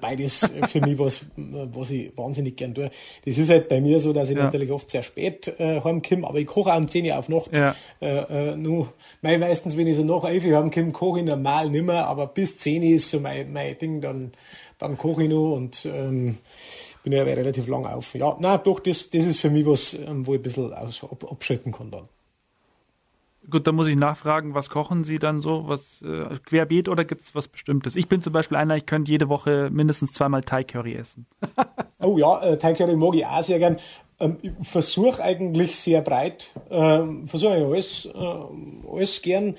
beides 0.01 0.53
für 0.69 0.81
mich 0.81 0.99
was, 0.99 1.27
was 1.37 1.91
ich 1.91 2.17
wahnsinnig 2.17 2.57
gern 2.57 2.75
tue. 2.75 2.91
Das 3.25 3.39
ist 3.39 3.51
halt 3.51 3.69
bei 3.69 3.81
mir 3.81 4.01
so, 4.01 4.13
dass 4.13 4.31
ich 4.31 4.37
ja. 4.37 4.45
natürlich 4.45 4.71
oft 4.71 4.91
sehr 4.91 5.03
spät 5.03 5.49
äh, 5.59 5.81
heimkomme, 5.83 6.27
aber 6.27 6.39
ich 6.39 6.47
koche 6.47 6.73
auch 6.73 6.77
um 6.77 6.89
10 6.89 7.07
Uhr 7.07 7.19
auf 7.19 7.29
Nacht. 7.29 7.57
Ja. 7.57 7.75
Äh, 8.01 8.53
äh, 8.53 8.57
nur, 8.57 8.93
mein, 9.23 9.41
meistens, 9.41 9.77
wenn 9.77 9.87
ich 9.87 9.97
so 9.97 10.05
nach 10.05 10.25
11 10.25 10.47
Uhr 10.47 10.57
heimkomme, 10.59 10.93
koche 10.93 11.21
ich 11.21 11.25
normal 11.25 11.71
nicht 11.71 11.85
mehr, 11.85 12.07
aber 12.07 12.27
bis 12.27 12.59
10 12.59 12.83
Uhr 12.83 12.89
ist 12.91 13.11
so 13.11 13.21
mein, 13.21 13.53
mein 13.53 13.77
Ding, 13.79 14.01
dann, 14.01 14.33
dann 14.79 14.99
koche 14.99 15.25
ich 15.25 15.29
noch 15.29 15.55
und 15.55 15.87
ähm, 15.87 16.39
bin 17.03 17.13
ja 17.13 17.23
relativ 17.23 17.69
lang 17.69 17.87
auf. 17.87 18.15
Ja, 18.15 18.37
na 18.41 18.59
doch, 18.59 18.81
das, 18.81 19.11
das 19.11 19.25
ist 19.25 19.39
für 19.39 19.51
mich 19.51 19.67
was, 19.67 19.95
ähm, 19.95 20.27
wo 20.27 20.35
ich 20.35 20.41
ein 20.41 20.43
bisschen 20.43 20.73
abschalten 20.73 21.73
kann 21.73 21.91
dann. 21.91 22.09
Gut, 23.50 23.66
da 23.66 23.72
muss 23.72 23.87
ich 23.88 23.96
nachfragen, 23.96 24.54
was 24.54 24.70
kochen 24.70 25.04
Sie 25.04 25.18
dann 25.18 25.40
so? 25.40 25.68
Was 25.68 26.02
äh, 26.02 26.38
querbeet 26.46 26.88
oder 26.88 27.04
gibt 27.04 27.22
es 27.22 27.35
was 27.35 27.48
Bestimmtes? 27.48 27.94
Ich 27.96 28.09
bin 28.09 28.22
zum 28.22 28.33
Beispiel 28.33 28.57
einer, 28.57 28.76
ich 28.76 28.87
könnte 28.87 29.11
jede 29.11 29.28
Woche 29.28 29.68
mindestens 29.70 30.12
zweimal 30.12 30.42
Thai 30.42 30.64
Curry 30.64 30.94
essen. 30.94 31.26
oh 32.00 32.16
ja, 32.18 32.42
äh, 32.42 32.59
Thai 32.59 32.72
Curry 32.74 32.96
mag 32.96 33.14
ich 33.14 33.26
auch 33.26 33.42
sehr 33.42 33.59
gern. 33.59 33.78
Ähm, 34.18 34.38
ich 34.40 34.52
versuche 34.66 35.22
eigentlich 35.22 35.78
sehr 35.78 36.00
breit, 36.00 36.52
ähm, 36.70 37.26
versuche 37.26 37.52
alles, 37.52 38.07
äh, 38.07 38.90
alles 38.90 39.20
gern. 39.22 39.57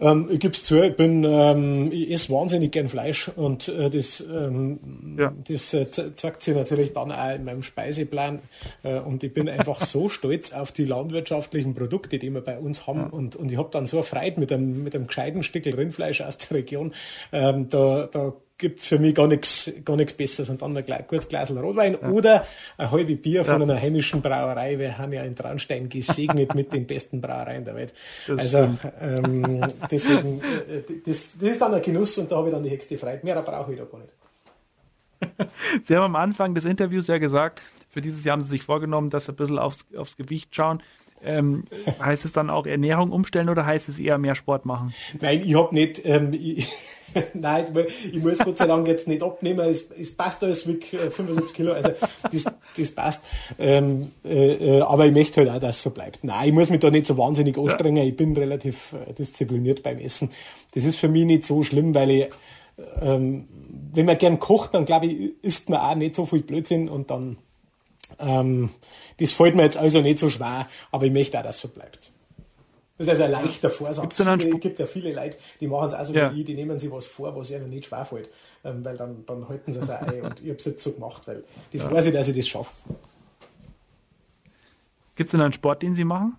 Ähm, 0.00 0.28
ich 0.30 0.40
gebe 0.40 0.54
es 0.54 0.64
zu, 0.64 0.82
ich, 0.82 0.96
bin, 0.96 1.24
ähm, 1.24 1.92
ich 1.92 2.10
esse 2.10 2.32
wahnsinnig 2.32 2.72
gern 2.72 2.88
Fleisch 2.88 3.28
und 3.28 3.68
äh, 3.68 3.90
das, 3.90 4.20
ähm, 4.20 5.16
ja. 5.18 5.32
das 5.46 5.74
äh, 5.74 5.86
zeigt 6.14 6.42
sich 6.42 6.54
natürlich 6.54 6.92
dann 6.92 7.12
auch 7.12 7.34
in 7.34 7.44
meinem 7.44 7.62
Speiseplan. 7.62 8.40
Äh, 8.82 8.98
und 9.00 9.22
ich 9.22 9.32
bin 9.32 9.48
einfach 9.48 9.80
so 9.80 10.08
stolz 10.10 10.52
auf 10.52 10.72
die 10.72 10.84
landwirtschaftlichen 10.84 11.74
Produkte, 11.74 12.18
die 12.18 12.30
wir 12.30 12.40
bei 12.40 12.58
uns 12.58 12.86
haben. 12.86 13.00
Ja. 13.00 13.06
Und, 13.06 13.36
und 13.36 13.52
ich 13.52 13.58
habe 13.58 13.68
dann 13.70 13.86
so 13.86 14.02
Freude 14.02 14.40
mit 14.40 14.52
einem, 14.52 14.82
mit 14.82 14.94
einem 14.94 15.06
gescheiten 15.06 15.42
Stückel 15.42 15.74
Rindfleisch 15.74 16.22
aus 16.22 16.38
der 16.38 16.58
Region. 16.58 16.92
Ähm, 17.32 17.68
da, 17.68 18.08
da 18.10 18.32
gibt 18.60 18.78
es 18.78 18.86
für 18.86 18.98
mich 18.98 19.14
gar 19.14 19.26
nichts 19.26 19.72
gar 19.84 19.96
nichts 19.96 20.12
Besseres. 20.12 20.50
Und 20.50 20.62
dann 20.62 20.76
ein 20.76 21.06
kurz 21.08 21.26
Glas 21.26 21.50
Rotwein 21.50 21.96
ja. 22.00 22.08
oder 22.08 22.46
ein 22.76 22.90
halbe 22.90 23.16
Bier 23.16 23.44
von 23.44 23.62
einer 23.62 23.80
heimischen 23.80 24.22
Brauerei. 24.22 24.78
Wir 24.78 24.98
haben 24.98 25.12
ja 25.12 25.24
in 25.24 25.34
Traunstein 25.34 25.88
gesegnet 25.88 26.54
mit 26.54 26.72
den 26.72 26.86
besten 26.86 27.20
Brauereien 27.20 27.64
der 27.64 27.74
Welt. 27.74 27.92
Das 28.28 28.54
also 28.54 28.76
ähm, 29.00 29.66
deswegen, 29.90 30.40
äh, 30.40 30.82
das, 31.04 31.36
das 31.38 31.48
ist 31.48 31.60
dann 31.60 31.74
ein 31.74 31.82
Genuss 31.82 32.16
und 32.18 32.30
da 32.30 32.36
habe 32.36 32.48
ich 32.48 32.54
dann 32.54 32.62
die 32.62 32.70
höchste 32.70 32.96
Freude. 32.96 33.20
Mehr 33.22 33.40
brauche 33.42 33.72
ich 33.72 33.78
da 33.78 33.84
gar 33.84 33.98
nicht. 33.98 34.12
Sie 35.86 35.96
haben 35.96 36.04
am 36.04 36.16
Anfang 36.16 36.54
des 36.54 36.64
Interviews 36.64 37.06
ja 37.06 37.18
gesagt, 37.18 37.60
für 37.88 38.00
dieses 38.00 38.24
Jahr 38.24 38.34
haben 38.34 38.42
Sie 38.42 38.50
sich 38.50 38.62
vorgenommen, 38.62 39.10
dass 39.10 39.26
Sie 39.26 39.32
ein 39.32 39.36
bisschen 39.36 39.58
aufs, 39.58 39.84
aufs 39.96 40.16
Gewicht 40.16 40.54
schauen. 40.54 40.82
Ähm, 41.24 41.64
heißt 42.02 42.24
es 42.24 42.32
dann 42.32 42.48
auch 42.48 42.66
Ernährung 42.66 43.12
umstellen 43.12 43.48
oder 43.48 43.66
heißt 43.66 43.88
es 43.88 43.98
eher 43.98 44.18
mehr 44.18 44.34
Sport 44.34 44.64
machen? 44.64 44.94
Nein, 45.20 45.42
ich 45.44 45.54
habe 45.54 45.74
nicht, 45.74 46.02
ähm, 46.04 46.32
ich, 46.32 46.66
nein, 47.34 47.66
ich 48.12 48.22
muss 48.22 48.38
Gott 48.38 48.56
sei 48.56 48.66
Dank 48.66 48.88
jetzt 48.88 49.06
nicht 49.06 49.22
abnehmen, 49.22 49.60
es, 49.60 49.90
es 49.90 50.16
passt 50.16 50.42
alles 50.42 50.66
mit 50.66 50.84
75 50.84 51.54
Kilo, 51.54 51.72
also 51.72 51.90
das, 52.30 52.44
das 52.76 52.92
passt. 52.92 53.22
Ähm, 53.58 54.12
äh, 54.24 54.78
äh, 54.78 54.80
aber 54.80 55.06
ich 55.06 55.12
möchte 55.12 55.40
halt 55.40 55.50
auch, 55.50 55.58
dass 55.58 55.76
es 55.76 55.82
so 55.82 55.90
bleibt. 55.90 56.24
Nein, 56.24 56.48
ich 56.48 56.54
muss 56.54 56.70
mich 56.70 56.80
da 56.80 56.90
nicht 56.90 57.06
so 57.06 57.18
wahnsinnig 57.18 57.58
anstrengen, 57.58 57.98
ja. 57.98 58.04
ich 58.04 58.16
bin 58.16 58.36
relativ 58.36 58.94
äh, 58.94 59.12
diszipliniert 59.12 59.82
beim 59.82 59.98
Essen. 59.98 60.30
Das 60.74 60.84
ist 60.84 60.96
für 60.96 61.08
mich 61.08 61.26
nicht 61.26 61.46
so 61.46 61.62
schlimm, 61.62 61.94
weil 61.94 62.10
ich, 62.10 62.28
ähm, 63.02 63.46
wenn 63.92 64.06
man 64.06 64.16
gern 64.16 64.38
kocht, 64.38 64.74
dann 64.74 64.86
glaube 64.86 65.06
ich, 65.06 65.32
isst 65.42 65.68
man 65.68 65.80
auch 65.80 65.94
nicht 65.94 66.14
so 66.14 66.24
viel 66.24 66.42
Blödsinn 66.42 66.88
und 66.88 67.10
dann 67.10 67.36
ähm, 68.18 68.70
das 69.18 69.32
fällt 69.32 69.54
mir 69.54 69.62
jetzt 69.62 69.76
also 69.76 70.00
nicht 70.00 70.18
so 70.18 70.28
schwer, 70.28 70.66
aber 70.90 71.06
ich 71.06 71.12
möchte 71.12 71.38
auch, 71.38 71.42
dass 71.42 71.56
es 71.56 71.62
so 71.62 71.68
bleibt. 71.68 72.12
Das 73.00 73.06
ist 73.06 73.12
also 73.12 73.24
ein 73.24 73.30
leichter 73.30 73.70
Vorsatz. 73.70 74.20
Es 74.20 74.60
gibt 74.60 74.78
ja 74.78 74.84
viele 74.84 75.14
Leute, 75.14 75.38
die 75.58 75.66
machen 75.66 75.88
es 75.88 75.94
also 75.94 76.12
ja. 76.12 76.34
wie 76.34 76.40
ich, 76.40 76.44
die 76.44 76.54
nehmen 76.54 76.78
sich 76.78 76.90
was 76.90 77.06
vor, 77.06 77.34
was 77.34 77.50
ihnen 77.50 77.70
nicht 77.70 77.86
schwer 77.86 78.04
fällt. 78.04 78.28
Ähm, 78.62 78.84
weil 78.84 78.94
dann, 78.98 79.24
dann 79.24 79.48
halten 79.48 79.72
sie 79.72 79.78
es 79.78 79.88
auch 79.88 80.02
ein. 80.02 80.20
Und 80.20 80.40
ich 80.40 80.48
habe 80.48 80.58
es 80.58 80.66
jetzt 80.66 80.82
so 80.82 80.92
gemacht, 80.92 81.26
weil 81.26 81.42
das 81.72 81.80
ja. 81.80 81.90
weiß 81.90 82.06
ich, 82.06 82.12
dass 82.12 82.28
ich 82.28 82.36
das 82.36 82.46
schaffe. 82.46 82.72
Gibt 85.16 85.28
es 85.28 85.32
denn 85.32 85.40
einen 85.40 85.54
Sport, 85.54 85.82
den 85.82 85.94
Sie 85.94 86.04
machen? 86.04 86.36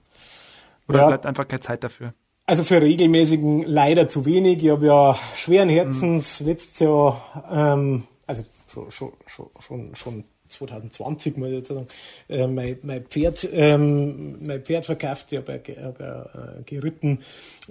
Oder 0.88 1.00
ja. 1.00 1.08
bleibt 1.08 1.26
einfach 1.26 1.48
keine 1.48 1.62
Zeit 1.62 1.84
dafür? 1.84 2.12
Also 2.46 2.64
für 2.64 2.80
regelmäßigen 2.80 3.64
leider 3.64 4.08
zu 4.08 4.26
wenig. 4.26 4.64
Ich 4.64 4.70
habe 4.70 4.86
ja 4.86 5.18
schweren 5.36 5.70
Herzens 5.70 6.42
mhm. 6.42 6.48
letztes 6.48 6.80
Jahr, 6.80 7.46
ähm, 7.52 8.04
also 8.28 8.44
schon, 8.68 9.14
schon, 9.26 9.50
schon, 9.60 9.96
schon, 9.96 10.24
schon 10.56 10.70
2020 10.70 11.38
mal 11.38 11.52
sozusagen 11.52 11.88
äh, 12.30 12.48
mein, 12.48 12.78
mein, 12.84 13.04
Pferd, 13.06 13.48
ähm, 13.54 14.46
mein 14.46 14.62
Pferd 14.62 14.86
verkauft, 14.86 15.32
ich 15.32 15.38
habe 15.38 15.62
ja, 15.66 15.84
hab 15.84 16.00
ja 16.00 16.24
äh, 16.24 16.64
geritten. 16.66 17.20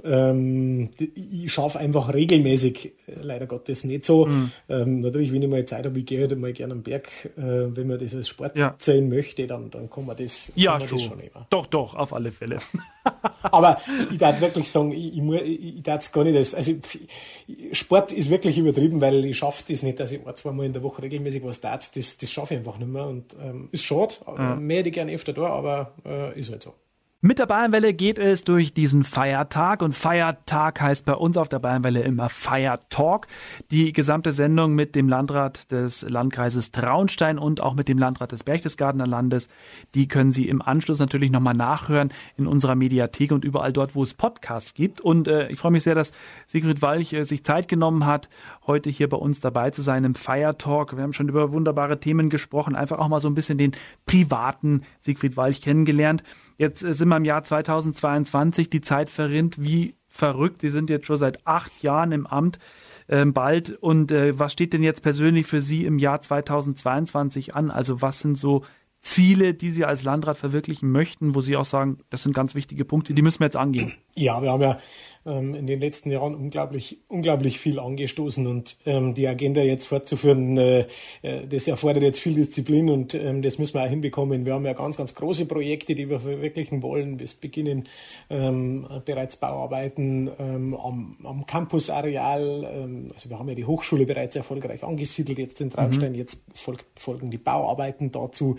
Ähm, 0.05 0.91
ich 0.99 1.53
schaffe 1.53 1.79
einfach 1.79 2.13
regelmäßig, 2.13 2.87
äh, 3.07 3.21
leider 3.23 3.47
Gottes 3.47 3.85
nicht 3.85 4.05
so. 4.05 4.27
Mhm. 4.27 4.53
Ähm, 4.69 5.01
natürlich, 5.01 5.33
wenn 5.33 5.43
ich 5.43 5.49
mal 5.49 5.65
Zeit 5.65 5.85
habe, 5.85 5.99
ich 5.99 6.07
gehe 6.07 6.21
halt 6.21 6.39
mal 6.39 6.53
gerne 6.53 6.75
am 6.75 6.83
Berg. 6.83 7.09
Äh, 7.37 7.77
wenn 7.77 7.87
man 7.87 7.99
das 7.99 8.15
als 8.15 8.29
Sport 8.29 8.57
ja. 8.57 8.75
sehen 8.79 9.09
möchte, 9.09 9.47
dann, 9.47 9.71
dann 9.71 9.91
kann 9.91 10.07
man 10.07 10.17
das, 10.17 10.53
ja, 10.55 10.73
kann 10.73 10.81
man 10.81 10.89
schon. 10.89 10.99
das 10.99 11.07
schon 11.07 11.21
immer. 11.21 11.47
Doch, 11.51 11.67
doch, 11.67 11.95
auf 11.95 12.13
alle 12.13 12.33
Fälle. 12.33 12.59
Aber 13.43 13.81
ich 14.11 14.19
darf 14.19 14.41
wirklich 14.41 14.71
sagen, 14.71 14.93
ich, 14.93 15.17
ich, 15.17 15.23
ich, 15.23 15.77
ich 15.77 15.83
darf 15.83 16.11
gar 16.13 16.25
nicht 16.25 16.37
das. 16.37 16.55
Also 16.55 16.73
Sport 17.73 18.13
ist 18.13 18.31
wirklich 18.31 18.59
übertrieben, 18.59 19.01
weil 19.01 19.25
ich 19.25 19.39
schaffe 19.39 19.65
das 19.69 19.83
nicht, 19.83 19.99
dass 19.99 20.13
ich 20.13 20.27
ein, 20.27 20.37
zwei 20.37 20.53
Mal 20.53 20.67
in 20.67 20.73
der 20.73 20.83
Woche 20.83 21.03
regelmäßig 21.03 21.43
was 21.45 21.61
tat. 21.61 21.97
Das, 21.97 22.19
das 22.19 22.31
schaffe 22.31 22.55
ich 22.55 22.59
einfach 22.59 22.70
nicht 22.79 22.91
mehr. 22.91 23.07
Und 23.07 23.37
ähm, 23.41 23.69
ist 23.73 23.85
schade. 23.85 24.15
Ja. 24.27 24.57
Mehr 24.57 24.79
hätte 24.79 24.89
ich 24.89 24.95
gerne 24.95 25.13
öfter 25.13 25.33
da, 25.33 25.47
aber 25.47 25.93
äh, 26.05 26.39
ist 26.39 26.51
halt 26.51 26.63
so. 26.63 26.75
Mit 27.23 27.39
der 27.39 27.45
Bayernwelle 27.45 27.93
geht 27.93 28.19
es 28.19 28.45
durch 28.45 28.73
diesen 28.73 29.05
Feiertag 29.05 29.83
und 29.83 29.95
Feiertag 29.95 30.81
heißt 30.81 31.05
bei 31.05 31.13
uns 31.13 31.37
auf 31.37 31.51
der 31.51 31.59
Bayernwelle 31.59 32.01
immer 32.01 32.31
Feiertalk. 32.31 33.27
Die 33.71 33.93
gesamte 33.93 34.33
Sendung 34.33 34.75
mit 34.75 34.95
dem 34.95 35.07
Landrat 35.07 35.71
des 35.71 36.01
Landkreises 36.01 36.73
Traunstein 36.73 37.39
und 37.39 37.61
auch 37.61 37.75
mit 37.75 37.89
dem 37.89 37.99
Landrat 37.99 38.33
des 38.33 38.43
Berchtesgadener 38.43 39.07
Landes, 39.07 39.51
die 39.95 40.09
können 40.09 40.33
Sie 40.33 40.49
im 40.49 40.63
Anschluss 40.63 40.99
natürlich 40.99 41.31
nochmal 41.31 41.53
nachhören 41.53 42.11
in 42.39 42.47
unserer 42.47 42.75
Mediathek 42.75 43.33
und 43.33 43.45
überall 43.45 43.75
dort, 43.75 43.95
wo 43.95 44.03
es 44.03 44.15
Podcasts 44.15 44.73
gibt. 44.73 45.03
Und 45.03 45.29
äh, 45.29 45.49
ich 45.51 45.59
freue 45.59 45.73
mich 45.73 45.83
sehr, 45.83 45.95
dass 45.95 46.13
Sigrid 46.47 46.81
Walch 46.81 47.13
äh, 47.13 47.25
sich 47.25 47.45
Zeit 47.45 47.69
genommen 47.69 48.07
hat, 48.07 48.31
heute 48.71 48.89
hier 48.89 49.09
bei 49.09 49.17
uns 49.17 49.41
dabei 49.41 49.71
zu 49.71 49.83
sein 49.83 50.05
im 50.05 50.15
Feiertalk. 50.15 50.97
Wir 50.97 51.03
haben 51.03 51.13
schon 51.13 51.29
über 51.29 51.51
wunderbare 51.51 51.99
Themen 51.99 52.31
gesprochen, 52.31 52.77
einfach 52.77 52.99
auch 52.99 53.09
mal 53.09 53.21
so 53.21 53.27
ein 53.27 53.35
bisschen 53.35 53.59
den 53.59 53.73
privaten 54.07 54.83
Siegfried 55.01 55.37
Walch 55.37 55.61
kennengelernt. 55.61 56.23
Jetzt 56.57 56.85
äh, 56.85 56.95
sind 56.95 57.09
wir 57.09 57.17
im 57.17 57.25
Jahr 57.25 57.43
2022, 57.43 58.71
die 58.71 58.81
Zeit 58.81 59.11
verrinnt 59.11 59.61
wie 59.61 59.97
verrückt. 60.07 60.61
Sie 60.61 60.69
sind 60.69 60.89
jetzt 60.89 61.07
schon 61.07 61.17
seit 61.17 61.45
acht 61.49 61.83
Jahren 61.83 62.13
im 62.13 62.29
Amt 62.29 62.61
äh, 63.09 63.25
bald. 63.25 63.71
Und 63.71 64.13
äh, 64.13 64.39
was 64.39 64.53
steht 64.53 64.73
denn 64.73 64.85
jetzt 64.85 65.03
persönlich 65.03 65.47
für 65.47 65.61
Sie 65.61 65.85
im 65.85 65.99
Jahr 65.99 66.23
2022 66.23 67.57
an? 67.57 67.73
Also 67.73 68.01
was 68.01 68.21
sind 68.21 68.39
so 68.39 68.63
Ziele, 69.03 69.55
die 69.55 69.73
Sie 69.73 69.85
als 69.85 70.05
Landrat 70.05 70.37
verwirklichen 70.37 70.93
möchten, 70.93 71.35
wo 71.35 71.41
Sie 71.41 71.57
auch 71.57 71.65
sagen, 71.65 71.99
das 72.11 72.23
sind 72.23 72.35
ganz 72.35 72.55
wichtige 72.55 72.85
Punkte, 72.85 73.15
die 73.15 73.23
müssen 73.23 73.41
wir 73.41 73.47
jetzt 73.47 73.57
angehen? 73.57 73.95
Ja, 74.15 74.43
wir 74.43 74.53
haben 74.53 74.63
ja 74.63 74.79
ähm, 75.27 75.55
in 75.55 75.67
den 75.67 75.81
letzten 75.81 76.11
Jahren 76.11 76.35
unglaublich, 76.35 76.99
unglaublich 77.09 77.59
viel 77.59 77.79
angestoßen 77.79 78.47
und 78.47 78.79
ähm, 78.87 79.15
die 79.15 79.29
Agenda 79.29 79.61
jetzt 79.63 79.87
fortzuführen, 79.87 80.57
äh, 80.57 80.87
äh, 81.23 81.47
das 81.47 81.69
erfordert 81.69 82.03
jetzt 82.03 82.21
viel 82.21 82.35
Disziplin 82.35 82.89
und 82.89 83.15
ähm, 83.15 83.43
das 83.43 83.59
müssen 83.59 83.75
wir 83.75 83.85
auch 83.85 83.89
hinbekommen. 83.89 84.47
Wir 84.47 84.55
haben 84.55 84.65
ja 84.65 84.73
ganz, 84.73 84.97
ganz 84.97 85.15
große 85.15 85.47
Projekte, 85.47 85.95
die 85.95 86.09
wir 86.09 86.21
verwirklichen 86.21 86.83
wollen. 86.83 87.19
Wir 87.19 87.29
beginnen 87.41 87.85
ähm, 88.31 88.87
bereits 89.05 89.37
Bauarbeiten 89.37 90.31
ähm, 90.39 90.75
am, 90.75 91.17
am 91.25 91.47
Campusareal. 91.47 92.71
Ähm, 92.73 93.09
also 93.13 93.29
wir 93.29 93.39
haben 93.39 93.49
ja 93.49 93.55
die 93.55 93.67
Hochschule 93.67 94.07
bereits 94.07 94.37
erfolgreich 94.37 94.85
angesiedelt, 94.85 95.39
jetzt 95.39 95.61
in 95.61 95.71
Traunstein, 95.71 96.13
mhm. 96.13 96.19
jetzt 96.19 96.45
folgt, 96.55 96.87
folgen 96.97 97.31
die 97.31 97.39
Bauarbeiten 97.39 98.11
dazu. 98.11 98.57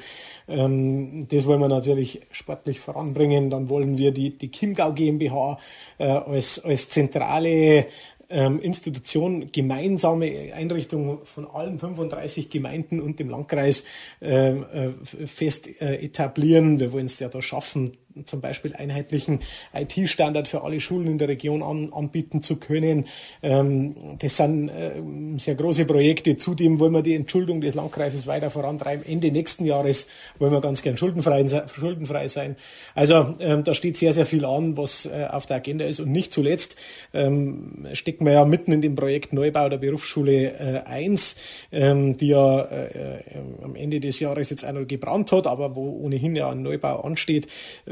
Das 0.47 0.57
wollen 0.57 1.59
wir 1.59 1.67
natürlich 1.67 2.21
sportlich 2.31 2.79
voranbringen. 2.79 3.49
Dann 3.49 3.69
wollen 3.69 3.97
wir 3.97 4.11
die, 4.11 4.37
die 4.37 4.51
Chiemgau 4.51 4.93
GmbH 4.93 5.59
äh, 5.97 6.05
als 6.05 6.60
als, 6.65 6.89
zentrale 6.89 7.87
ähm, 8.31 8.59
Institution, 8.59 9.51
gemeinsame 9.51 10.53
Einrichtung 10.53 11.25
von 11.25 11.47
allen 11.47 11.77
35 11.79 12.49
Gemeinden 12.49 13.01
und 13.01 13.19
dem 13.19 13.29
Landkreis 13.29 13.85
ähm, 14.21 14.65
äh, 14.73 15.27
fest 15.27 15.81
äh, 15.81 15.95
etablieren. 16.03 16.79
Wir 16.79 16.91
wollen 16.91 17.07
es 17.07 17.19
ja 17.19 17.29
da 17.29 17.41
schaffen, 17.41 17.97
zum 18.25 18.41
Beispiel 18.41 18.75
einheitlichen 18.75 19.39
IT-Standard 19.73 20.47
für 20.47 20.63
alle 20.63 20.79
Schulen 20.79 21.07
in 21.07 21.17
der 21.17 21.27
Region 21.27 21.63
an, 21.63 21.91
anbieten 21.93 22.41
zu 22.41 22.57
können. 22.57 23.05
Ähm, 23.41 24.17
das 24.19 24.37
sind 24.37 24.69
äh, 24.69 25.01
sehr 25.37 25.55
große 25.55 25.85
Projekte. 25.85 26.37
Zudem 26.37 26.79
wollen 26.79 26.93
wir 26.93 27.01
die 27.01 27.15
Entschuldung 27.15 27.61
des 27.61 27.75
Landkreises 27.75 28.27
weiter 28.27 28.49
vorantreiben. 28.49 29.05
Ende 29.05 29.31
nächsten 29.31 29.65
Jahres 29.65 30.07
wollen 30.39 30.51
wir 30.51 30.61
ganz 30.61 30.81
gern 30.81 30.97
schuldenfrei, 30.97 31.45
schuldenfrei 31.67 32.27
sein. 32.27 32.55
Also 32.95 33.35
ähm, 33.39 33.63
da 33.63 33.73
steht 33.73 33.97
sehr, 33.97 34.13
sehr 34.13 34.25
viel 34.25 34.45
an, 34.45 34.77
was 34.77 35.05
äh, 35.05 35.27
auf 35.29 35.45
der 35.45 35.57
Agenda 35.57 35.85
ist. 35.85 35.99
Und 35.99 36.11
nicht 36.11 36.33
zuletzt 36.33 36.75
ähm, 37.13 37.87
stecken 37.93 38.25
wir 38.25 38.33
ja 38.33 38.45
mitten 38.45 38.71
in 38.71 38.81
dem 38.81 38.95
Projekt 38.95 39.33
Neubau 39.33 39.69
der 39.69 39.77
Berufsschule 39.77 40.53
äh, 40.59 40.81
1, 40.85 41.35
ähm, 41.71 42.17
die 42.17 42.27
ja 42.27 42.61
äh, 42.61 42.85
äh, 42.85 43.23
am 43.63 43.75
Ende 43.75 43.99
des 43.99 44.19
Jahres 44.19 44.49
jetzt 44.49 44.69
noch 44.69 44.87
gebrannt 44.87 45.31
hat, 45.31 45.47
aber 45.47 45.75
wo 45.75 45.89
ohnehin 46.01 46.35
ja 46.35 46.49
ein 46.49 46.61
Neubau 46.61 47.01
ansteht. 47.01 47.47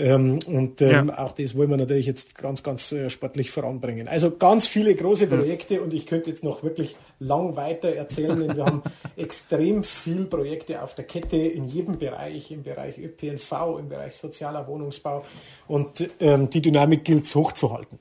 Ähm, 0.09 0.39
und 0.47 0.81
ähm, 0.81 1.09
ja. 1.09 1.19
auch 1.19 1.33
das 1.33 1.55
wollen 1.55 1.69
wir 1.69 1.77
natürlich 1.77 2.07
jetzt 2.07 2.35
ganz, 2.35 2.63
ganz 2.63 2.91
äh, 2.91 3.09
sportlich 3.09 3.51
voranbringen. 3.51 4.07
Also 4.07 4.31
ganz 4.31 4.67
viele 4.67 4.95
große 4.95 5.27
Projekte 5.27 5.75
ja. 5.75 5.81
und 5.81 5.93
ich 5.93 6.07
könnte 6.07 6.29
jetzt 6.31 6.43
noch 6.43 6.63
wirklich 6.63 6.95
lang 7.19 7.55
weiter 7.55 7.89
erzählen, 7.89 8.39
denn 8.39 8.55
wir 8.55 8.65
haben 8.65 8.81
extrem 9.17 9.83
viel 9.83 10.25
Projekte 10.25 10.81
auf 10.81 10.95
der 10.95 11.05
Kette 11.05 11.37
in 11.37 11.65
jedem 11.65 11.97
Bereich, 11.97 12.51
im 12.51 12.63
Bereich 12.63 12.97
ÖPNV, 12.97 13.77
im 13.79 13.89
Bereich 13.89 14.15
sozialer 14.15 14.67
Wohnungsbau 14.67 15.23
und 15.67 16.09
ähm, 16.19 16.49
die 16.49 16.61
Dynamik 16.61 17.03
gilt 17.03 17.25
es 17.25 17.35
hochzuhalten. 17.35 17.99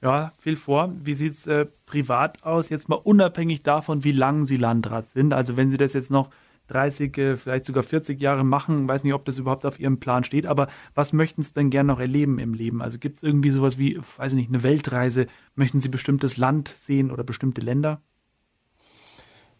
Ja, 0.00 0.32
viel 0.38 0.56
vor. 0.56 0.90
Wie 1.02 1.14
sieht 1.14 1.34
es 1.34 1.46
äh, 1.46 1.66
privat 1.86 2.42
aus? 2.44 2.70
Jetzt 2.70 2.88
mal 2.88 2.96
unabhängig 2.96 3.62
davon, 3.62 4.04
wie 4.04 4.12
lang 4.12 4.46
Sie 4.46 4.56
Landrat 4.56 5.10
sind. 5.12 5.32
Also 5.32 5.56
wenn 5.56 5.70
Sie 5.70 5.76
das 5.76 5.92
jetzt 5.92 6.10
noch 6.10 6.30
30, 6.72 7.18
äh, 7.18 7.36
vielleicht 7.36 7.64
sogar 7.64 7.82
40 7.82 8.20
Jahre 8.20 8.44
machen. 8.44 8.88
Weiß 8.88 9.04
nicht, 9.04 9.14
ob 9.14 9.24
das 9.24 9.38
überhaupt 9.38 9.66
auf 9.66 9.78
Ihrem 9.78 10.00
Plan 10.00 10.24
steht, 10.24 10.46
aber 10.46 10.68
was 10.94 11.12
möchten 11.12 11.42
Sie 11.42 11.52
denn 11.52 11.70
gerne 11.70 11.92
noch 11.92 12.00
erleben 12.00 12.38
im 12.38 12.54
Leben? 12.54 12.82
Also 12.82 12.98
gibt 12.98 13.18
es 13.18 13.22
irgendwie 13.22 13.50
sowas 13.50 13.78
wie, 13.78 13.98
weiß 14.16 14.32
ich 14.32 14.36
nicht, 14.36 14.48
eine 14.48 14.62
Weltreise? 14.62 15.26
Möchten 15.54 15.80
Sie 15.80 15.88
bestimmtes 15.88 16.36
Land 16.36 16.68
sehen 16.68 17.10
oder 17.10 17.24
bestimmte 17.24 17.60
Länder? 17.60 18.00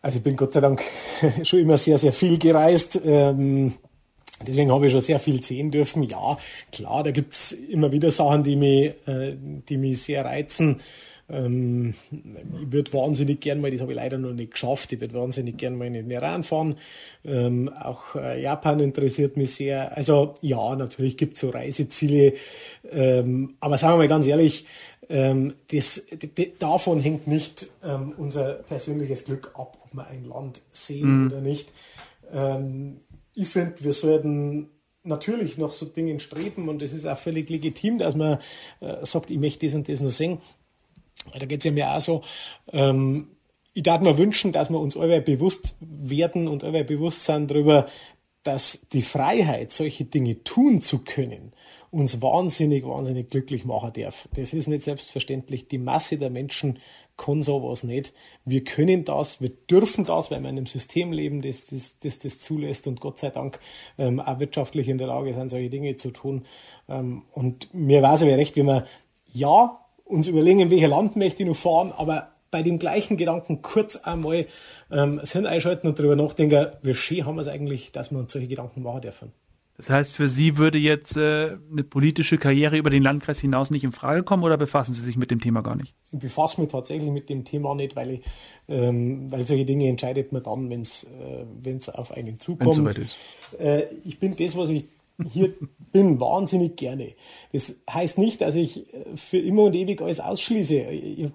Also 0.01 0.19
ich 0.19 0.25
bin 0.25 0.37
Gott 0.37 0.53
sei 0.53 0.61
Dank 0.61 0.83
schon 1.45 1.61
immer 1.61 1.79
sehr, 1.79 1.97
sehr 1.97 2.13
viel 2.13 2.39
gereist. 2.39 3.01
Ähm, 3.05 3.75
deswegen 4.47 4.73
habe 4.73 4.87
ich 4.87 4.93
schon 4.93 5.01
sehr 5.01 5.21
viel 5.21 5.41
sehen 5.43 5.71
dürfen. 5.71 6.03
Ja, 6.03 6.37
klar, 6.73 7.05
da 7.05 7.13
gibt 7.13 7.35
es 7.35 7.53
immer 7.53 7.93
wieder 7.93 8.11
Sachen, 8.11 8.43
die 8.43 8.57
mich, 8.57 8.93
äh, 9.07 9.37
die 9.69 9.77
mich 9.77 10.03
sehr 10.03 10.25
reizen. 10.25 10.81
Ähm, 11.33 11.95
ich 12.11 12.73
würde 12.73 12.93
wahnsinnig 12.93 13.41
gern 13.41 13.61
mal, 13.61 13.71
das 13.71 13.81
habe 13.81 13.93
ich 13.93 13.97
leider 13.97 14.19
noch 14.19 14.33
nicht 14.33 14.53
geschafft, 14.53 14.93
ich 14.93 15.01
würde 15.01 15.15
wahnsinnig 15.15 15.57
gern 15.57 15.77
mal 15.77 15.87
in 15.87 15.95
den 15.95 16.11
Iran 16.11 16.43
fahren. 16.43 16.77
Ähm, 17.25 17.69
auch 17.69 18.15
äh, 18.15 18.41
Japan 18.41 18.81
interessiert 18.81 19.37
mich 19.37 19.55
sehr. 19.55 19.97
Also 19.97 20.35
ja, 20.43 20.77
natürlich 20.77 21.17
gibt 21.17 21.35
es 21.35 21.41
so 21.41 21.51
Reiseziele, 21.51 22.35
ähm, 22.91 23.55
aber 23.61 23.79
sagen 23.79 23.95
wir 23.95 23.99
mal 23.99 24.09
ganz 24.09 24.27
ehrlich, 24.27 24.67
ähm, 25.09 25.55
das, 25.71 26.07
davon 26.59 27.01
hängt 27.01 27.27
nicht 27.27 27.69
ähm, 27.83 28.13
unser 28.17 28.55
persönliches 28.55 29.25
Glück 29.25 29.53
ab, 29.55 29.79
ob 29.85 29.95
wir 29.95 30.07
ein 30.07 30.25
Land 30.25 30.63
sehen 30.71 31.25
mhm. 31.25 31.27
oder 31.29 31.41
nicht. 31.41 31.73
Ähm, 32.33 32.99
ich 33.35 33.49
finde, 33.49 33.75
wir 33.81 33.93
sollten 33.93 34.69
natürlich 35.05 35.59
noch 35.59 35.73
so 35.73 35.87
Dinge 35.87 36.19
streben 36.21 36.69
und 36.69 36.83
es 36.83 36.93
ist 36.93 37.07
auch 37.07 37.19
völlig 37.19 37.51
legitim, 37.51 37.99
dass 37.99 38.15
man 38.15 38.39
äh, 38.81 39.05
sagt, 39.05 39.31
ich 39.31 39.39
möchte 39.39 39.67
das 39.67 39.75
und 39.75 39.89
das 39.89 40.01
noch 40.01 40.11
sehen. 40.11 40.39
Da 41.39 41.47
geht 41.47 41.59
es 41.59 41.65
ja 41.65 41.73
mir 41.73 41.91
auch 41.91 42.01
so, 42.01 42.23
ähm, 42.73 43.29
ich 43.75 43.83
darf 43.83 44.03
mir 44.03 44.19
wünschen, 44.19 44.53
dass 44.53 44.71
wir 44.71 44.79
uns 44.79 44.97
alle 44.97 45.21
bewusst 45.21 45.77
werden 45.81 46.47
und 46.49 46.63
alle 46.63 46.85
bewusst 46.85 47.25
sind 47.25 47.51
darüber, 47.51 47.87
dass 48.43 48.87
die 48.93 49.03
Freiheit, 49.03 49.73
solche 49.73 50.05
Dinge 50.05 50.43
tun 50.45 50.83
zu 50.83 50.99
können, 51.05 51.53
uns 51.91 52.21
wahnsinnig, 52.21 52.85
wahnsinnig 52.85 53.31
glücklich 53.31 53.65
machen 53.65 53.93
darf. 53.95 54.29
Das 54.35 54.53
ist 54.53 54.67
nicht 54.67 54.83
selbstverständlich. 54.83 55.69
Die 55.69 55.79
Masse 55.79 56.19
der 56.19 56.31
Menschen 56.31 56.79
kann 57.17 57.43
sowas 57.43 57.83
nicht. 57.83 58.13
Wir 58.45 58.65
können 58.65 59.05
das, 59.05 59.41
wir 59.41 59.51
dürfen 59.51 60.05
das, 60.05 60.31
weil 60.31 60.41
wir 60.41 60.49
in 60.49 60.57
einem 60.57 60.67
System 60.67 61.13
leben, 61.13 61.43
das 61.43 61.67
das, 61.67 61.99
das, 61.99 62.19
das 62.19 62.41
zulässt 62.41 62.87
und 62.87 63.01
Gott 63.01 63.19
sei 63.19 63.31
Dank 63.31 63.61
ähm, 63.99 64.19
auch 64.21 64.41
wirtschaftlich 64.41 64.89
in 64.89 64.99
der 64.99 65.09
Lage 65.09 65.35
sind, 65.35 65.51
solche 65.51 65.71
Dinge 65.71 65.97
zu 65.97 66.11
tun. 66.11 66.47
Ähm, 66.89 67.23
und 67.33 67.73
mir 67.75 68.03
weiß 68.03 68.23
aber 68.23 68.37
recht, 68.37 68.57
wenn 68.57 68.67
man 68.67 68.85
ja 69.33 69.82
uns 70.13 70.27
überlegen, 70.27 70.61
in 70.61 70.71
welches 70.71 70.91
Land 70.91 71.17
möchte 71.17 71.43
ich 71.43 71.49
noch 71.49 71.57
fahren, 71.57 71.93
aber 71.97 72.29
bei 72.51 72.63
dem 72.63 72.79
gleichen 72.79 73.17
Gedanken 73.17 73.63
kurz 73.63 73.97
einmal 73.97 74.47
ähm, 74.91 75.21
Sinn 75.23 75.47
einschalten 75.47 75.89
und 75.89 75.99
darüber 75.99 76.17
nachdenken, 76.17 76.67
wie 76.83 76.95
schön 76.95 77.25
haben 77.25 77.37
wir 77.37 77.41
es 77.41 77.49
eigentlich, 77.49 77.93
dass 77.93 78.11
wir 78.13 78.19
uns 78.19 78.31
solche 78.31 78.47
Gedanken 78.47 78.83
machen 78.83 79.01
dürfen. 79.01 79.33
Das 79.79 79.89
heißt, 79.89 80.15
für 80.15 80.29
Sie 80.29 80.59
würde 80.59 80.79
jetzt 80.79 81.17
äh, 81.17 81.57
eine 81.71 81.83
politische 81.83 82.37
Karriere 82.37 82.77
über 82.77 82.91
den 82.91 83.03
Landkreis 83.03 83.41
hinaus 83.41 83.71
nicht 83.71 83.85
in 83.85 83.93
Frage 83.93 84.23
kommen 84.23 84.45
oder 84.45 84.59
befassen 84.59 84.93
Sie 84.93 85.01
sich 85.01 85.17
mit 85.17 85.31
dem 85.31 85.41
Thema 85.41 85.63
gar 85.63 85.77
nicht? 85.77 85.95
Ich 86.13 86.19
befasse 86.19 86.61
mich 86.61 86.71
tatsächlich 86.71 87.11
mit 87.11 87.31
dem 87.31 87.45
Thema 87.45 87.75
nicht, 87.75 87.97
weil, 87.97 88.11
ich, 88.11 88.21
ähm, 88.69 89.33
weil 89.33 89.47
solche 89.47 89.65
Dinge 89.65 89.89
entscheidet 89.89 90.31
man 90.31 90.43
dann, 90.43 90.69
wenn 90.69 90.83
es 90.83 91.05
äh, 91.05 91.91
auf 91.93 92.13
einen 92.13 92.39
zukommt. 92.39 93.01
Äh, 93.59 93.85
ich 94.05 94.21
bin 94.21 94.37
das, 94.37 94.57
was 94.57 94.69
ich 94.69 94.85
hier 95.31 95.53
bin, 95.93 96.19
wahnsinnig 96.21 96.77
gerne. 96.77 97.13
Das 97.53 97.77
heißt 97.89 98.19
nicht, 98.19 98.41
dass 98.41 98.55
ich 98.55 98.93
äh, 98.95 99.05
für 99.15 99.39
immer 99.39 99.65
und 99.65 99.75
ewig 99.75 100.01
alles 100.01 100.21
ausschließe. 100.21 100.75
Ich, 100.75 101.29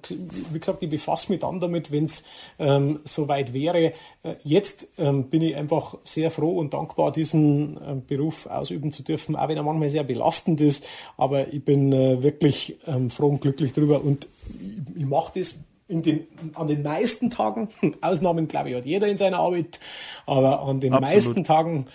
wie 0.52 0.60
gesagt, 0.60 0.82
ich 0.84 0.90
befasse 0.90 1.32
mich 1.32 1.42
dann 1.42 1.60
damit, 1.60 1.92
wenn 1.92 2.06
es 2.06 2.24
ähm, 2.58 3.00
soweit 3.04 3.54
wäre. 3.54 3.94
Äh, 4.24 4.36
jetzt 4.44 4.88
ähm, 4.98 5.26
bin 5.26 5.44
ich 5.44 5.56
einfach 5.56 5.98
sehr 6.04 6.32
froh 6.32 6.58
und 6.58 6.74
dankbar, 6.74 7.12
diesen 7.12 7.78
ähm, 7.88 8.04
Beruf 8.06 8.48
ausüben 8.48 8.92
zu 8.92 9.04
dürfen, 9.04 9.36
auch 9.36 9.48
wenn 9.48 9.58
er 9.58 9.64
manchmal 9.64 9.90
sehr 9.90 10.04
belastend 10.04 10.60
ist. 10.60 10.84
Aber 11.18 11.54
ich 11.54 11.64
bin 11.64 11.94
äh, 11.94 12.24
wirklich 12.24 12.78
ähm, 12.88 13.12
froh 13.12 13.28
und 13.28 13.42
glücklich 13.42 13.74
drüber 13.74 14.04
und 14.04 14.28
ich, 14.60 15.02
ich 15.02 15.06
mache 15.06 15.40
das 15.40 15.60
in 15.88 16.02
den, 16.02 16.28
an 16.54 16.68
den 16.68 16.84
meisten 16.84 17.30
Tagen, 17.30 17.70
Ausnahmen 18.02 18.48
glaube 18.48 18.70
ich 18.70 18.76
hat 18.76 18.86
jeder 18.86 19.08
in 19.08 19.18
seiner 19.18 19.40
Arbeit, 19.40 19.80
aber 20.26 20.62
an 20.62 20.82
den 20.82 20.94
Absolut. 20.94 21.14
meisten 21.14 21.44
Tagen, 21.44 21.88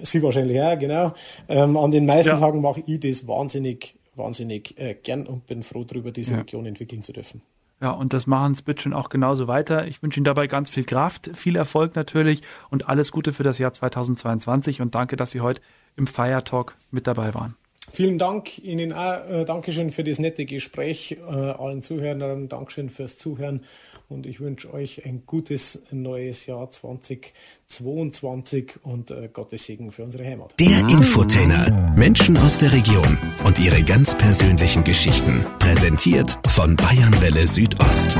Sie 0.00 0.22
wahrscheinlich 0.22 0.56
ja, 0.56 0.74
genau, 0.76 1.12
ähm, 1.48 1.76
an 1.76 1.90
den 1.90 2.06
meisten 2.06 2.30
ja. 2.30 2.38
Tagen 2.38 2.60
mache 2.60 2.82
ich 2.86 3.00
das 3.00 3.26
wahnsinnig, 3.26 3.96
wahnsinnig 4.14 4.78
äh, 4.78 4.94
gern 4.94 5.26
und 5.26 5.46
bin 5.46 5.62
froh 5.62 5.84
darüber, 5.84 6.12
diese 6.12 6.32
ja. 6.32 6.38
Region 6.38 6.66
entwickeln 6.66 7.02
zu 7.02 7.12
dürfen. 7.12 7.42
Ja, 7.80 7.92
und 7.92 8.12
das 8.12 8.26
machen 8.26 8.52
es 8.52 8.62
bitte 8.62 8.82
schon 8.82 8.92
auch 8.92 9.08
genauso 9.08 9.46
weiter. 9.46 9.86
Ich 9.86 10.02
wünsche 10.02 10.18
Ihnen 10.18 10.24
dabei 10.24 10.48
ganz 10.48 10.68
viel 10.68 10.84
Kraft, 10.84 11.30
viel 11.34 11.54
Erfolg 11.54 11.94
natürlich 11.94 12.42
und 12.70 12.88
alles 12.88 13.12
Gute 13.12 13.32
für 13.32 13.44
das 13.44 13.58
Jahr 13.58 13.72
2022 13.72 14.80
und 14.80 14.94
danke, 14.94 15.16
dass 15.16 15.30
Sie 15.30 15.40
heute 15.40 15.60
im 15.96 16.06
Fire 16.06 16.42
Talk 16.42 16.74
mit 16.90 17.06
dabei 17.06 17.34
waren. 17.34 17.56
Vielen 17.92 18.18
Dank 18.18 18.58
Ihnen 18.58 18.92
auch. 18.92 19.28
Äh, 19.28 19.44
Dankeschön 19.44 19.90
für 19.90 20.02
das 20.04 20.18
nette 20.18 20.44
Gespräch. 20.44 21.12
Äh, 21.12 21.32
allen 21.32 21.82
Zuhörern 21.82 22.48
Dankeschön 22.48 22.90
fürs 22.90 23.18
Zuhören. 23.18 23.62
Und 24.08 24.26
ich 24.26 24.40
wünsche 24.40 24.72
euch 24.72 25.04
ein 25.04 25.24
gutes 25.26 25.82
neues 25.90 26.46
Jahr 26.46 26.70
2022 26.70 28.76
und 28.82 29.10
äh, 29.10 29.28
Gottes 29.30 29.64
Segen 29.64 29.92
für 29.92 30.04
unsere 30.04 30.24
Heimat. 30.24 30.54
Der 30.58 30.80
Infotainer. 30.88 31.92
Menschen 31.94 32.38
aus 32.38 32.56
der 32.58 32.72
Region 32.72 33.18
und 33.44 33.58
ihre 33.58 33.82
ganz 33.82 34.16
persönlichen 34.16 34.84
Geschichten. 34.84 35.44
Präsentiert 35.58 36.38
von 36.46 36.76
Bayernwelle 36.76 37.46
Südost. 37.46 38.16